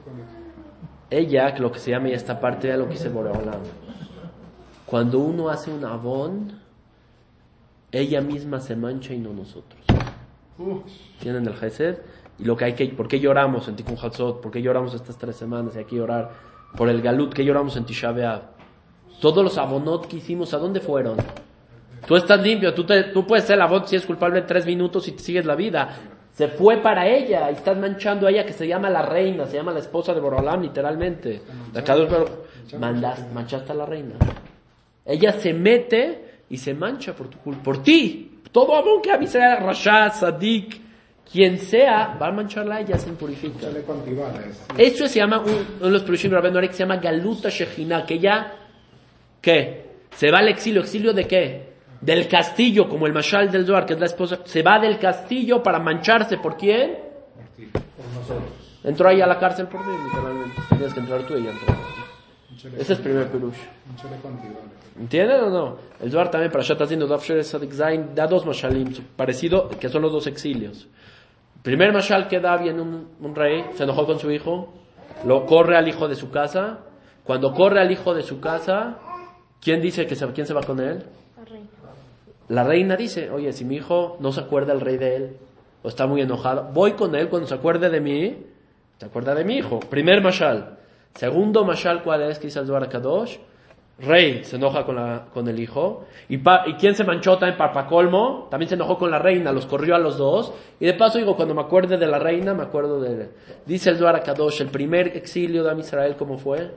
Ella, 1.10 1.56
lo 1.60 1.72
que 1.72 1.80
se 1.80 1.92
llama 1.92 2.10
ya 2.10 2.16
esta 2.16 2.40
parte, 2.40 2.68
ya 2.68 2.78
lo 2.78 2.86
que 2.86 2.94
dice 2.94 3.10
Boreolam. 3.10 3.62
Cuando 4.86 5.20
uno 5.20 5.50
hace 5.50 5.72
un 5.72 5.86
avón, 5.86 6.60
ella 7.92 8.22
misma 8.22 8.60
se 8.60 8.76
mancha 8.76 9.14
y 9.14 9.20
no 9.20 9.34
nosotros. 9.34 9.82
Tienen 11.20 11.46
el 11.48 11.56
Gesed. 11.56 12.00
Y 12.38 12.44
lo 12.44 12.58
que 12.58 12.66
hay 12.66 12.74
que, 12.74 12.88
¿por 12.88 13.08
qué 13.08 13.20
lloramos 13.20 13.68
en 13.68 13.76
Tikkun 13.76 13.98
Hatzot? 14.02 14.42
¿Por 14.42 14.52
qué 14.52 14.62
lloramos 14.62 14.94
estas 14.94 15.18
tres 15.18 15.36
semanas? 15.36 15.76
Y 15.76 15.80
hay 15.80 15.86
que 15.86 15.96
llorar 15.96 16.32
por 16.76 16.90
el 16.90 17.02
Galut. 17.02 17.34
¿Qué 17.34 17.44
lloramos 17.44 17.76
en 17.78 17.86
Tisha? 17.86 18.14
Todos 19.22 19.44
los 19.44 19.58
abonot 19.58 20.08
que 20.08 20.18
hicimos, 20.18 20.54
¿a 20.54 20.58
dónde 20.58 20.80
fueron? 20.80 21.18
Tú 22.08 22.16
estás 22.16 22.42
limpio, 22.42 22.74
tú, 22.74 22.84
te- 22.86 23.06
tú 23.06 23.26
puedes 23.26 23.46
ser 23.46 23.60
abot 23.62 23.88
si 23.88 23.96
es 23.96 24.06
culpable 24.06 24.40
en 24.40 24.46
tres 24.46 24.66
minutos 24.66 25.08
y 25.08 25.14
te 25.14 25.20
sigues 25.24 25.46
la 25.46 25.56
vida. 25.56 25.90
Se 26.32 26.50
fue 26.50 26.78
para 26.78 27.08
ella 27.08 27.50
y 27.50 27.54
estás 27.54 27.78
manchando 27.78 28.28
a 28.28 28.30
ella 28.30 28.46
que 28.46 28.52
se 28.54 28.68
llama 28.68 28.90
la 28.90 29.02
reina, 29.02 29.46
se 29.46 29.56
llama 29.56 29.72
la 29.72 29.80
esposa 29.80 30.14
de 30.14 30.20
Borolam, 30.20 30.62
literalmente. 30.62 31.42
La 31.74 31.84
Kadosh 31.84 32.10
Baruch- 32.10 32.78
Mandas- 32.78 33.32
manchaste 33.34 33.72
a 33.72 33.76
la 33.76 33.86
reina. 33.86 34.16
Ella 35.06 35.32
se 35.32 35.54
mete 35.54 36.42
y 36.50 36.58
se 36.58 36.74
mancha 36.74 37.14
por 37.16 37.28
tu 37.30 37.38
culpa, 37.40 37.64
por 37.64 37.82
ti. 37.82 38.42
Todo 38.52 38.76
amor 38.76 39.02
que 39.02 39.12
a 39.12 39.18
mí 39.18 39.28
sea 39.28 39.56
Rashad, 39.58 40.12
Sadik, 40.14 40.82
quien 41.32 41.58
sea, 41.58 42.18
va 42.22 42.28
a 42.28 42.32
mancharla 42.32 42.76
a 42.76 42.82
ella, 42.82 42.98
se 42.98 43.10
impurifica. 43.10 43.68
Esto 44.78 45.08
se 45.08 45.20
llama, 45.20 45.40
un- 45.40 45.66
uno 45.80 45.86
de 45.86 45.92
los 45.92 46.04
Arek 46.58 46.72
se 46.72 46.80
llama 46.80 46.98
Galuta 46.98 47.50
Shejina, 47.50 48.06
que 48.06 48.20
ya, 48.20 48.54
¿qué? 49.42 49.86
Se 50.16 50.32
va 50.32 50.40
al 50.40 50.48
exilio, 50.48 50.82
¿exilio 50.82 51.14
de 51.14 51.26
qué? 51.26 51.74
Del 52.02 52.28
castillo, 52.28 52.88
como 52.88 53.08
el 53.08 53.14
Mashal 53.14 53.52
del 53.52 53.66
Zohar, 53.66 53.86
que 53.86 53.94
es 53.94 54.00
la 54.00 54.06
esposa, 54.06 54.40
se 54.46 54.62
va 54.62 54.80
del 54.80 55.00
castillo 55.00 55.62
para 55.64 55.80
mancharse, 55.80 56.38
¿por 56.38 56.56
quién? 56.56 56.98
Entró 58.84 59.10
ahí 59.10 59.20
a 59.22 59.26
la 59.28 59.40
cárcel 59.40 59.68
por 59.68 59.86
mí, 59.86 59.94
literalmente. 60.06 60.62
Tenías 60.70 60.94
que 60.94 61.00
entrar 61.00 61.22
tú 61.24 61.34
y 61.34 61.42
ella 61.42 61.52
entró. 61.52 61.74
Un 62.52 62.58
chaleco, 62.58 62.82
Ese 62.82 62.94
es 62.94 63.00
el 63.00 63.04
primer 63.04 63.28
antibalas. 64.28 64.64
¿Entienden 65.00 65.42
o 65.42 65.50
no? 65.50 65.78
El 66.02 66.12
Zohar 66.12 66.30
también, 66.30 66.52
para 66.52 66.62
haciendo 66.84 67.08
Shere 67.24 67.44
Sadik 67.44 67.72
Zain, 67.74 68.14
da 68.14 68.28
dos 68.28 68.46
mashalim, 68.46 68.94
parecido, 69.16 69.70
que 69.70 69.90
son 69.90 70.04
los 70.04 70.12
dos 70.12 70.28
exilios. 70.28 70.88
Primer 71.66 71.92
mashal 71.92 72.28
que 72.28 72.40
da, 72.40 72.58
viene 72.58 72.80
un, 72.80 73.08
un 73.20 73.36
rey, 73.36 73.66
se 73.74 73.86
enojó 73.86 74.06
con 74.06 74.20
su 74.20 74.30
hijo, 74.30 74.72
lo 75.26 75.48
corre 75.48 75.76
al 75.76 75.88
hijo 75.88 76.08
de 76.08 76.14
su 76.14 76.30
casa. 76.30 76.82
Cuando 77.24 77.54
corre 77.54 77.82
al 77.82 77.92
hijo 77.92 78.14
de 78.14 78.22
su 78.22 78.40
casa, 78.40 79.00
¿quién 79.60 79.82
dice 79.82 80.06
que 80.06 80.16
se, 80.16 80.32
quién 80.32 80.46
se 80.46 80.54
va 80.54 80.62
con 80.62 80.80
él? 80.80 81.04
La 82.50 82.64
reina 82.64 82.96
dice, 82.96 83.32
oye, 83.32 83.52
si 83.52 83.66
mi 83.66 83.78
hijo 83.78 84.18
no 84.20 84.32
se 84.32 84.42
acuerda 84.42 84.74
el 84.74 84.80
rey 84.80 84.98
de 84.98 85.16
él, 85.16 85.38
o 85.82 85.88
está 85.88 86.06
muy 86.06 86.22
enojado, 86.22 86.70
voy 86.72 86.92
con 86.92 87.16
él 87.16 87.30
cuando 87.30 87.48
se 87.48 87.56
acuerde 87.56 87.90
de 87.90 88.00
mí, 88.00 88.46
se 89.00 89.06
acuerda 89.08 89.34
de 89.34 89.44
mi 89.44 89.56
hijo. 89.56 89.80
Primer 89.80 90.22
mashal. 90.22 90.78
Segundo 91.16 91.66
mashal, 91.66 92.04
¿cuál 92.04 92.22
es? 92.30 92.38
Que 92.38 92.46
dice 92.46 92.60
el 92.60 92.90
Kadosh. 92.90 93.38
Rey 93.98 94.44
se 94.44 94.58
enoja 94.58 94.86
con, 94.86 94.96
la, 94.98 95.28
con 95.34 95.48
el 95.48 95.58
hijo. 95.60 96.06
¿Y, 96.28 96.38
pa- 96.40 96.64
¿Y 96.68 96.74
quién 96.74 96.96
se 96.96 97.06
manchó 97.06 97.38
también 97.38 97.58
para 97.58 97.88
colmo? 97.88 98.48
También 98.52 98.68
se 98.68 98.76
enojó 98.76 98.98
con 98.98 99.10
la 99.10 99.20
reina, 99.20 99.54
los 99.54 99.66
corrió 99.66 99.96
a 99.96 100.00
los 100.00 100.18
dos. 100.18 100.54
Y 100.82 100.86
de 100.86 100.94
paso 100.96 101.18
digo, 101.18 101.36
cuando 101.38 101.56
me 101.56 101.62
acuerde 101.62 101.98
de 101.98 102.08
la 102.08 102.20
reina, 102.20 102.54
me 102.54 102.64
acuerdo 102.64 103.00
de... 103.00 103.30
Dice 103.66 103.92
el 103.92 103.98
Kadosh, 103.98 104.60
el 104.62 104.68
primer 104.68 105.16
exilio 105.16 105.64
de 105.64 105.72
Am 105.72 105.80
Israel, 105.80 106.16
¿cómo 106.18 106.38
fue? 106.38 106.76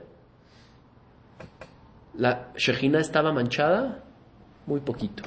La 2.17 2.51
Shejina 2.55 2.99
estaba 2.99 3.31
manchada 3.33 4.03
muy 4.65 4.79
poquito. 4.79 5.23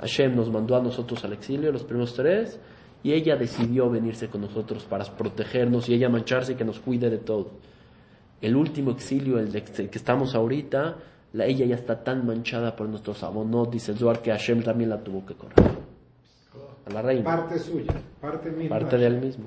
Hashem 0.00 0.34
nos 0.34 0.50
mandó 0.50 0.76
a 0.76 0.82
nosotros 0.82 1.24
al 1.24 1.32
exilio, 1.32 1.72
los 1.72 1.84
primeros 1.84 2.14
tres, 2.14 2.60
y 3.02 3.12
ella 3.12 3.36
decidió 3.36 3.88
venirse 3.88 4.28
con 4.28 4.40
nosotros 4.42 4.84
para 4.84 5.04
protegernos 5.04 5.88
y 5.88 5.94
ella 5.94 6.08
mancharse 6.08 6.52
y 6.52 6.56
que 6.56 6.64
nos 6.64 6.78
cuide 6.80 7.08
de 7.10 7.18
todo. 7.18 7.52
El 8.44 8.56
último 8.56 8.90
exilio, 8.90 9.38
el 9.38 9.50
de 9.50 9.60
el 9.78 9.88
que 9.88 9.96
estamos 9.96 10.34
ahorita, 10.34 10.96
la, 11.32 11.46
ella 11.46 11.64
ya 11.64 11.76
está 11.76 12.04
tan 12.04 12.26
manchada 12.26 12.76
por 12.76 12.86
nuestros 12.86 13.22
abonot, 13.22 13.70
dice 13.70 13.92
el 13.92 13.96
Zohar, 13.96 14.20
que 14.20 14.30
Hashem 14.32 14.62
también 14.62 14.90
la 14.90 14.98
tuvo 15.02 15.24
que 15.24 15.34
correr. 15.34 15.54
A 16.84 16.92
la 16.92 17.00
reina, 17.00 17.24
Parte 17.24 17.58
suya, 17.58 17.94
parte 18.20 18.50
misma. 18.50 18.78
parte 18.78 18.98
de 18.98 19.06
él 19.06 19.18
mismo. 19.18 19.46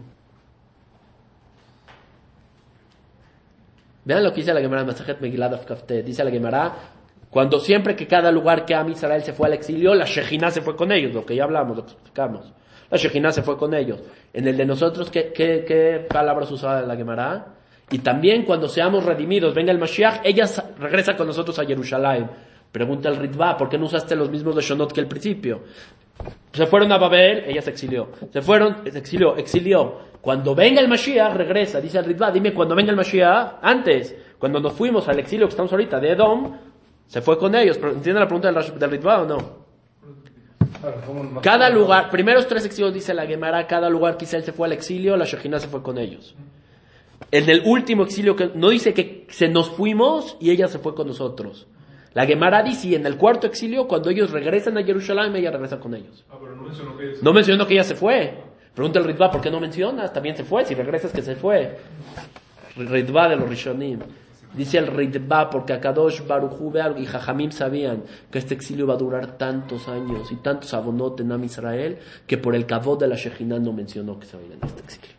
Vean 4.03 4.23
lo 4.23 4.31
que 4.31 4.37
dice 4.37 4.51
la 4.51 4.61
Gemara 4.61 4.83
Masajet 4.83 5.21
Megillah 5.21 5.49
Daf 5.49 5.65
Kafte. 5.67 6.01
Dice 6.01 6.23
la 6.23 6.31
Gemara, 6.31 6.73
cuando 7.29 7.59
siempre 7.59 7.95
que 7.95 8.07
cada 8.07 8.31
lugar 8.31 8.65
que 8.65 8.73
Am 8.73 8.89
Israel 8.89 9.21
se 9.21 9.33
fue 9.33 9.45
al 9.45 9.53
exilio, 9.53 9.93
la 9.93 10.05
Shejina 10.05 10.49
se 10.49 10.61
fue 10.61 10.75
con 10.75 10.91
ellos, 10.91 11.13
lo 11.13 11.23
que 11.23 11.35
ya 11.35 11.43
hablamos, 11.43 11.77
lo 11.77 11.85
que 11.85 11.91
explicamos. 11.91 12.51
La 12.89 12.97
Shejina 12.97 13.31
se 13.31 13.43
fue 13.43 13.59
con 13.59 13.75
ellos. 13.75 14.01
En 14.33 14.47
el 14.47 14.57
de 14.57 14.65
nosotros, 14.65 15.11
¿qué, 15.11 15.31
qué, 15.31 15.63
qué 15.67 16.07
palabras 16.09 16.49
usaba 16.49 16.81
la 16.81 16.95
Gemara? 16.95 17.56
Y 17.89 17.99
también 17.99 18.43
cuando 18.43 18.67
seamos 18.67 19.05
redimidos, 19.05 19.53
venga 19.53 19.71
el 19.71 19.79
Mashiach, 19.79 20.21
ella 20.23 20.45
sa- 20.47 20.71
regresa 20.79 21.15
con 21.15 21.27
nosotros 21.27 21.57
a 21.59 21.65
Jerusalén. 21.65 22.29
Pregunta 22.71 23.07
el 23.09 23.15
Ritva, 23.15 23.55
¿por 23.57 23.69
qué 23.69 23.77
no 23.77 23.85
usaste 23.85 24.15
los 24.15 24.29
mismos 24.29 24.55
de 24.55 24.61
Shonot 24.61 24.91
que 24.91 24.99
el 24.99 25.07
principio? 25.07 25.61
Se 26.51 26.65
fueron 26.65 26.91
a 26.91 26.97
Babel, 26.97 27.45
ella 27.47 27.61
se 27.61 27.69
exilió. 27.69 28.09
Se 28.33 28.41
fueron, 28.41 28.77
se 28.91 28.97
exilió, 28.97 29.37
exilió. 29.37 29.99
Cuando 30.19 30.53
venga 30.53 30.81
el 30.81 30.89
Mashiach, 30.89 31.33
regresa. 31.35 31.79
Dice 31.79 31.99
el 31.99 32.05
Ritva, 32.05 32.29
dime 32.31 32.53
cuando 32.53 32.75
venga 32.75 32.89
el 32.91 32.97
Mashiach, 32.97 33.59
antes, 33.61 34.15
cuando 34.37 34.59
nos 34.59 34.73
fuimos 34.73 35.07
al 35.07 35.19
exilio 35.19 35.47
que 35.47 35.51
estamos 35.51 35.71
ahorita, 35.71 35.99
de 35.99 36.11
Edom, 36.11 36.57
se 37.07 37.21
fue 37.21 37.37
con 37.37 37.55
ellos. 37.55 37.77
¿Entienden 37.77 38.15
la 38.19 38.27
pregunta 38.27 38.51
del, 38.51 38.77
del 38.79 38.91
Ritva 38.91 39.21
o 39.21 39.25
no? 39.25 39.37
Cada 41.41 41.69
lugar, 41.69 42.09
primeros 42.09 42.47
tres 42.47 42.65
exilios, 42.65 42.93
dice 42.93 43.13
la 43.13 43.25
Gemara, 43.25 43.65
cada 43.65 43.89
lugar 43.89 44.17
que 44.17 44.25
Israel 44.25 44.43
se 44.43 44.51
fue 44.51 44.67
al 44.67 44.73
exilio, 44.73 45.15
la 45.15 45.23
Shejina 45.25 45.59
se 45.59 45.67
fue 45.67 45.81
con 45.81 45.97
ellos. 45.97 46.35
En 47.31 47.49
el 47.49 47.63
último 47.65 48.03
exilio, 48.03 48.35
que 48.35 48.51
no 48.55 48.69
dice 48.69 48.93
que 48.93 49.25
se 49.29 49.49
nos 49.49 49.69
fuimos 49.69 50.37
y 50.39 50.51
ella 50.51 50.67
se 50.67 50.79
fue 50.79 50.95
con 50.95 51.07
nosotros. 51.07 51.67
La 52.13 52.25
Gemara 52.25 52.63
dice, 52.63 52.87
y 52.87 52.95
en 52.95 53.05
el 53.05 53.17
cuarto 53.17 53.45
exilio, 53.45 53.87
cuando 53.87 54.09
ellos 54.09 54.31
regresan 54.31 54.77
a 54.77 54.83
Jerusalén, 54.83 55.35
ella 55.35 55.51
regresa 55.51 55.79
con 55.79 55.93
ellos. 55.93 56.25
Ah, 56.29 56.37
pero 56.39 56.55
no 56.55 56.63
mencionó 56.63 56.97
que 56.97 57.11
es. 57.11 57.23
No 57.23 57.33
mencionó 57.33 57.67
que 57.67 57.73
ella 57.73 57.83
se 57.83 57.95
fue. 57.95 58.33
Pregunta 58.73 58.99
el 58.99 59.05
Ritva, 59.05 59.29
¿por 59.29 59.41
qué 59.41 59.51
no 59.51 59.59
mencionas? 59.59 60.13
También 60.13 60.35
se 60.35 60.43
fue, 60.43 60.63
si 60.65 60.73
regresas 60.73 61.11
que 61.11 61.21
se 61.21 61.35
fue. 61.35 61.77
Ritva 62.75 63.27
de 63.27 63.35
los 63.35 63.49
Rishonim. 63.49 63.99
Dice 64.55 64.77
el 64.77 64.87
Ritva, 64.87 65.49
porque 65.49 65.73
Akadosh 65.73 66.25
Baruchu 66.25 66.73
y 66.97 67.05
Jajamim 67.05 67.51
sabían 67.51 68.03
que 68.31 68.39
este 68.39 68.53
exilio 68.53 68.87
va 68.87 68.93
a 68.93 68.97
durar 68.97 69.37
tantos 69.37 69.87
años 69.87 70.31
y 70.31 70.37
tantos 70.37 70.73
abonot 70.73 71.19
en 71.19 71.31
Am 71.31 71.43
Israel, 71.43 71.99
que 72.25 72.37
por 72.37 72.55
el 72.55 72.65
cabot 72.65 72.99
de 72.99 73.07
la 73.07 73.15
Shejinah 73.15 73.59
no 73.59 73.73
mencionó 73.73 74.19
que 74.19 74.25
se 74.25 74.37
va 74.37 74.43
a 74.43 74.45
ir 74.45 74.53
en 74.53 74.59
este 74.63 74.81
exilio. 74.81 75.16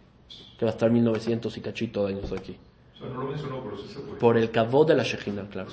Que 0.58 0.64
va 0.64 0.72
a 0.72 0.74
estar 0.74 0.90
1900 0.90 1.56
y 1.56 1.60
cachito 1.60 2.06
de 2.06 2.14
años 2.14 2.32
aquí. 2.32 2.58
O 2.94 2.98
sea, 2.98 3.08
no 3.08 3.22
lo 3.22 3.28
mencionó, 3.28 3.62
pero 3.62 3.78
sí 3.78 3.88
se 3.88 4.00
fue. 4.00 4.18
Por 4.18 4.36
el 4.36 4.50
cabot 4.50 4.88
de 4.88 4.96
la 4.96 5.04
Shejinah, 5.04 5.48
claro. 5.48 5.70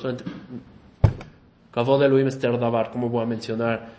Cabot 1.71 1.99
de 1.99 2.27
Esther 2.27 2.57
Dabar, 2.59 2.91
¿cómo 2.91 3.09
voy 3.09 3.23
a 3.23 3.25
mencionar? 3.25 3.89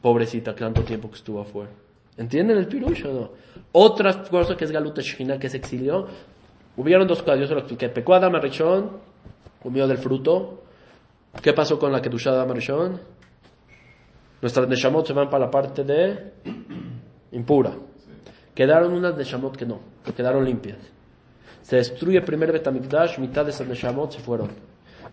Pobrecita, 0.00 0.54
tanto 0.54 0.82
tiempo 0.82 1.10
que 1.10 1.16
estuvo 1.16 1.40
afuera. 1.40 1.70
¿Entienden 2.16 2.56
el 2.56 2.66
pirush 2.66 3.04
o 3.06 3.12
no? 3.12 3.30
Otra 3.72 4.22
cosa 4.22 4.56
que 4.56 4.64
es 4.64 4.70
Galuta 4.70 5.02
Shejinah, 5.02 5.38
que 5.38 5.48
se 5.48 5.56
exilió. 5.56 6.06
Hubieron 6.76 7.06
dos 7.06 7.22
cosas, 7.22 7.40
yo 7.40 7.46
se 7.46 7.54
lo 7.54 7.60
expliqué. 7.60 7.88
Pecó 7.88 8.14
Adam 8.14 8.34
Arishon, 8.36 8.90
comió 9.62 9.86
del 9.86 9.98
fruto. 9.98 10.62
¿Qué 11.42 11.52
pasó 11.52 11.78
con 11.78 11.92
la 11.92 12.00
Kedushá 12.00 12.30
de 12.30 12.36
Adam 12.36 12.52
Arishon? 12.52 13.00
Nuestras 14.40 14.68
Neshamot 14.68 15.06
se 15.06 15.12
van 15.12 15.28
para 15.28 15.46
la 15.46 15.50
parte 15.50 15.82
de 15.82 16.32
impura. 17.32 17.72
Quedaron 18.58 18.92
unas 18.92 19.16
Neshamot 19.16 19.56
que 19.56 19.64
no, 19.64 19.78
que 20.04 20.12
quedaron 20.12 20.44
limpias. 20.44 20.78
Se 21.62 21.76
destruye 21.76 22.18
el 22.18 22.24
primer 22.24 22.50
Betamikdash, 22.50 23.20
mitad 23.20 23.44
de 23.44 23.52
esas 23.52 23.68
Neshamot 23.68 24.10
se 24.10 24.18
fueron. 24.18 24.48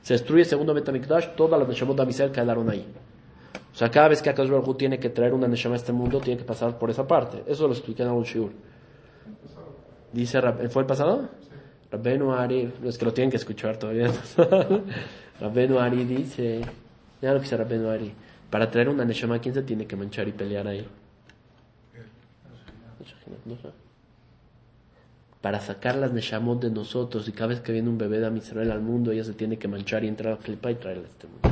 Se 0.01 0.15
destruye 0.15 0.41
el 0.41 0.47
segundo 0.47 0.73
Betamikdash, 0.73 1.35
todas 1.35 1.59
las 1.59 1.69
Neshamot 1.69 1.95
de 1.95 2.01
Amisel 2.01 2.31
quedaron 2.31 2.67
ahí. 2.71 2.83
O 3.71 3.77
sea, 3.77 3.91
cada 3.91 4.07
vez 4.07 4.23
que 4.23 4.31
Akash 4.31 4.49
Baruj 4.49 4.75
tiene 4.77 4.97
que 4.97 5.11
traer 5.11 5.35
una 5.35 5.47
Neshama 5.47 5.75
a 5.75 5.77
este 5.77 5.91
mundo, 5.91 6.19
tiene 6.21 6.39
que 6.39 6.43
pasar 6.43 6.79
por 6.79 6.89
esa 6.89 7.05
parte. 7.05 7.43
Eso 7.45 7.67
lo 7.67 7.73
expliqué 7.73 8.01
en 8.01 8.07
algún 8.07 8.23
shiur. 8.23 8.49
Dice, 10.11 10.41
¿fue 10.69 10.81
el 10.81 10.87
pasado? 10.87 11.29
Rabbenu 11.91 12.33
Ari, 12.33 12.73
es 12.83 12.97
que 12.97 13.05
lo 13.05 13.13
tienen 13.13 13.29
que 13.29 13.37
escuchar 13.37 13.77
todavía. 13.77 14.09
Rabbenu 15.39 15.77
Ari 15.77 16.03
dice, 16.03 16.61
ya 17.21 17.29
lo 17.31 17.35
que 17.35 17.43
dice 17.43 17.57
Rabbenu 17.57 17.89
Ari, 17.89 18.11
para 18.49 18.71
traer 18.71 18.89
una 18.89 19.05
Neshama, 19.05 19.37
¿quién 19.37 19.53
se 19.53 19.61
tiene 19.61 19.85
que 19.85 19.95
manchar 19.95 20.27
y 20.27 20.31
pelear 20.31 20.67
ahí? 20.67 20.87
Para 25.41 25.59
sacar 25.59 25.95
las 25.95 26.11
Neshamot 26.11 26.61
de 26.61 26.71
nosotros, 26.71 27.27
y 27.27 27.31
cada 27.31 27.47
vez 27.47 27.61
que 27.61 27.71
viene 27.71 27.89
un 27.89 27.97
bebé 27.97 28.19
de 28.19 28.25
Amisrael 28.27 28.71
al 28.71 28.81
mundo, 28.81 29.11
ella 29.11 29.23
se 29.23 29.33
tiene 29.33 29.57
que 29.57 29.67
manchar 29.67 30.03
y 30.03 30.07
entrar 30.07 30.33
a 30.33 30.37
Flipa 30.37 30.71
y 30.71 30.75
traerla 30.75 31.03
a 31.03 31.07
este 31.07 31.27
mundo. 31.27 31.49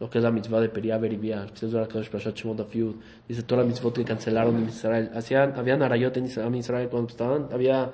lo 0.00 0.10
que 0.10 0.18
es 0.18 0.24
la 0.24 0.32
mitzvah 0.32 0.60
de 0.60 0.68
Peria 0.68 0.98
Beribia, 0.98 1.46
la. 1.46 2.96
Dice 3.28 3.42
todas 3.44 3.64
las 3.64 3.66
mitzvot 3.66 3.94
que 3.94 4.04
cancelaron 4.04 4.56
en 4.56 4.68
Israel. 4.68 5.12
Hacían, 5.14 5.54
habían 5.56 5.80
arayot 5.80 6.16
en 6.16 6.24
Israel, 6.56 6.88
cuando 6.90 7.08
estaban, 7.08 7.48
había 7.52 7.92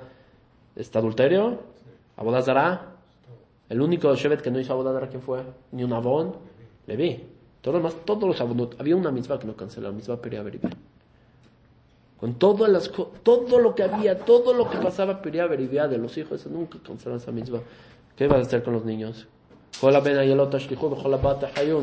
este 0.75 0.97
adulterio, 0.97 1.59
abodazara. 2.17 2.95
El 3.69 3.79
único 3.79 4.15
Shevet 4.15 4.41
que 4.41 4.49
no 4.49 4.59
hizo 4.59 4.73
abodazara, 4.73 5.07
¿quién 5.07 5.21
fue? 5.21 5.43
Ni 5.71 5.83
un 5.83 5.93
abón, 5.93 6.35
Levi. 6.87 7.27
Todos 7.61 7.79
los 7.79 7.91
demás, 7.93 8.05
todos 8.05 8.23
los 8.23 8.41
abonot. 8.41 8.79
Había 8.79 8.95
una 8.95 9.11
mitzvah 9.11 9.37
que 9.37 9.45
no 9.45 9.55
cancelaron, 9.55 9.95
mitzvah 9.95 10.19
Peria 10.19 10.41
Beribia. 10.41 10.71
Con 12.19 12.33
todas 12.33 12.69
las, 12.69 12.91
todo 13.23 13.59
lo 13.59 13.75
que 13.75 13.83
había, 13.83 14.19
todo 14.19 14.53
lo 14.53 14.69
que 14.69 14.77
pasaba 14.77 15.21
Peria 15.21 15.47
Beribia 15.47 15.87
de 15.87 15.97
los 15.97 16.17
hijos, 16.17 16.45
nunca 16.47 16.77
cancelaron 16.85 17.21
esa 17.21 17.31
mitzvah. 17.31 17.61
¿Qué 18.17 18.27
vas 18.27 18.39
a 18.39 18.41
hacer 18.41 18.63
con 18.63 18.73
los 18.73 18.83
niños? 18.83 19.27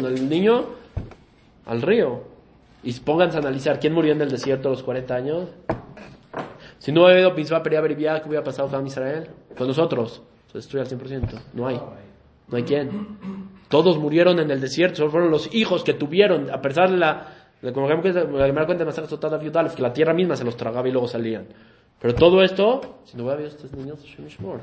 El 0.09 0.29
niño 0.29 0.65
al 1.65 1.81
río. 1.81 2.21
Y 2.83 2.93
pónganse 3.01 3.39
a 3.39 3.41
analizar 3.41 3.81
quién 3.81 3.95
murió 3.95 4.13
en 4.13 4.21
el 4.21 4.31
desierto 4.31 4.69
a 4.69 4.73
los 4.73 4.83
40 4.83 5.15
años. 5.15 5.49
Si 6.79 6.93
no 6.93 7.05
hubiera 7.05 7.15
habido 7.15 7.35
mitzvah 7.35 7.63
Peria 7.63 7.81
Beribia, 7.81 8.21
¿qué 8.21 8.29
hubiera 8.29 8.45
pasado 8.45 8.69
con 8.69 8.87
Israel? 8.87 9.29
Con 9.57 9.67
nosotros. 9.67 10.23
Se 10.53 10.59
destruye 10.59 10.83
al 10.83 10.89
100%. 10.89 11.41
No 11.55 11.67
hay. 11.67 11.81
No 12.49 12.57
hay 12.57 12.63
quien. 12.63 13.17
Todos 13.69 13.99
murieron 13.99 14.39
en 14.39 14.51
el 14.51 14.61
desierto. 14.61 14.99
Solo 14.99 15.11
fueron 15.11 15.31
los 15.31 15.53
hijos 15.55 15.83
que 15.83 15.95
tuvieron, 15.95 16.51
a 16.51 16.61
pesar 16.61 16.91
de 16.91 16.99
la. 16.99 17.46
Como 17.73 17.87
que 17.87 18.13
la 18.13 18.67
cuenta 18.67 18.85
de 18.85 19.75
que 19.75 19.83
la 19.83 19.93
tierra 19.93 20.13
misma 20.13 20.37
se 20.37 20.45
los 20.45 20.57
tragaba 20.57 20.89
y 20.89 20.93
luego 20.93 21.09
salían. 21.09 21.47
Pero 22.01 22.15
todo 22.15 22.43
esto, 22.43 23.01
si 23.05 23.17
no 23.17 23.25
hubiera 23.25 23.39
habido 23.39 23.51
estos 23.51 23.73
niños, 23.73 24.03
Yishmor. 24.03 24.61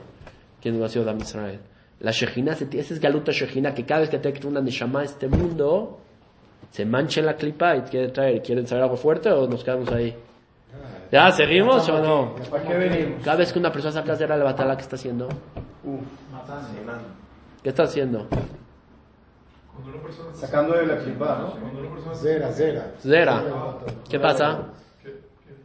¿quién 0.62 0.76
hubiera 0.76 0.90
sido 0.90 1.04
Dam 1.04 1.18
Israel? 1.18 1.60
La 2.00 2.12
Shejina, 2.12 2.54
ese 2.54 2.80
es 2.80 3.00
Galuta 3.00 3.32
Shejina, 3.32 3.74
que 3.74 3.86
cada 3.86 4.02
vez 4.02 4.10
que 4.10 4.20
te 4.20 4.48
una 4.48 4.62
Neshama 4.62 5.02
a 5.02 5.04
este 5.04 5.28
mundo, 5.28 6.00
se 6.70 6.86
mancha 6.86 7.20
en 7.20 7.28
la 7.28 7.36
clipa 7.36 7.76
y 7.76 7.82
quiere 7.82 8.10
traer. 8.10 8.42
¿Quieren 8.42 8.68
saber 8.68 8.84
algo 8.84 8.98
fuerte 8.98 9.30
o 9.32 9.48
nos 9.48 9.64
quedamos 9.64 9.92
ahí? 9.92 10.16
¿Ya 11.12 11.32
seguimos 11.32 11.88
o 11.90 12.02
no? 12.02 12.36
¿Para 12.50 12.64
qué 12.64 12.74
venimos? 12.74 13.24
Cada 13.24 13.38
vez 13.38 13.54
que 13.54 13.60
una 13.60 13.72
persona 13.72 13.94
saca 13.94 14.16
cera 14.16 14.36
la 14.36 14.44
batalla, 14.44 14.76
¿qué 14.76 14.82
está 14.82 14.96
haciendo? 14.96 15.30
¿Qué 17.62 17.70
está 17.70 17.84
haciendo? 17.84 18.28
Cuando 19.74 19.92
una 19.94 20.02
persona 20.04 20.30
está 20.32 20.48
Sacando 20.48 20.76
de 20.78 20.86
la 20.86 20.98
clipa, 20.98 21.38
¿no? 21.40 21.52
cuando 21.60 21.80
una 21.80 21.90
persona 21.92 22.14
está 22.14 22.24
Zera, 22.24 22.52
zera. 22.52 22.92
Zera. 23.00 23.44
¿Qué 24.10 24.20
pasa? 24.20 24.60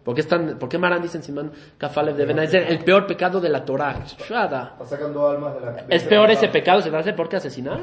¿Por 0.05 0.15
qué, 0.15 0.23
están, 0.23 0.59
¿Por 0.59 0.71
qué 0.71 0.79
Maran 0.79 1.03
dice 1.03 1.19
en 1.19 1.23
Simán 1.23 1.53
Kafalev 1.77 2.17
de 2.17 2.25
Benazer 2.25 2.63
el 2.73 2.79
peor 2.83 3.07
pecado 3.07 3.41
de 3.43 3.51
la 3.51 3.63
Torah? 3.63 4.05
Está 4.07 4.69
sacando 4.87 5.29
almas 5.29 5.55
de 5.55 5.61
la 5.61 5.75
clipa. 5.77 5.95
¿Es 5.95 6.05
peor 6.05 6.31
ese 6.31 6.49
pecado? 6.49 6.81
¿Se 6.81 6.91
te 6.91 6.97
hace 6.97 7.13
peor 7.13 7.29
que 7.29 7.37
asesinar? 7.37 7.81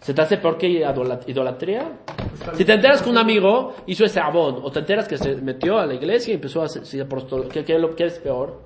¿Se 0.00 0.12
te 0.12 0.20
hace 0.20 0.38
peor 0.38 0.58
que 0.58 0.66
idola- 0.66 1.20
idolatría? 1.28 1.92
Si 2.54 2.64
te 2.64 2.72
enteras 2.72 3.02
que 3.02 3.10
un 3.10 3.18
amigo 3.18 3.76
hizo 3.86 4.04
ese 4.04 4.18
abón, 4.18 4.56
o 4.64 4.72
te 4.72 4.80
enteras 4.80 5.06
que 5.06 5.16
se 5.16 5.36
metió 5.36 5.78
a 5.78 5.86
la 5.86 5.94
iglesia 5.94 6.32
y 6.32 6.34
empezó 6.34 6.62
a 6.62 6.64
hacer 6.64 6.82
apostol- 7.06 7.46
¿qué, 7.48 7.64
qué, 7.64 7.80
qué 7.96 8.06
es 8.06 8.18
peor? 8.18 8.60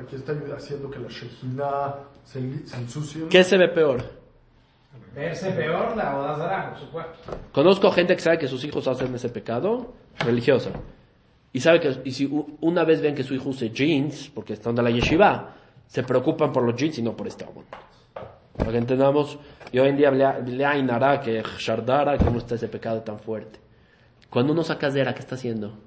Aquí 0.00 0.14
está 0.14 0.32
haciendo 0.56 0.88
que 0.88 1.00
la 1.00 1.08
Shejina 1.08 1.94
se, 2.22 2.66
se 2.68 2.76
ensucie. 2.76 3.26
¿Qué 3.28 3.42
se 3.42 3.58
ve 3.58 3.68
peor? 3.68 4.21
Verse 5.14 5.50
peor 5.50 5.94
la 5.96 6.16
Odazara, 6.18 6.70
por 6.70 6.78
supuesto. 6.80 7.12
Conozco 7.52 7.90
gente 7.92 8.14
que 8.14 8.22
sabe 8.22 8.38
que 8.38 8.48
sus 8.48 8.64
hijos 8.64 8.86
hacen 8.88 9.14
ese 9.14 9.28
pecado 9.28 9.92
religioso. 10.20 10.70
Y 11.52 11.60
sabe 11.60 11.80
que 11.80 12.00
y 12.04 12.12
si 12.12 12.30
una 12.62 12.84
vez 12.84 13.02
ven 13.02 13.14
que 13.14 13.22
su 13.22 13.34
hijo 13.34 13.50
use 13.50 13.68
jeans, 13.70 14.30
porque 14.34 14.54
están 14.54 14.74
de 14.74 14.82
la 14.82 14.90
yeshiva, 14.90 15.54
se 15.86 16.02
preocupan 16.02 16.50
por 16.50 16.62
los 16.62 16.74
jeans 16.76 16.98
y 16.98 17.02
no 17.02 17.14
por 17.14 17.26
este 17.26 17.44
abón. 17.44 17.66
Para 18.56 18.70
que 18.72 18.78
entendamos, 18.78 19.38
y 19.70 19.78
hoy 19.78 19.88
en 19.88 19.96
día 19.98 20.10
le- 20.10 20.64
ainara 20.64 21.20
que 21.20 21.42
shardara, 21.58 22.16
cómo 22.16 22.38
está 22.38 22.54
ese 22.54 22.68
pecado 22.68 23.02
tan 23.02 23.18
fuerte. 23.18 23.58
Cuando 24.30 24.54
uno 24.54 24.62
saca 24.62 24.90
zera, 24.90 25.12
¿qué 25.12 25.20
está 25.20 25.34
haciendo? 25.34 25.78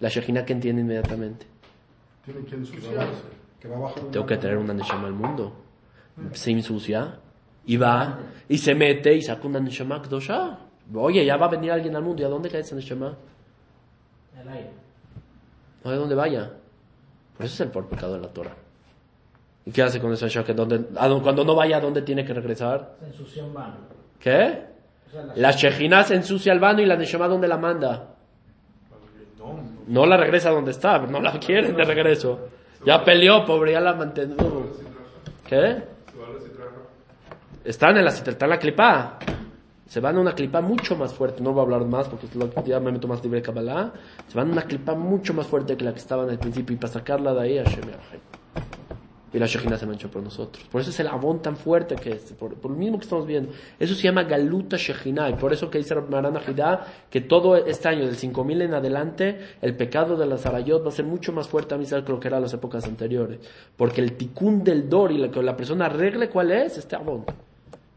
La 0.00 0.08
shejina 0.08 0.44
que 0.44 0.52
entiende 0.52 0.82
inmediatamente. 0.82 1.46
Tiene 2.24 2.44
que 2.44 2.54
ensuciarse. 2.56 3.22
Que 3.60 3.68
va 3.68 3.76
a 3.76 3.80
bajar 3.80 4.02
una- 4.02 4.10
Tengo 4.10 4.26
que 4.26 4.36
traer 4.36 4.56
una 4.56 4.74
neshama 4.74 5.06
al 5.06 5.12
mundo. 5.12 5.54
Se 6.32 6.50
ensucia 6.50 7.20
y 7.66 7.76
va 7.76 8.18
y 8.48 8.58
se 8.58 8.74
mete 8.74 9.14
y 9.14 9.22
saca 9.22 9.46
una 9.46 9.60
neshama 9.60 10.00
kdosha. 10.02 10.58
Oye, 10.94 11.24
ya 11.24 11.36
va 11.36 11.46
a 11.46 11.50
venir 11.50 11.70
alguien 11.72 11.94
al 11.96 12.02
mundo. 12.02 12.22
¿Y 12.22 12.24
a 12.24 12.28
dónde 12.28 12.48
cae 12.48 12.60
esa 12.60 12.74
neshama? 12.74 13.14
El 14.40 14.48
aire. 14.48 14.70
No 15.84 15.90
hay 15.90 15.96
dónde 15.98 16.14
vaya. 16.14 16.50
Por 17.36 17.46
eso 17.46 17.54
es 17.54 17.60
el 17.60 17.68
peor 17.70 17.86
pecado 17.86 18.14
de 18.14 18.20
la 18.20 18.28
Torah. 18.28 18.54
¿Y 19.64 19.70
qué 19.72 19.82
hace 19.82 20.00
con 20.00 20.12
esa 20.12 20.26
neshama? 20.26 20.46
¿Que 20.46 20.54
dónde- 20.54 20.86
a 20.96 21.08
cuando 21.22 21.44
no 21.44 21.54
vaya, 21.54 21.76
¿a 21.76 21.80
dónde 21.80 22.02
tiene 22.02 22.24
que 22.24 22.34
regresar? 22.34 22.96
Se 23.00 23.06
ensució 23.06 23.46
un 23.46 23.54
vano. 23.54 23.76
¿Qué? 24.18 24.64
O 25.06 25.10
sea, 25.10 25.22
la- 25.24 25.36
La 25.36 25.50
shejina 25.52 26.02
se 26.04 26.14
ensucia 26.16 26.52
al 26.52 26.58
vano 26.60 26.80
y 26.82 26.86
la 26.86 26.96
neshama 26.96 27.28
¿dónde 27.28 27.46
la 27.48 27.56
manda? 27.56 28.06
No, 29.86 30.06
la 30.06 30.16
regresa 30.16 30.50
donde 30.50 30.70
está, 30.70 30.98
no 30.98 31.20
la 31.20 31.38
quieren 31.40 31.74
de 31.74 31.84
regreso. 31.84 32.48
Ya 32.86 33.02
peleó, 33.04 33.44
pobre, 33.44 33.72
ya 33.72 33.80
la 33.80 33.94
mantenió. 33.94 34.36
¿Qué? 35.46 35.56
se 35.56 36.18
va 36.18 36.26
a 36.26 36.30
la 36.30 36.40
citraja. 36.40 36.70
Están 37.64 37.96
en 37.96 38.04
la, 38.04 38.10
está 38.10 38.46
la 38.46 38.58
clipa. 38.58 39.18
Se 39.86 40.00
van 40.00 40.16
a 40.16 40.20
una 40.20 40.34
clipa 40.34 40.60
mucho 40.60 40.96
más 40.96 41.12
fuerte. 41.12 41.42
No 41.42 41.52
voy 41.52 41.60
a 41.60 41.62
hablar 41.64 41.84
más 41.84 42.08
porque 42.08 42.26
ya 42.64 42.80
me 42.80 42.92
meto 42.92 43.08
más 43.08 43.22
libre 43.22 43.40
de 43.40 43.42
Kabbalah. 43.42 43.92
Se 44.28 44.36
van 44.36 44.48
a 44.48 44.52
una 44.52 44.62
clipa 44.62 44.94
mucho 44.94 45.34
más 45.34 45.46
fuerte 45.46 45.76
que 45.76 45.84
la 45.84 45.92
que 45.92 45.98
estaba 45.98 46.22
en 46.24 46.30
el 46.30 46.38
principio. 46.38 46.74
Y 46.74 46.78
para 46.78 46.92
sacarla 46.92 47.34
de 47.34 47.40
ahí, 47.40 47.58
Hashem. 47.58 47.84
Y 49.32 49.38
la 49.38 49.46
Shejina 49.46 49.76
se 49.76 49.86
manchó 49.86 50.10
por 50.10 50.22
nosotros. 50.22 50.64
Por 50.70 50.80
eso 50.80 50.90
es 50.90 50.98
el 51.00 51.06
abón 51.06 51.40
tan 51.40 51.56
fuerte 51.56 51.94
que 51.96 52.10
es. 52.10 52.32
Por, 52.32 52.54
por 52.54 52.70
lo 52.70 52.76
mismo 52.76 52.98
que 52.98 53.04
estamos 53.04 53.26
viendo. 53.26 53.52
Eso 53.78 53.94
se 53.94 54.02
llama 54.02 54.24
Galuta 54.24 54.76
Shejina. 54.76 55.28
Y 55.28 55.34
por 55.34 55.52
eso 55.52 55.70
que 55.70 55.78
dice 55.78 55.94
Maran 55.94 56.36
Ajidá 56.36 56.86
que 57.10 57.20
todo 57.20 57.56
este 57.56 57.88
año, 57.88 58.06
del 58.06 58.16
5000 58.16 58.62
en 58.62 58.74
adelante, 58.74 59.38
el 59.60 59.76
pecado 59.76 60.16
de 60.16 60.26
la 60.26 60.36
Sarayot 60.36 60.84
va 60.84 60.88
a 60.88 60.92
ser 60.92 61.04
mucho 61.04 61.32
más 61.32 61.48
fuerte 61.48 61.74
a 61.74 61.78
mí 61.78 61.84
que 61.84 62.12
lo 62.12 62.18
que 62.18 62.28
era 62.28 62.38
en 62.38 62.44
las 62.44 62.54
épocas 62.54 62.84
anteriores. 62.86 63.38
Porque 63.76 64.00
el 64.00 64.16
tikkun 64.16 64.64
del 64.64 64.88
Dor 64.88 65.12
y 65.12 65.18
la 65.18 65.28
la 65.40 65.56
persona 65.56 65.86
arregle 65.86 66.28
cuál 66.28 66.50
es, 66.50 66.78
este 66.78 66.96
abón. 66.96 67.24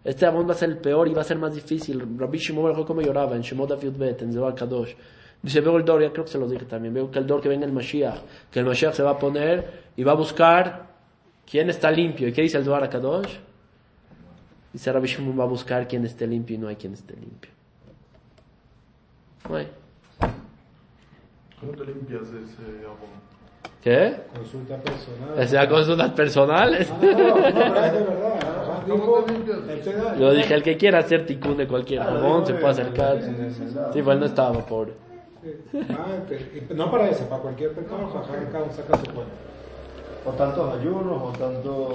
Este 0.03 0.25
abón 0.25 0.47
va 0.47 0.51
a 0.51 0.55
ser 0.55 0.69
el 0.69 0.77
peor 0.77 1.07
y 1.07 1.13
va 1.13 1.21
a 1.21 1.23
ser 1.23 1.37
más 1.37 1.55
difícil. 1.55 2.03
Rabbi 2.17 2.37
Shimon 2.37 2.73
Bar 2.73 2.85
como 2.85 3.01
lloraba 3.01 3.35
en 3.35 3.41
Shemot 3.41 3.69
David 3.69 3.93
Bet, 3.97 4.21
en 4.21 4.33
Zohar 4.33 4.53
Kadosh. 4.53 4.93
Dice, 5.41 5.61
veo 5.61 5.77
el 5.77 5.85
Dor, 5.85 6.01
ya 6.01 6.11
creo 6.11 6.25
que 6.25 6.31
se 6.31 6.37
los 6.37 6.49
dije 6.49 6.65
también, 6.65 6.93
veo 6.93 7.11
que 7.11 7.19
el 7.19 7.27
Dor 7.27 7.41
que 7.41 7.49
venga 7.49 7.65
el 7.65 7.73
Mashiach, 7.73 8.21
que 8.49 8.59
el 8.59 8.65
Mashiach 8.65 8.93
se 8.93 9.03
va 9.03 9.11
a 9.11 9.17
poner 9.17 9.91
y 9.95 10.03
va 10.03 10.13
a 10.13 10.15
buscar 10.15 10.87
quién 11.49 11.69
está 11.69 11.91
limpio. 11.91 12.27
¿Y 12.27 12.33
qué 12.33 12.41
dice 12.41 12.57
el 12.57 12.63
Zohar 12.63 12.89
Kadosh? 12.89 13.37
Dice 14.71 14.91
Rabbi 14.91 15.07
Shimon 15.07 15.39
va 15.39 15.43
a 15.43 15.47
buscar 15.47 15.87
quién 15.87 16.05
esté 16.05 16.27
limpio 16.27 16.55
y 16.55 16.59
no 16.59 16.67
hay 16.67 16.75
quien 16.75 16.93
esté 16.93 17.15
limpio. 17.15 17.51
No 19.49 19.55
hay. 19.55 19.67
¿Cómo 21.59 21.73
te 21.73 21.85
limpias 21.85 22.31
de 22.31 22.39
ese 22.43 22.85
abón? 22.85 23.23
¿Qué? 23.81 24.15
Consulta 24.33 24.77
personal. 24.77 25.39
O 25.39 25.47
sea, 25.47 25.67
consultas 25.69 26.11
personales. 26.11 26.89
No, 26.89 26.95
no, 27.01 27.27
no, 27.27 27.35
pero 27.35 27.85
es 27.85 27.93
de 27.93 27.99
verdad. 27.99 28.62
Da- 28.87 30.15
Yo 30.17 30.33
dije, 30.33 30.53
el 30.53 30.63
que 30.63 30.77
quiera 30.77 30.99
hacer 30.99 31.25
tikkun 31.25 31.57
de 31.57 31.67
cualquier 31.67 32.01
Ah, 32.01 32.05
jabón 32.05 32.45
se 32.45 32.53
puede 32.53 32.67
acercar. 32.71 33.19
Sí, 33.93 34.01
pues 34.01 34.19
no 34.19 34.25
estaba, 34.25 34.65
pobre. 34.65 34.93
Ah, 35.89 36.05
no 36.73 36.91
para 36.91 37.09
eso, 37.09 37.25
para 37.25 37.41
cualquier 37.41 37.71
pecado, 37.71 38.09
cada 38.11 38.63
uno 38.63 38.73
saca 38.73 38.97
su 38.97 39.05
cuenta. 39.05 39.33
O 40.25 40.31
tantos 40.31 40.79
ayunos, 40.79 41.21
o 41.21 41.31
tanto. 41.37 41.89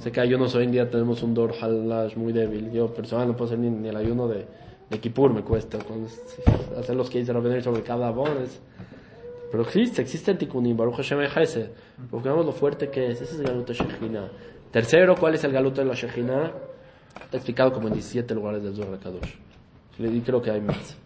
Sé 0.00 0.10
que 0.10 0.20
ayunos 0.20 0.52
hoy 0.56 0.64
en 0.64 0.72
día 0.72 0.90
tenemos 0.90 1.22
un 1.22 1.32
Dor 1.32 1.52
Halash 1.60 2.16
muy 2.16 2.32
débil. 2.32 2.72
Yo 2.72 2.88
personal 2.88 3.28
no 3.28 3.34
puedo 3.34 3.44
hacer 3.46 3.58
ni, 3.60 3.70
ni 3.70 3.88
el 3.88 3.96
ayuno 3.96 4.26
de, 4.26 4.46
de 4.90 4.98
Kippur, 4.98 5.32
me 5.32 5.42
cuesta. 5.42 5.78
Con- 5.78 6.06
hacer 6.78 6.96
los 6.96 7.08
que 7.08 7.18
dice 7.20 7.32
Rabbeinu 7.32 7.62
sobre 7.62 7.82
cada 7.82 8.08
abón 8.08 8.30
es... 8.42 8.60
Pero 9.52 9.62
existe, 9.64 10.00
existe 10.02 10.30
el 10.32 10.38
Tikkunim, 10.38 10.76
Baruch 10.76 10.96
Hashem. 10.96 11.20
Porque 12.10 12.28
veamos 12.28 12.46
lo 12.46 12.52
fuerte 12.52 12.88
que 12.88 13.10
es. 13.12 13.20
Ese 13.20 13.34
es 13.34 13.40
el 13.40 13.46
Galuta 13.46 13.74
Shechina. 13.74 14.28
Tercero, 14.72 15.14
¿cuál 15.16 15.34
es 15.34 15.44
el 15.44 15.52
Galuta 15.52 15.82
de 15.82 15.88
la 15.88 15.94
Shechina? 15.94 16.50
Está 17.22 17.36
explicado 17.36 17.72
como 17.74 17.88
en 17.88 17.92
17 17.92 18.34
lugares 18.34 18.62
del 18.62 18.74
Zohar 18.74 18.98
Kadosh. 18.98 19.34
Creo 20.24 20.40
que 20.40 20.50
hay 20.50 20.62
más. 20.62 20.96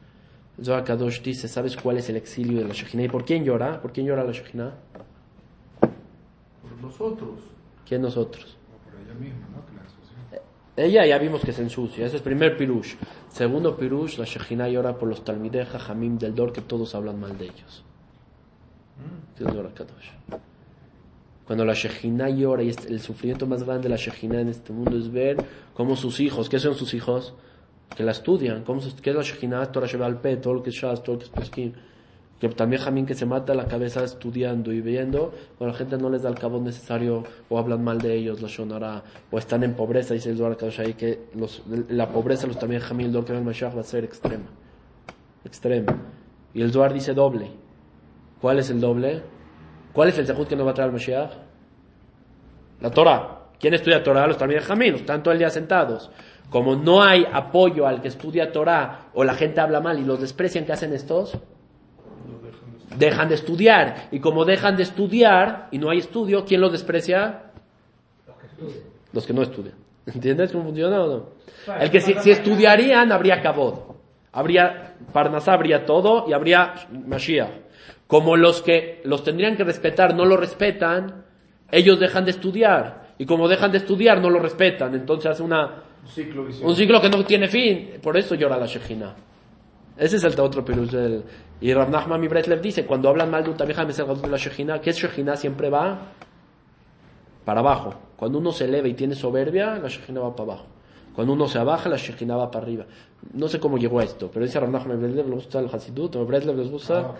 El 0.56 0.64
Zohar 0.64 0.84
Kadosh 0.84 1.20
dice, 1.20 1.48
¿sabes 1.48 1.76
cuál 1.76 1.98
es 1.98 2.08
el 2.08 2.14
exilio 2.14 2.60
de 2.60 2.68
la 2.68 2.72
Shechina? 2.72 3.02
¿Y 3.02 3.08
por 3.08 3.24
quién 3.24 3.42
llora? 3.44 3.80
¿Por 3.82 3.92
quién 3.92 4.06
llora 4.06 4.22
la 4.22 4.30
Shechina? 4.30 4.72
Por 5.80 5.90
nosotros. 6.80 7.40
¿Quién 7.84 8.02
nosotros? 8.02 8.56
O 8.72 8.88
por 8.88 9.00
ella 9.00 9.14
misma, 9.14 9.48
¿no? 9.48 9.66
Que 9.66 9.74
la 9.74 9.82
ensució. 9.82 10.16
Ella 10.76 11.04
ya 11.04 11.18
vimos 11.18 11.40
que 11.40 11.52
se 11.52 11.62
ensucia, 11.62 12.06
ese 12.06 12.16
es 12.16 12.20
el 12.20 12.24
primer 12.24 12.56
pirush. 12.56 12.94
Segundo 13.30 13.76
pirush, 13.76 14.18
la 14.18 14.26
Shejina 14.26 14.68
llora 14.68 14.96
por 14.96 15.08
los 15.08 15.24
Talmidei 15.24 15.66
Jamim 15.66 16.18
del 16.18 16.36
Dor 16.36 16.52
que 16.52 16.60
todos 16.60 16.94
hablan 16.94 17.18
mal 17.18 17.36
de 17.36 17.46
ellos. 17.46 17.84
Es 19.34 19.40
el 19.40 19.52
Dor 19.52 19.66
HaKadosh. 19.66 20.12
Cuando 21.46 21.64
la 21.64 21.74
Shejina 21.74 22.28
llora 22.28 22.62
y 22.64 22.70
el 22.88 23.00
sufrimiento 23.00 23.46
más 23.46 23.62
grande 23.62 23.84
de 23.84 23.88
la 23.90 23.96
Shejina 23.96 24.40
en 24.40 24.48
este 24.48 24.72
mundo 24.72 24.96
es 24.98 25.10
ver 25.10 25.36
cómo 25.74 25.94
sus 25.94 26.18
hijos, 26.18 26.48
¿qué 26.48 26.58
son 26.58 26.74
sus 26.74 26.92
hijos? 26.92 27.34
Que 27.96 28.02
la 28.02 28.10
estudian, 28.10 28.64
¿cómo 28.64 28.80
¿qué 29.00 29.10
es 29.10 29.16
la 29.16 29.22
Shejina? 29.22 29.64
Torah 29.70 29.86
Sheba 29.86 30.06
al 30.06 30.20
Pe, 30.20 30.38
todo 30.38 30.54
lo 30.54 30.62
que 30.62 30.70
es 30.70 30.76
Shas, 30.76 31.02
todo 31.04 31.14
lo 31.14 31.18
que 31.20 31.24
es 31.26 31.30
Peskim. 31.30 31.72
Que 32.40 32.48
también 32.50 32.82
Jamín 32.82 33.06
que 33.06 33.14
se 33.14 33.24
mata 33.24 33.54
la 33.54 33.66
cabeza 33.66 34.04
estudiando 34.04 34.72
y 34.72 34.82
viendo, 34.82 35.32
cuando 35.56 35.72
la 35.72 35.78
gente 35.78 35.96
no 35.96 36.10
les 36.10 36.22
da 36.22 36.28
el 36.28 36.34
cabo 36.34 36.60
necesario 36.60 37.22
o 37.48 37.58
hablan 37.58 37.82
mal 37.82 37.98
de 37.98 38.14
ellos, 38.14 38.42
los 38.42 38.50
shonara, 38.50 39.04
o 39.30 39.38
están 39.38 39.62
en 39.62 39.74
pobreza, 39.74 40.12
dice 40.12 40.30
el 40.30 40.36
Zohar 40.36 40.58
ahí 40.78 40.94
que 40.94 41.28
los, 41.34 41.62
la 41.88 42.10
pobreza 42.10 42.46
los 42.46 42.58
también 42.58 42.82
Jamín, 42.82 43.12
lo 43.12 43.24
que 43.24 43.32
el 43.32 43.42
Mashiach 43.42 43.74
va 43.74 43.80
a 43.80 43.84
ser 43.84 44.04
extrema. 44.04 44.50
Extrema. 45.44 45.96
Y 46.52 46.60
el 46.60 46.72
Zohar 46.72 46.92
dice 46.92 47.14
doble. 47.14 47.50
¿Cuál 48.40 48.58
es 48.58 48.68
el 48.68 48.80
doble? 48.80 49.22
¿Cuál 49.96 50.10
es 50.10 50.18
el 50.18 50.26
Zehut 50.26 50.46
que 50.46 50.54
nos 50.54 50.66
va 50.66 50.72
a 50.72 50.74
traer 50.74 50.92
Mashiach? 50.92 51.30
La 52.82 52.90
Torah. 52.90 53.46
¿Quién 53.58 53.72
estudia 53.72 54.02
Torah? 54.02 54.26
Los 54.26 54.36
también 54.36 54.60
Jamín, 54.60 54.96
están 54.96 55.22
todo 55.22 55.32
el 55.32 55.38
día 55.38 55.48
sentados. 55.48 56.10
Como 56.50 56.76
no 56.76 57.02
hay 57.02 57.26
apoyo 57.32 57.86
al 57.86 58.02
que 58.02 58.08
estudia 58.08 58.52
Torah 58.52 59.06
o 59.14 59.24
la 59.24 59.32
gente 59.32 59.58
habla 59.58 59.80
mal 59.80 59.98
y 59.98 60.04
los 60.04 60.20
desprecian, 60.20 60.66
¿qué 60.66 60.72
hacen 60.72 60.92
estos? 60.92 61.38
Dejan 62.94 63.30
de 63.30 63.36
estudiar. 63.36 64.08
Y 64.10 64.20
como 64.20 64.44
dejan 64.44 64.76
de 64.76 64.82
estudiar 64.82 65.68
y 65.70 65.78
no 65.78 65.88
hay 65.88 66.00
estudio, 66.00 66.44
¿quién 66.44 66.60
los 66.60 66.72
desprecia? 66.72 67.44
Los 69.14 69.26
que 69.26 69.32
no 69.32 69.40
estudian. 69.40 69.76
¿Entiendes 70.04 70.52
cómo 70.52 70.64
funciona 70.64 71.02
o 71.02 71.08
no? 71.08 71.28
El 71.80 71.90
que 71.90 72.02
si, 72.02 72.12
si 72.16 72.32
estudiarían, 72.32 73.12
habría 73.12 73.40
cabod. 73.40 73.78
Habría 74.30 74.94
Parnasá, 75.14 75.54
habría 75.54 75.86
todo 75.86 76.26
y 76.28 76.34
habría 76.34 76.74
Mashiach. 76.90 77.65
Como 78.06 78.36
los 78.36 78.62
que 78.62 79.00
los 79.04 79.24
tendrían 79.24 79.56
que 79.56 79.64
respetar 79.64 80.14
no 80.14 80.24
lo 80.24 80.36
respetan, 80.36 81.24
ellos 81.70 81.98
dejan 81.98 82.24
de 82.24 82.30
estudiar. 82.30 83.14
Y 83.18 83.26
como 83.26 83.48
dejan 83.48 83.72
de 83.72 83.78
estudiar, 83.78 84.20
no 84.20 84.30
lo 84.30 84.38
respetan. 84.38 84.94
Entonces 84.94 85.30
hace 85.30 85.42
una, 85.42 85.82
Un 86.02 86.08
ciclo 86.08 86.44
vicioso. 86.44 86.68
un 86.68 86.76
ciclo 86.76 87.00
que 87.00 87.08
no 87.08 87.24
tiene 87.24 87.48
fin. 87.48 87.92
Por 88.02 88.16
eso 88.16 88.34
llora 88.34 88.56
la 88.56 88.66
Shejina. 88.66 89.14
Ese 89.96 90.16
es 90.16 90.24
el 90.24 90.38
otro 90.38 90.64
pirush 90.64 90.90
del... 90.90 91.24
Y 91.60 91.72
Rav 91.72 91.88
Nachman 91.88 92.20
mi 92.20 92.28
Bretlev 92.28 92.60
dice, 92.60 92.84
cuando 92.84 93.08
hablan 93.08 93.30
mal 93.30 93.42
de 93.42 93.50
un 93.50 93.56
tamija 93.56 93.84
de 93.84 94.28
la 94.28 94.36
Shejina, 94.36 94.80
¿qué 94.80 94.90
es 94.90 94.98
Shejina? 94.98 95.36
Siempre 95.36 95.70
va 95.70 96.12
para 97.46 97.60
abajo. 97.60 97.94
Cuando 98.16 98.38
uno 98.38 98.52
se 98.52 98.66
eleva 98.66 98.88
y 98.88 98.94
tiene 98.94 99.14
soberbia, 99.14 99.78
la 99.78 99.88
Shejina 99.88 100.20
va 100.20 100.36
para 100.36 100.52
abajo. 100.52 100.66
Cuando 101.14 101.32
uno 101.32 101.48
se 101.48 101.58
abaja, 101.58 101.88
la 101.88 101.96
Shejina 101.96 102.36
va 102.36 102.50
para 102.50 102.64
arriba. 102.64 102.84
No 103.32 103.48
sé 103.48 103.58
cómo 103.58 103.76
llegó 103.76 103.98
a 104.00 104.04
esto, 104.04 104.30
pero 104.32 104.46
dice 104.46 104.60
mi 104.60 104.68
Bretlev, 104.68 105.28
¿le 105.28 105.34
gusta 105.34 105.58
el 105.58 105.66
Hasidut? 105.66 106.16
¿O 106.16 106.24
Bretlev 106.24 106.56
les 106.56 106.70
gusta? 106.70 107.14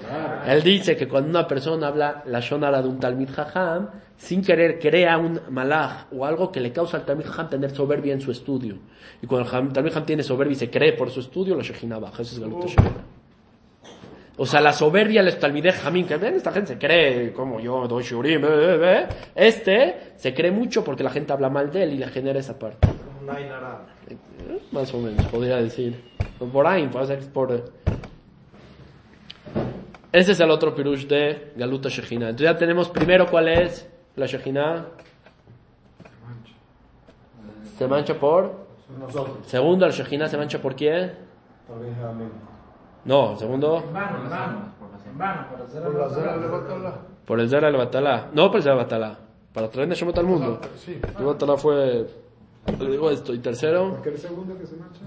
Él 0.47 0.63
dice 0.63 0.97
que 0.97 1.09
cuando 1.09 1.31
una 1.31 1.47
persona 1.47 1.89
habla 1.89 2.23
la 2.27 2.41
Shonara 2.41 2.81
de 2.81 2.89
un 2.89 3.01
Talmid 3.01 3.31
Jajam, 3.31 3.89
sin 4.17 4.43
querer 4.43 4.79
crea 4.79 5.19
un 5.19 5.41
malaj 5.51 6.07
o 6.13 6.25
algo 6.25 6.53
que 6.53 6.61
le 6.61 6.73
causa 6.73 6.99
al 6.99 7.05
Talmid 7.05 7.27
Jajam 7.27 7.51
tener 7.51 7.71
soberbia 7.71 8.15
en 8.15 8.21
su 8.21 8.31
estudio. 8.31 8.79
Y 9.21 9.27
cuando 9.27 9.51
el 9.51 9.73
Talmid 9.73 9.91
Jajam 9.91 10.07
tiene 10.07 10.23
soberbia 10.23 10.53
y 10.53 10.57
se 10.57 10.71
cree 10.71 10.93
por 10.93 11.11
su 11.11 11.21
estudio, 11.21 11.57
la 11.57 11.63
Shejina 11.63 11.99
baja. 11.99 12.23
Eso 12.23 12.35
es 12.35 12.41
Galut 12.41 12.67
Shejina. 12.67 13.17
O 14.39 14.45
sea, 14.45 14.61
la 14.61 14.73
soberbia 14.73 15.23
les 15.23 15.39
talmideh 15.39 15.73
jamín, 15.73 16.07
que 16.07 16.17
ven, 16.19 16.35
esta 16.35 16.53
gente 16.53 16.75
se 16.75 16.79
cree 16.79 17.33
como 17.33 17.59
yo, 17.59 17.89
doy 17.89 18.03
shurim, 18.03 18.45
eh, 18.45 18.49
eh. 18.83 19.07
Este 19.35 20.13
se 20.17 20.35
cree 20.35 20.51
mucho 20.51 20.85
porque 20.85 21.03
la 21.03 21.11
gente 21.11 21.33
habla 21.33 21.49
mal 21.49 21.71
de 21.71 21.85
él 21.85 21.95
y 21.95 21.97
le 21.97 22.09
genera 22.09 22.39
esa 22.39 22.59
parte. 22.59 22.87
Más 24.73 24.93
o 24.95 24.99
menos, 24.99 25.27
podría 25.27 25.57
decir. 25.57 26.03
Por 26.53 26.67
ahí, 26.67 26.89
puede 26.89 27.07
ser 27.07 27.33
por... 27.33 27.73
Ese 30.13 30.33
es 30.33 30.41
el 30.41 30.51
otro 30.51 30.75
pirush 30.75 31.07
de 31.07 31.53
Galuta 31.57 31.89
Shejina. 31.89 32.31
Entonces 32.31 32.53
ya 32.53 32.57
tenemos 32.57 32.89
primero 32.89 33.27
cuál 33.27 33.49
es 33.49 33.89
la 34.15 34.27
Shejina. 34.27 34.87
Se 37.77 37.87
mancha 37.87 38.15
por... 38.15 38.67
Nosotros. 38.99 39.39
Segundo, 39.47 39.87
la 39.87 39.93
Shejina 39.93 40.29
se 40.29 40.37
mancha 40.39 40.61
por 40.61 40.75
quién? 40.75 41.13
Amén. 41.69 42.31
No, 43.05 43.37
segundo, 43.37 43.83
En 43.87 43.93
vano, 43.93 44.23
en 44.23 44.31
vano. 44.31 44.59
En 45.11 45.19
vano, 45.19 45.47
para 45.51 45.65
hacer 45.65 45.83
Por 45.83 45.93
por 45.93 47.41
el 47.41 47.49
Zera 47.49 47.67
del 47.67 47.77
Batalá. 47.77 48.31
No 48.33 48.49
por 48.49 48.57
el 48.57 48.63
Zera 48.63 48.75
del 48.75 48.85
Batalá. 48.85 49.19
Para 49.53 49.69
traer 49.69 49.89
Neshomot 49.89 50.19
al 50.19 50.27
mundo. 50.27 50.61
Sí. 50.77 51.01
El 51.19 51.25
Batalá 51.25 51.57
fue... 51.57 52.07
le 52.79 52.91
digo 52.91 53.11
esto. 53.11 53.35
Y 53.35 53.39
tercero... 53.39 53.91
¿Por 53.91 54.03
qué 54.03 54.09
el 54.11 54.19
segundo 54.19 54.59
que 54.59 54.67
se 54.67 54.77
marcha? 54.77 55.01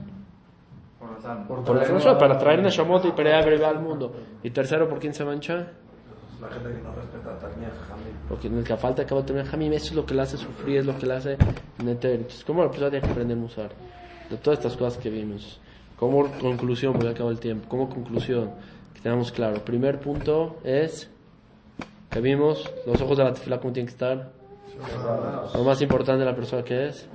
Por 1.00 1.12
las 1.12 1.26
almas. 1.26 1.48
Por 1.48 2.18
para 2.18 2.38
traer 2.38 2.62
Neshomot 2.62 3.06
y 3.06 3.12
para 3.12 3.46
ir 3.56 3.64
al 3.64 3.82
mundo. 3.82 4.14
Y 4.44 4.50
tercero, 4.52 4.90
¿por 4.90 5.00
quién 5.00 5.14
se 5.14 5.24
mancha? 5.24 5.68
La 6.42 6.48
gente 6.48 6.70
que 6.70 6.82
no 6.82 6.94
respeta 6.94 7.38
Jamín. 7.42 8.14
Porque 8.30 8.48
en 8.48 8.58
el 8.58 8.64
que 8.64 8.78
falta 8.78 9.02
acaba 9.02 9.22
de 9.22 9.44
Jamim, 9.44 9.74
eso 9.74 9.88
es 9.88 9.96
lo 9.96 10.06
que 10.06 10.14
le 10.14 10.22
hace 10.22 10.38
sufrir, 10.38 10.78
es 10.78 10.86
lo 10.86 10.98
que 10.98 11.06
le 11.06 11.14
hace 11.16 11.38
meter. 11.84 12.16
Entonces, 12.16 12.46
¿cómo 12.46 12.64
la 12.64 12.70
persona 12.70 12.92
tiene 12.92 13.06
que 13.06 13.12
aprender 13.12 13.38
a 13.38 13.42
usar? 13.42 13.72
De 14.30 14.38
todas 14.38 14.60
estas 14.60 14.78
cosas 14.78 14.98
que 15.02 15.10
vimos. 15.10 15.60
Como 15.98 16.32
conclusión, 16.40 16.94
porque 16.94 17.08
ya 17.08 17.12
acabó 17.12 17.32
el 17.32 17.40
tiempo, 17.40 17.68
como 17.68 17.90
conclusión, 17.90 18.52
que 18.94 19.02
tengamos 19.02 19.34
claro. 19.34 19.64
Primer 19.66 20.00
punto 20.00 20.58
es 20.64 21.10
que 22.10 22.22
vimos 22.22 22.72
los 22.86 23.02
ojos 23.02 23.18
de 23.18 23.24
la 23.26 23.34
tefila 23.34 23.60
como 23.60 23.74
tienen 23.74 23.88
que 23.88 23.94
estar. 23.94 24.32
Lo 25.54 25.64
más 25.64 25.82
importante 25.82 26.20
de 26.20 26.26
la 26.26 26.36
persona 26.36 26.64
que 26.64 26.88
es. 26.88 27.08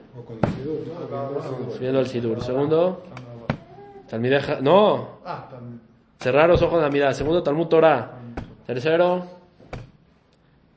Viendo 1.81 2.01
el 2.01 2.07
sidur. 2.07 2.41
sidur. 2.41 2.43
Segundo, 2.45 3.03
Talmideh- 4.11 4.61
no, 4.61 5.19
Ah, 5.25 5.49
cerrar 6.21 6.49
los 6.49 6.61
ojos 6.63 6.77
de 6.79 6.83
la 6.83 6.91
mirada. 6.91 7.13
Segundo, 7.15 7.43
Talmud 7.43 7.67
Torah. 7.67 8.13
Tercero, 8.67 9.27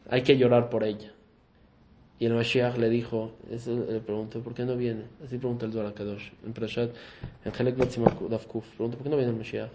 hay 0.09 0.21
que 0.23 0.37
llorar 0.37 0.69
por 0.69 0.83
ella. 0.83 1.11
Y 2.19 2.25
el 2.25 2.33
Mashiach 2.33 2.77
le 2.77 2.89
dijo, 2.89 3.31
eso 3.51 3.71
le 3.89 3.99
preguntó, 3.99 4.39
¿por 4.41 4.53
qué 4.55 4.65
no 4.65 4.75
viene? 4.75 5.03
Así 5.23 5.37
pregunta 5.37 5.65
el 5.67 5.73
Zohar 5.73 5.93
Kadosh. 5.93 6.31
En 6.45 6.51
Parashat, 6.53 6.89
en 7.45 7.51
Helek 7.57 7.77
Bet 7.77 7.91
Simach 7.91 8.19
Daf 8.29 8.47
Kuf, 8.47 8.65
pregunta, 8.69 8.97
¿por 8.97 9.03
qué 9.03 9.09
no 9.11 9.17
viene 9.17 9.31
el 9.31 9.37
Mashiach? 9.37 9.69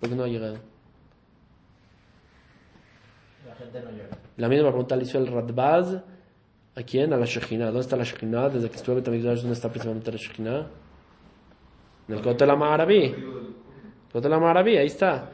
¿Por 0.00 0.08
qué 0.08 0.14
no 0.14 0.22
ha 0.24 0.28
llegado? 0.28 0.56
La 4.36 4.48
misma 4.48 4.68
pregunta 4.68 4.96
le 4.96 5.02
hizo 5.02 5.18
el 5.18 5.26
Radbaz, 5.26 6.02
¿a 6.76 6.82
quién? 6.82 7.12
A 7.12 7.16
la 7.16 7.26
Shekhinah. 7.26 7.66
¿Dónde 7.66 7.80
está 7.80 7.96
la 7.96 8.04
Shekhinah? 8.04 8.48
Desde 8.50 8.70
que 8.70 8.76
estuve 8.76 8.96
en 8.96 9.00
Betamigdash, 9.02 9.38
¿dónde 9.40 9.54
está 9.54 9.68
principalmente 9.68 10.12
la 10.12 10.18
Shekhinah? 10.18 10.66
En 12.08 12.14
el 12.14 12.22
Kotel 12.22 12.50
Amarabi. 12.50 13.14
Kotel 14.12 14.32
Amarabi, 14.32 14.76
ahí 14.76 14.86
está. 14.86 15.30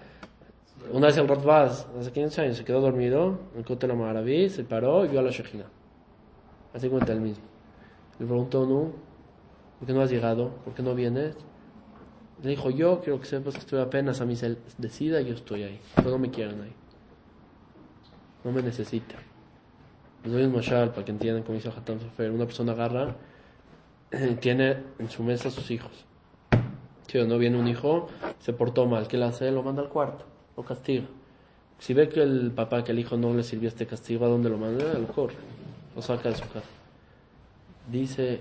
Una 0.93 1.07
vez 1.07 1.17
el 1.17 1.29
Radbaz, 1.29 1.87
hace 1.99 2.13
15 2.13 2.41
años, 2.43 2.57
se 2.57 2.65
quedó 2.65 2.81
dormido 2.81 3.39
en 3.53 3.61
el 3.61 3.65
Kotel 3.65 3.91
Amarabi, 3.91 4.49
se 4.51 4.65
paró 4.65 5.05
y 5.05 5.09
vio 5.09 5.21
a 5.21 5.23
la 5.23 5.31
Shekhinah. 5.31 5.67
Así 6.75 6.89
cuenta 6.89 7.13
el 7.13 7.21
mismo. 7.21 7.45
Le 8.19 8.27
preguntó, 8.27 8.67
¿no? 8.67 8.93
¿Por 9.79 9.87
qué 9.87 9.93
no 9.93 10.03
has 10.03 10.11
llegado? 10.11 10.51
¿Por 10.65 10.75
qué 10.75 10.83
no 10.83 10.95
vienes? 10.95 11.37
Le 12.43 12.51
dijo, 12.51 12.71
yo 12.71 13.01
quiero 13.01 13.21
que 13.21 13.27
sepas 13.27 13.55
que 13.55 13.61
estoy 13.61 13.81
apenas 13.81 14.21
a 14.21 14.25
sel- 14.27 14.59
decida 14.77 15.21
yo 15.21 15.35
estoy 15.35 15.63
ahí. 15.63 15.81
Pero 15.97 16.11
no 16.11 16.19
me 16.19 16.31
quieren 16.31 16.61
ahí. 16.63 16.73
No 18.45 18.53
me 18.53 18.63
necesita. 18.63 19.17
Les 20.23 20.33
doy 20.33 20.45
un 20.45 20.53
mashal 20.53 20.91
para 20.91 21.05
que 21.05 21.11
entiendan 21.11 21.43
cómo 21.43 21.57
dice 21.57 21.71
Hatam 21.71 22.01
Sofer. 22.01 22.31
Una 22.31 22.45
persona 22.45 22.73
agarra 22.73 23.17
tiene 24.41 24.77
en 24.99 25.11
su 25.11 25.23
mesa 25.23 25.49
a 25.49 25.51
sus 25.51 25.71
hijos. 25.71 26.05
Si 27.07 27.19
no 27.19 27.39
viene 27.39 27.59
un 27.59 27.69
hijo, 27.69 28.09
se 28.41 28.53
portó 28.53 28.87
mal. 28.87 29.09
¿Qué 29.09 29.17
le 29.17 29.25
hace? 29.25 29.51
Lo 29.51 29.63
manda 29.63 29.83
al 29.83 29.89
cuarto. 29.89 30.25
Lo 30.57 30.65
castiga. 30.65 31.05
Si 31.79 31.93
ve 31.95 32.09
que 32.09 32.23
el 32.23 32.53
papá, 32.53 32.85
que 32.85 32.93
el 32.93 32.99
hijo 32.99 33.17
no 33.17 33.35
le 33.35 33.43
sirvió 33.43 33.69
este 33.69 33.87
castigo, 33.87 34.25
¿a 34.25 34.29
dónde 34.29 34.49
lo 34.49 34.59
manda? 34.59 34.95
Lo 34.95 35.07
corre. 35.09 35.35
Lo 35.95 36.03
saca 36.03 36.29
de 36.29 36.37
su 36.37 36.49
casa. 36.49 36.69
Dice 37.91 38.41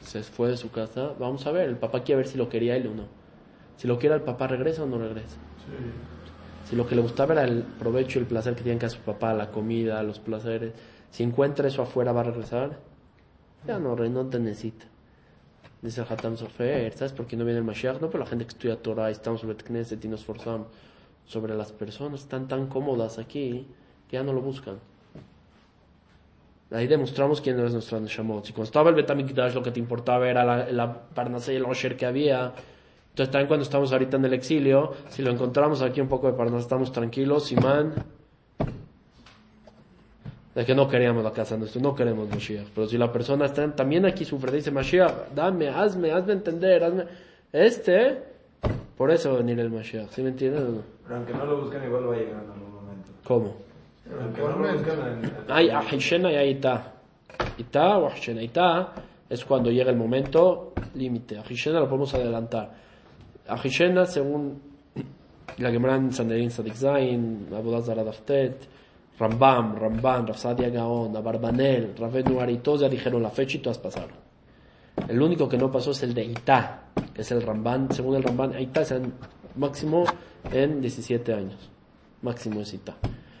se 0.00 0.22
fue 0.22 0.50
de 0.50 0.56
su 0.56 0.70
casa. 0.70 1.12
Vamos 1.18 1.46
a 1.46 1.52
ver, 1.52 1.68
el 1.68 1.76
papá 1.76 2.02
quiere 2.02 2.22
ver 2.22 2.28
si 2.28 2.38
lo 2.38 2.48
quería 2.48 2.76
él 2.76 2.88
o 2.88 2.94
no. 2.94 3.04
Si 3.76 3.86
lo 3.88 3.98
quiere 3.98 4.14
el 4.16 4.22
papá, 4.22 4.46
¿regresa 4.46 4.84
o 4.84 4.86
no 4.86 4.98
regresa? 4.98 5.36
Si 6.68 6.76
lo 6.76 6.86
que 6.86 6.94
le 6.94 7.02
gustaba 7.02 7.34
era 7.34 7.44
el 7.44 7.62
provecho 7.62 8.18
y 8.18 8.22
el 8.22 8.28
placer 8.28 8.54
que 8.54 8.62
tiene 8.62 8.78
que 8.78 8.86
a 8.86 8.90
su 8.90 9.00
papá, 9.00 9.34
la 9.34 9.50
comida, 9.50 10.02
los 10.02 10.18
placeres, 10.18 10.72
si 11.10 11.22
encuentra 11.22 11.68
eso 11.68 11.82
afuera, 11.82 12.12
¿va 12.12 12.20
a 12.20 12.24
regresar? 12.24 12.78
Ya 13.66 13.78
no, 13.78 13.94
rey, 13.94 14.10
no 14.10 14.26
te 14.26 14.38
necesita. 14.38 14.86
Dice 15.82 16.00
el 16.00 16.06
Hatam 16.10 16.36
Sofer, 16.36 16.92
¿sabes 16.94 17.12
por 17.12 17.26
qué 17.26 17.36
no 17.36 17.44
viene 17.44 17.58
el 17.58 17.64
Mashiach? 17.64 18.00
No 18.00 18.08
por 18.08 18.18
la 18.18 18.26
gente 18.26 18.46
que 18.46 18.52
estudia 18.52 18.76
Torah, 18.76 19.10
estamos 19.10 19.42
sobre 19.42 19.56
Knesset 19.56 20.02
y 20.04 20.08
nos 20.08 20.20
esforzamos 20.20 20.68
sobre 21.26 21.54
las 21.54 21.72
personas, 21.72 22.20
están 22.20 22.48
tan 22.48 22.66
cómodas 22.66 23.18
aquí 23.18 23.66
que 24.08 24.16
ya 24.16 24.22
no 24.22 24.32
lo 24.32 24.40
buscan. 24.40 24.78
Ahí 26.70 26.86
demostramos 26.86 27.40
quién 27.40 27.60
es 27.60 27.72
nuestro 27.72 28.00
Neshamot. 28.00 28.46
Si 28.46 28.52
cuando 28.52 28.64
estaba 28.64 28.88
el 28.88 28.96
Betamikdash 28.96 29.54
lo 29.54 29.62
que 29.62 29.70
te 29.70 29.78
importaba 29.78 30.28
era 30.28 30.44
la, 30.44 30.72
la 30.72 31.00
Parnasé 31.08 31.52
y 31.52 31.56
el 31.56 31.64
Osher 31.64 31.96
que 31.96 32.06
había, 32.06 32.54
entonces 33.14 33.30
también 33.30 33.46
cuando 33.46 33.62
estamos 33.62 33.92
ahorita 33.92 34.16
en 34.16 34.24
el 34.24 34.34
exilio, 34.34 34.92
si 35.08 35.22
lo 35.22 35.30
encontramos 35.30 35.82
aquí 35.82 36.00
un 36.00 36.08
poco 36.08 36.26
de 36.26 36.32
Parnasé, 36.32 36.62
estamos 36.62 36.90
tranquilos, 36.90 37.44
Simán, 37.44 37.94
de 40.52 40.64
que 40.64 40.74
no 40.74 40.88
queríamos 40.88 41.22
la 41.22 41.30
casa 41.30 41.56
nuestra, 41.56 41.80
no 41.80 41.94
queremos 41.94 42.28
Mashiach. 42.28 42.66
Pero 42.74 42.88
si 42.88 42.98
la 42.98 43.12
persona 43.12 43.44
está 43.44 43.70
también 43.70 44.04
aquí 44.04 44.24
sufre, 44.24 44.50
dice 44.50 44.72
Mashiach, 44.72 45.28
dame, 45.32 45.68
hazme, 45.68 46.10
hazme 46.10 46.32
entender, 46.32 46.82
hazme. 46.82 47.04
Este, 47.52 48.18
por 48.96 49.12
eso 49.12 49.30
va 49.30 49.36
a 49.36 49.38
venir 49.38 49.60
el 49.60 49.70
Mashiach, 49.70 50.10
¿sí 50.10 50.20
me 50.20 50.30
entiendes 50.30 50.62
no? 50.62 50.82
Pero 51.04 51.14
aunque 51.14 51.34
no 51.34 51.46
lo 51.46 51.60
busquen, 51.60 51.84
igual 51.84 52.08
va 52.08 52.14
a 52.14 52.16
llegar 52.16 52.42
en 52.42 52.50
algún 52.50 52.74
momento. 52.74 53.12
¿Cómo? 53.22 53.54
Aunque 54.20 54.40
no 54.40 54.58
lo 54.58 54.72
busquen 54.72 54.98
en... 54.98 55.32
Hay 55.52 55.70
Ahishena 55.70 56.32
y 56.32 56.34
hay 56.34 56.50
Ita. 56.50 56.94
Ita 57.58 57.98
o 57.98 58.10
Ahishena. 58.10 58.42
Ita 58.42 58.92
es 59.30 59.44
cuando 59.44 59.70
llega 59.70 59.92
el 59.92 59.96
momento 59.96 60.72
límite. 60.96 61.38
Ahishena 61.38 61.78
lo 61.78 61.86
podemos 61.86 62.12
adelantar. 62.12 62.82
Ahishena, 63.48 64.06
según 64.06 64.60
la 65.58 65.70
Gemara 65.70 65.96
en 65.96 66.12
Sanderin 66.12 66.50
Sadik 66.50 66.74
Zain, 66.74 67.48
Abudah 67.54 67.82
Zara 67.82 68.02
Daftet, 68.04 68.56
Rambam, 69.18 69.76
Rambam, 69.76 70.26
Rafsadia 70.26 70.70
Gaon, 70.70 71.16
Abarbanel, 71.16 71.94
Ravet 71.98 72.28
Nuari, 72.28 72.58
todos 72.58 72.80
ya 72.80 72.88
dijeron 72.88 73.22
la 73.22 73.30
fecha 73.30 73.58
y 73.58 73.60
todas 73.60 73.78
pasaron. 73.78 74.16
El 75.08 75.20
único 75.20 75.48
que 75.48 75.58
no 75.58 75.70
pasó 75.70 75.90
es 75.90 76.02
el 76.02 76.14
de 76.14 76.24
Itá, 76.24 76.84
que 77.12 77.22
es 77.22 77.30
el 77.32 77.42
Ramban. 77.42 77.90
Según 77.92 78.16
el 78.16 78.22
Ramban, 78.22 78.58
Itá 78.60 78.82
es 78.82 78.90
en- 78.92 79.12
máximo 79.56 80.04
en 80.52 80.80
17 80.80 81.32
años. 81.34 81.70
Máximo 82.22 82.60
es 82.60 82.72
Itá. 82.74 82.94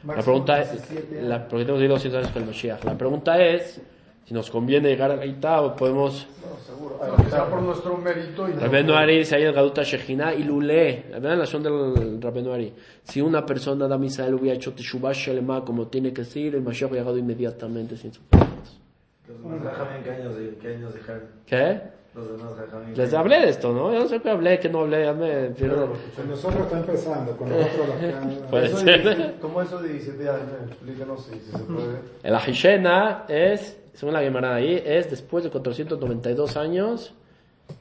La 0.06 0.22
pregunta 0.22 0.60
es, 0.60 0.70
17 0.72 1.22
la, 1.22 1.48
porque 1.48 1.64
tenemos 1.64 1.78
que 1.80 1.84
ir 1.84 1.90
200 1.90 2.18
años 2.20 2.30
con 2.32 2.42
el 2.42 2.48
Mashiach. 2.48 2.84
La 2.84 2.98
pregunta 2.98 3.38
es, 3.42 3.80
si 4.24 4.34
nos 4.34 4.50
conviene 4.50 4.88
llegar 4.88 5.10
a 5.10 5.24
Itá 5.26 5.60
o 5.62 5.74
podemos... 5.76 6.26
No, 6.40 6.56
seguro. 6.64 6.98
Sea 7.30 7.46
por 7.48 7.62
nuestro 7.62 7.96
mérito 7.98 8.48
y 8.48 8.52
Rabenu 8.52 8.94
Ari 8.94 9.18
dice 9.18 9.36
ahí 9.36 9.42
el 9.42 9.52
Gaduta 9.52 9.82
Shejina 9.82 10.34
y 10.34 10.42
Lule. 10.44 11.04
La 11.10 11.18
verdad, 11.18 11.30
la 11.30 11.36
razón 11.44 11.62
del 11.62 12.20
Rabenu 12.22 12.52
Ari. 12.52 12.72
Si 13.02 13.20
una 13.20 13.44
persona 13.44 13.86
de 13.88 14.06
Israel 14.06 14.34
hubiera 14.34 14.56
hecho 14.56 14.72
Teshuvah 14.72 15.12
Shelema 15.12 15.64
como 15.64 15.88
tiene 15.88 16.12
que 16.12 16.24
ser, 16.24 16.54
el 16.54 16.62
Mashiach 16.62 16.90
hubiera 16.90 17.04
llegado 17.04 17.18
inmediatamente 17.18 17.96
sin 17.96 18.12
sufrimientos. 18.12 18.80
Los 19.28 19.42
demás 19.42 19.74
¿qué 20.04 20.10
años, 20.10 20.36
de- 20.36 20.54
qué 20.60 20.68
años 20.68 20.94
dejaron? 20.94 21.22
¿Qué? 21.46 21.80
Los 22.14 22.28
demás. 22.30 22.52
Les 22.96 23.12
hablé 23.12 23.40
de 23.40 23.48
esto, 23.48 23.72
¿no? 23.72 23.92
Yo 23.92 24.00
no 24.00 24.06
sé 24.08 24.20
qué 24.20 24.30
hablé, 24.30 24.58
qué 24.60 24.68
no 24.68 24.80
hablé, 24.82 25.04
ya 25.04 25.12
me 25.12 25.50
pierdo. 25.50 25.92
Con 26.14 26.28
nosotros 26.30 26.62
está 26.64 26.78
empezando, 26.78 27.36
con 27.36 27.48
nosotros 27.48 27.88
la 28.00 28.46
Puede 28.50 28.68
ser. 28.68 29.34
¿Cómo 29.40 29.60
eso 29.60 29.82
de 29.82 29.88
17 29.88 30.28
años? 30.28 30.42
Explícanos 30.68 31.24
si, 31.24 31.40
si 31.40 31.50
se 31.50 31.58
puede. 31.64 31.98
El 32.22 32.34
Ahishena 32.34 33.24
es, 33.28 33.80
según 33.94 34.14
la 34.14 34.20
Gemara 34.20 34.54
ahí, 34.56 34.82
es 34.84 35.10
después 35.10 35.44
de 35.44 35.50
492 35.50 36.56
años 36.56 37.14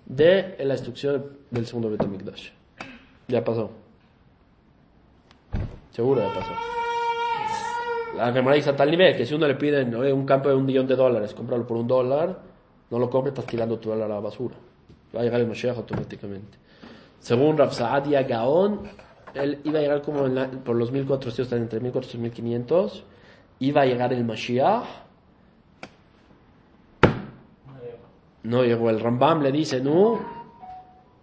de 0.06 0.56
la 0.60 0.74
destrucción 0.74 1.26
del 1.52 1.66
segundo 1.66 1.90
Betamikdash. 1.90 2.50
Ya 3.28 3.44
pasó. 3.44 3.70
Seguro 5.92 6.22
ya 6.22 6.34
pasó. 6.34 6.52
La 8.18 8.32
Gemara 8.32 8.56
dice 8.56 8.70
a 8.70 8.76
tal 8.76 8.92
nivel 8.92 9.16
que 9.16 9.26
si 9.26 9.34
uno 9.34 9.48
le 9.48 9.56
piden 9.56 9.94
"Oye, 9.96 10.14
un 10.14 10.26
campo 10.26 10.50
de 10.50 10.56
un 10.56 10.66
millón 10.66 10.88
de 10.88 10.96
dólares, 10.96 11.34
cómpralo 11.34 11.66
por 11.66 11.78
un 11.78 11.88
dólar, 11.88 12.40
no 12.92 13.00
lo 13.00 13.10
compre, 13.10 13.30
estás 13.30 13.46
tirando 13.46 13.78
tu 13.80 13.90
dólar 13.90 14.10
a 14.12 14.16
la 14.16 14.20
basura. 14.20 14.56
Va 15.16 15.22
a 15.22 15.24
llegar 15.24 15.40
el 15.42 15.48
Mashiach 15.48 15.78
automáticamente. 15.78 16.58
Según 17.20 17.58
Rav 17.58 17.74
Saadia 17.74 18.24
Gaon, 18.24 18.82
él 19.34 19.60
iba 19.64 19.80
a 19.80 19.82
llegar 19.82 20.02
como 20.04 20.26
en 20.28 20.36
la- 20.36 20.48
por 20.48 20.76
los 20.76 20.92
1400, 20.92 21.46
están 21.48 21.64
entre 21.64 21.80
1400 21.80 22.16
y 22.16 22.18
1500, 22.22 23.04
iba 23.60 23.82
a 23.82 23.86
llegar 23.86 24.14
el 24.14 24.24
Mashiach. 24.26 24.84
No 28.44 28.64
llegó 28.64 28.90
el 28.90 29.00
Rambam, 29.00 29.42
le 29.42 29.52
dice, 29.52 29.80
no, 29.80 30.20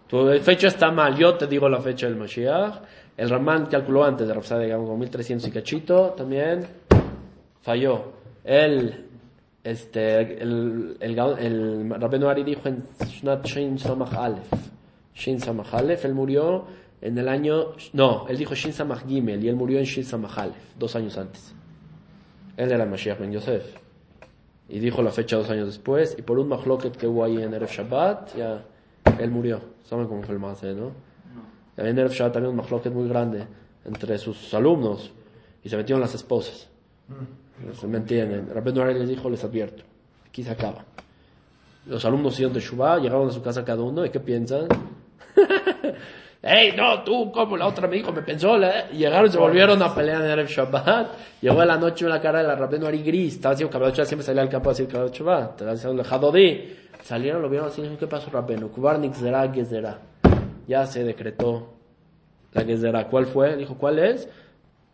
tu 0.07 0.27
fecha 0.41 0.67
está 0.67 0.91
mal, 0.91 1.15
yo 1.15 1.35
te 1.35 1.47
digo 1.47 1.69
la 1.69 1.79
fecha 1.79 2.07
del 2.07 2.17
Mashiach. 2.17 2.81
El 3.15 3.29
Rambam 3.29 3.67
calculó 3.67 4.03
antes 4.03 4.27
de 4.27 4.33
Rav 4.33 4.43
Saadia 4.43 4.69
Gaon 4.69 4.85
con 4.85 4.99
1300 4.99 5.47
y 5.47 5.51
cachito, 5.51 6.09
también 6.17 6.65
falló. 7.61 8.11
Él, 8.43 9.05
este, 9.63 10.41
el, 10.41 10.97
el, 10.99 11.19
el 11.19 11.89
Rabbeinu 11.89 12.27
Ari 12.27 12.43
dijo 12.43 12.67
en 12.67 12.83
Shnat 13.05 13.45
Shin 13.45 13.77
Samach 13.77 14.13
Aleph. 14.13 14.51
Shin 15.13 15.39
Samach 15.39 15.73
Aleph, 15.75 16.03
él 16.05 16.13
murió 16.13 16.65
en 17.01 17.17
el 17.17 17.29
año, 17.29 17.73
no, 17.93 18.27
él 18.27 18.37
dijo 18.37 18.55
Shin 18.55 18.73
Samach 18.73 19.07
Gimel 19.07 19.43
y 19.43 19.47
él 19.47 19.55
murió 19.55 19.79
en 19.79 19.85
Shin 19.85 20.03
Samach 20.03 20.37
Aleph, 20.39 20.75
dos 20.77 20.95
años 20.95 21.17
antes. 21.17 21.53
Él 22.57 22.71
era 22.71 22.83
el 22.83 22.89
Mashiach 22.89 23.19
Ben 23.19 23.31
Yosef. 23.31 23.77
Y 24.71 24.79
dijo 24.79 25.03
la 25.03 25.11
fecha 25.11 25.35
dos 25.35 25.49
años 25.49 25.67
después, 25.67 26.15
y 26.17 26.21
por 26.21 26.39
un 26.39 26.47
mahloket 26.47 26.95
que 26.95 27.05
hubo 27.05 27.25
ahí 27.25 27.41
en 27.43 27.53
Erev 27.53 27.69
Shabbat, 27.69 28.37
ya, 28.37 28.63
él 29.19 29.29
murió. 29.29 29.59
¿Saben 29.83 30.07
cómo 30.07 30.23
fue 30.23 30.33
el 30.33 30.39
Maase, 30.39 30.73
no? 30.73 30.93
En 31.75 31.99
Erev 31.99 32.13
Shabbat 32.13 32.37
había 32.37 32.47
un 32.47 32.55
mahloket 32.55 32.93
muy 32.93 33.09
grande 33.09 33.45
entre 33.83 34.17
sus 34.17 34.53
alumnos, 34.53 35.11
y 35.61 35.67
se 35.67 35.75
metieron 35.75 35.99
las 35.99 36.15
esposas. 36.15 36.69
Se 37.73 37.85
me 37.85 37.97
entienden. 37.97 38.47
Rabbeinu 38.47 38.81
Ari 38.81 38.93
les 38.93 39.09
dijo, 39.09 39.29
les 39.29 39.43
advierto, 39.43 39.83
aquí 40.25 40.41
se 40.41 40.51
acaba. 40.51 40.85
Los 41.85 42.05
alumnos 42.05 42.33
hicieron 42.33 42.53
de 42.53 42.61
Shubá, 42.61 42.97
llegaron 42.97 43.27
a 43.27 43.31
su 43.31 43.41
casa 43.41 43.65
cada 43.65 43.83
uno, 43.83 44.05
¿y 44.05 44.09
qué 44.09 44.21
piensan? 44.21 44.69
¡Ey, 46.43 46.73
no, 46.75 47.03
tú, 47.03 47.31
como 47.31 47.55
la 47.55 47.67
otra 47.67 47.87
me 47.87 47.97
dijo, 47.97 48.11
me 48.11 48.23
pensó, 48.23 48.57
la-". 48.57 48.89
y 48.91 48.97
llegaron 48.97 49.31
se 49.31 49.37
volvieron 49.37 49.81
a 49.81 49.93
pelear 49.93 50.23
en 50.23 50.31
Erev 50.31 50.47
Shabbat. 50.47 51.09
Llegó 51.41 51.63
la 51.63 51.77
noche 51.77 52.05
una 52.05 52.19
cara 52.19 52.41
de 52.41 52.47
la 52.47 52.55
Rabbeinu 52.55 52.87
Ari 52.87 53.03
gris, 53.03 53.35
estaba 53.35 53.53
haciendo 53.53 53.71
Kabbalah 53.71 53.93
Shabbat, 53.93 54.07
siempre 54.07 54.25
salía 54.25 54.41
al 54.41 54.49
campo 54.49 54.69
a 54.69 54.73
decir 54.73 54.87
Kabbalah 54.87 55.11
Shabbat, 55.11 55.51
estaba 55.51 55.71
haciendo 55.71 56.01
el 56.01 56.07
Hadodí. 56.07 56.77
Salieron, 57.03 57.41
lo 57.41 57.49
vieron 57.49 57.67
así, 57.67 57.81
¿qué 57.99 58.07
pasó, 58.07 58.29
Rabbeinu? 58.31 58.69
Kubarnik 58.69 59.13
Zera, 59.13 59.51
Gezerá. 59.51 59.99
Ya 60.67 60.85
se 60.85 61.03
decretó 61.03 61.73
la 62.53 62.63
Gezerá. 62.63 63.07
¿Cuál 63.07 63.25
fue? 63.25 63.55
Dijo, 63.55 63.75
¿cuál 63.77 63.99
es? 63.99 64.27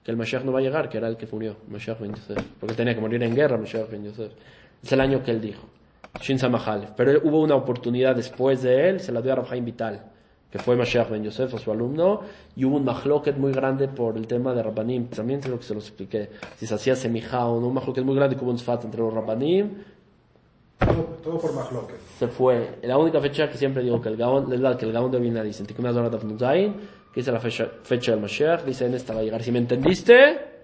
que 0.07 0.11
el 0.11 0.15
Mashiach 0.17 0.45
no 0.45 0.53
va 0.53 0.59
a 0.59 0.61
llegar, 0.61 0.87
que 0.87 0.97
era 0.97 1.09
el 1.09 1.17
que 1.17 1.27
murió, 1.29 1.57
Mashiach 1.67 1.99
ben 1.99 2.15
Yosef, 2.15 2.41
porque 2.61 2.73
tenía 2.73 2.95
que 2.95 3.01
morir 3.01 3.21
en 3.21 3.35
guerra, 3.35 3.57
Mashiach 3.57 3.89
ben 3.91 4.05
Yosef. 4.05 4.31
Es 4.81 4.89
el 4.93 5.01
año 5.01 5.21
que 5.21 5.31
él 5.31 5.41
dijo, 5.41 5.67
Shin 6.21 6.39
Samachalef. 6.39 6.91
Pero 6.91 7.19
hubo 7.25 7.41
una 7.41 7.55
oportunidad 7.55 8.15
después 8.15 8.61
de 8.61 8.87
él, 8.87 9.01
se 9.01 9.11
la 9.11 9.21
dio 9.21 9.33
a 9.33 9.35
Rabhaim 9.35 9.65
Vital, 9.65 10.05
que 10.57 10.63
fue 10.63 10.75
Mashiach 10.75 11.09
ben 11.09 11.23
Yosef, 11.23 11.59
su 11.61 11.71
alumno, 11.71 12.21
y 12.55 12.65
hubo 12.65 12.77
un 12.77 12.85
mahloket 12.85 13.37
muy 13.37 13.51
grande 13.51 13.87
por 13.87 14.17
el 14.17 14.27
tema 14.27 14.53
de 14.53 14.63
Rabbanim, 14.63 15.07
también 15.07 15.39
lo 15.49 15.57
que 15.57 15.63
se 15.63 15.73
los 15.73 15.87
expliqué, 15.87 16.29
si 16.57 16.65
se 16.65 16.73
hacía 16.73 16.95
semijá 16.95 17.45
o 17.45 17.59
no, 17.61 17.67
un 17.67 17.73
mahloket 17.75 18.03
muy 18.03 18.15
grande 18.15 18.35
que 18.35 18.43
hubo 18.43 18.51
un 18.51 18.57
sfat 18.57 18.83
entre 18.85 19.01
los 19.01 19.13
Rabbanim, 19.13 19.69
Todo, 20.79 21.03
todo 21.23 21.37
por 21.39 21.53
Mahloket. 21.53 21.97
se 22.19 22.27
fue. 22.27 22.77
La 22.83 22.97
única 22.97 23.19
fecha 23.19 23.49
que 23.49 23.57
siempre 23.57 23.83
digo 23.83 23.99
que 23.99 24.09
el 24.09 24.17
Gaón, 24.17 24.51
es 24.53 24.59
la 24.59 24.77
que 24.77 24.85
el 24.85 24.91
Gaón 24.91 25.11
de 25.11 25.19
Vilna 25.19 25.41
dice, 25.41 25.63
que 25.65 25.73
dice 27.15 27.31
la 27.31 27.39
fecha, 27.39 27.67
fecha 27.83 28.11
del 28.11 28.21
Mashiach, 28.21 28.63
dice 28.63 28.85
en 28.85 28.93
esta 28.93 29.13
va 29.13 29.21
a 29.21 29.23
llegar. 29.23 29.41
Si 29.41 29.51
me 29.51 29.57
entendiste, 29.59 30.56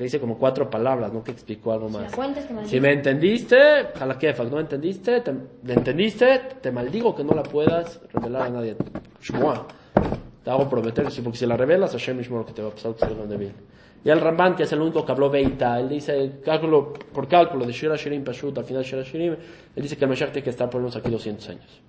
porque 0.00 0.06
dice 0.06 0.18
como 0.18 0.38
cuatro 0.38 0.70
palabras, 0.70 1.12
no 1.12 1.22
que 1.22 1.32
explicó 1.32 1.74
algo 1.74 1.90
Si 1.90 1.94
más. 1.94 2.14
cuentas, 2.14 2.48
te 2.48 2.64
Si 2.64 2.80
me 2.80 2.90
entendiste, 2.90 3.58
jalakefak, 3.94 4.50
no 4.50 4.58
entendiste, 4.58 5.20
te, 5.20 5.30
¿me 5.30 5.74
entendiste, 5.74 6.40
te 6.58 6.72
maldigo 6.72 7.14
que 7.14 7.22
no 7.22 7.34
la 7.34 7.42
puedas 7.42 8.00
revelar 8.10 8.46
a 8.46 8.48
nadie. 8.48 8.76
Shmuah. 9.20 9.66
Te 10.42 10.50
hago 10.50 10.70
prometer, 10.70 11.04
que 11.04 11.10
sí, 11.10 11.20
porque 11.20 11.36
si 11.36 11.44
la 11.44 11.54
revelas, 11.54 11.92
Hashem 11.92 12.16
mismo 12.16 12.38
lo 12.38 12.46
que 12.46 12.54
te 12.54 12.62
va 12.62 12.68
a 12.68 12.70
pasar, 12.70 12.94
que 12.94 13.00
salga 13.00 13.26
de 13.26 13.36
bien. 13.36 13.52
Y 14.02 14.08
el 14.08 14.22
Ramban, 14.22 14.56
que 14.56 14.62
es 14.62 14.72
el 14.72 14.80
único 14.80 15.04
que 15.04 15.12
habló 15.12 15.28
Beita, 15.28 15.78
él 15.78 15.90
dice, 15.90 16.40
cálculo, 16.42 16.94
por 16.94 17.28
cálculo 17.28 17.66
de 17.66 17.72
Shira 17.72 17.96
Shirim 17.96 18.24
Pashut, 18.24 18.56
al 18.56 18.64
final 18.64 18.82
de 18.82 18.88
Shira 18.88 19.02
Shirim, 19.02 19.34
él 19.76 19.82
dice 19.82 19.98
que 19.98 20.04
el 20.06 20.08
Mashiach 20.08 20.30
tiene 20.30 20.44
que 20.44 20.48
estar 20.48 20.70
por 20.70 20.80
lo 20.80 20.84
menos 20.86 20.96
aquí 20.96 21.10
200 21.10 21.46
años. 21.50 21.82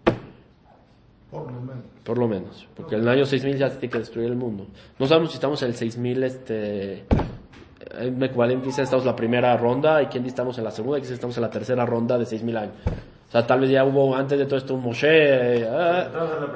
Por 1.32 1.50
lo 1.50 1.62
menos. 1.62 1.84
Por 2.04 2.18
lo 2.18 2.28
menos. 2.28 2.68
Porque 2.76 2.96
en 2.96 3.04
el 3.04 3.08
año 3.08 3.26
6000 3.26 3.58
ya 3.58 3.70
se 3.70 3.78
tiene 3.78 3.94
que 3.94 4.00
destruir 4.00 4.28
el 4.28 4.36
mundo. 4.36 4.68
No 5.00 5.08
sabemos 5.08 5.32
si 5.32 5.36
estamos 5.36 5.62
en 5.62 5.70
el 5.70 5.76
6000, 5.76 6.24
este... 6.24 7.06
Equivalente 8.22 8.66
dice 8.68 8.82
estamos 8.84 9.04
en 9.06 9.12
la 9.12 9.16
primera 9.16 9.56
ronda 9.58 10.02
y 10.02 10.06
quien 10.08 10.24
dice 10.24 10.32
estamos 10.34 10.58
en 10.58 10.64
la 10.64 10.72
segunda 10.72 11.00
y 11.00 11.02
estamos 11.02 11.36
en 11.38 11.42
la 11.44 11.50
tercera 11.50 11.86
ronda 11.86 12.18
de 12.18 12.26
6000 12.26 12.58
años. 12.58 12.74
O 13.28 13.32
sea, 13.32 13.48
tal 13.48 13.62
vez 13.62 13.70
ya 13.70 13.86
hubo 13.86 14.14
antes 14.14 14.38
de 14.38 14.46
todo 14.46 14.58
esto 14.58 14.74
un 14.74 14.84
Moshe 14.84 15.08
eh, 15.10 15.68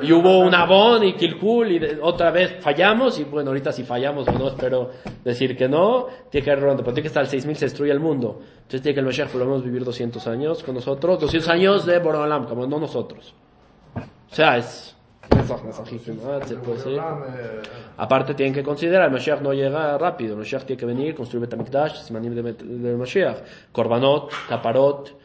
y 0.01 0.11
hubo 0.11 0.39
un 0.39 0.53
Abón 0.53 1.05
y 1.05 1.13
Kilkul 1.13 1.71
y 1.71 1.79
de- 1.79 1.99
otra 2.01 2.31
vez 2.31 2.57
fallamos 2.59 3.17
y 3.17 3.23
bueno, 3.23 3.51
ahorita 3.51 3.71
si 3.71 3.83
fallamos 3.83 4.27
o 4.27 4.31
no 4.33 4.49
espero 4.49 4.91
decir 5.23 5.55
que 5.55 5.69
no, 5.69 6.07
tiene 6.29 6.43
que 6.43 6.51
haber 6.51 6.63
ronda, 6.65 6.83
pero 6.83 6.93
tiene 6.93 7.03
que 7.03 7.07
estar 7.07 7.21
al 7.23 7.29
6000 7.29 7.55
se 7.55 7.65
destruye 7.65 7.91
el 7.93 8.01
mundo. 8.01 8.41
Entonces 8.57 8.81
tiene 8.81 8.93
que 8.93 8.99
el 8.99 9.05
Mashiach 9.05 9.29
por 9.29 9.39
lo 9.39 9.45
menos 9.45 9.63
vivir 9.63 9.85
200 9.85 10.27
años 10.27 10.63
con 10.63 10.75
nosotros, 10.75 11.17
200 11.21 11.49
años 11.49 11.85
de 11.85 11.97
Borolam, 11.99 12.45
como 12.45 12.67
no 12.67 12.77
nosotros. 12.77 13.33
O 13.95 14.35
sea, 14.35 14.57
es... 14.57 14.94
Aparte 17.97 18.33
tienen 18.33 18.53
que 18.53 18.63
considerar, 18.63 19.05
el 19.07 19.11
Mashiach 19.11 19.41
no 19.41 19.53
llega 19.53 19.97
rápido, 19.97 20.33
el 20.33 20.39
Mashiach 20.39 20.63
tiene 20.63 20.79
que 20.79 20.85
venir, 20.85 21.15
construir 21.15 21.41
Betamikdash, 21.47 22.03
Simanim 22.03 22.35
de, 22.35 22.53
de 22.53 22.95
Mashiach, 22.95 23.37
Korbanot, 23.71 24.31
Kaparot, 24.49 25.17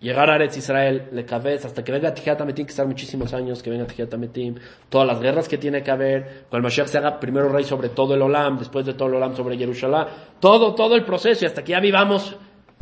llegar 0.00 0.30
a 0.30 0.36
Eretz 0.36 0.56
Israel, 0.56 1.08
le 1.12 1.24
cabeza, 1.24 1.68
hasta 1.68 1.82
que 1.82 1.92
venga 1.92 2.12
Tijiat 2.12 2.40
Ametim, 2.40 2.66
que 2.66 2.70
estar 2.70 2.86
muchísimos 2.86 3.32
años, 3.32 3.62
que 3.62 3.70
venga 3.70 3.86
Tijiat 3.86 4.12
Ametim, 4.12 4.56
todas 4.88 5.06
las 5.06 5.20
guerras 5.20 5.48
que 5.48 5.58
tiene 5.58 5.82
que 5.82 5.90
haber, 5.90 6.44
cuando 6.48 6.56
el 6.58 6.62
Mashiach 6.64 6.88
se 6.88 6.98
haga 6.98 7.18
primero 7.18 7.48
rey 7.48 7.64
sobre 7.64 7.88
todo 7.90 8.14
el 8.14 8.22
Olam, 8.22 8.58
después 8.58 8.84
de 8.84 8.94
todo 8.94 9.08
el 9.08 9.14
Olam 9.14 9.34
sobre 9.34 9.56
Jerusalén, 9.56 10.06
todo, 10.40 10.74
todo 10.74 10.94
el 10.94 11.04
proceso, 11.04 11.44
y 11.44 11.46
hasta 11.46 11.62
que 11.64 11.72
ya 11.72 11.80
vivamos 11.80 12.36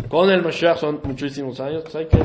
con 0.09 0.31
el 0.31 0.43
Mashiach 0.43 0.79
son 0.79 1.01
muchísimos 1.05 1.61
años, 1.61 1.83
pues 1.83 1.95
hay 1.95 2.07
que 2.07 2.18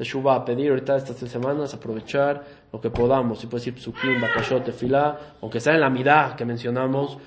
Teshuvah, 0.00 0.46
pedir 0.46 0.70
ahorita 0.70 0.96
estas 0.96 1.16
tres 1.16 1.30
semanas, 1.30 1.74
aprovechar 1.74 2.42
lo 2.72 2.80
que 2.80 2.90
podamos, 2.90 3.40
si 3.40 3.46
puede 3.46 3.64
decir 3.64 3.74
Psukim, 3.74 4.20
Bakashot, 4.20 4.64
Tefilá, 4.64 5.18
aunque 5.42 5.60
sea 5.60 5.74
en 5.74 5.80
la 5.80 5.90
mirada 5.90 6.36
que 6.36 6.44
mencionamos, 6.44 7.18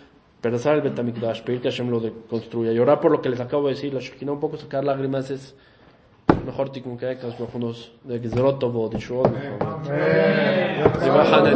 pero 0.41 0.57
el 0.57 0.81
Betamikdash, 0.81 1.41
pedir 1.43 1.61
que 1.61 1.69
Hashem 1.69 1.89
lo 1.89 2.01
construya, 2.29 2.71
y 2.71 2.79
orar 2.79 2.99
por 2.99 3.11
lo 3.11 3.21
que 3.21 3.29
les 3.29 3.39
acabo 3.39 3.67
de 3.67 3.75
decir, 3.75 3.93
la 3.93 3.99
Shekinah, 3.99 4.33
un 4.33 4.39
poco 4.39 4.57
sacar 4.57 4.83
lágrimas 4.83 5.31
es 5.31 5.55
mejor 6.45 6.69
tikkun 6.69 6.97
que 6.97 7.17
los 7.21 7.35
unos 7.53 7.91
de 8.03 8.19
Gezerot 8.19 8.59
Tovot, 8.59 8.91
de 8.91 8.99
Bajan 11.09 11.43
de 11.43 11.51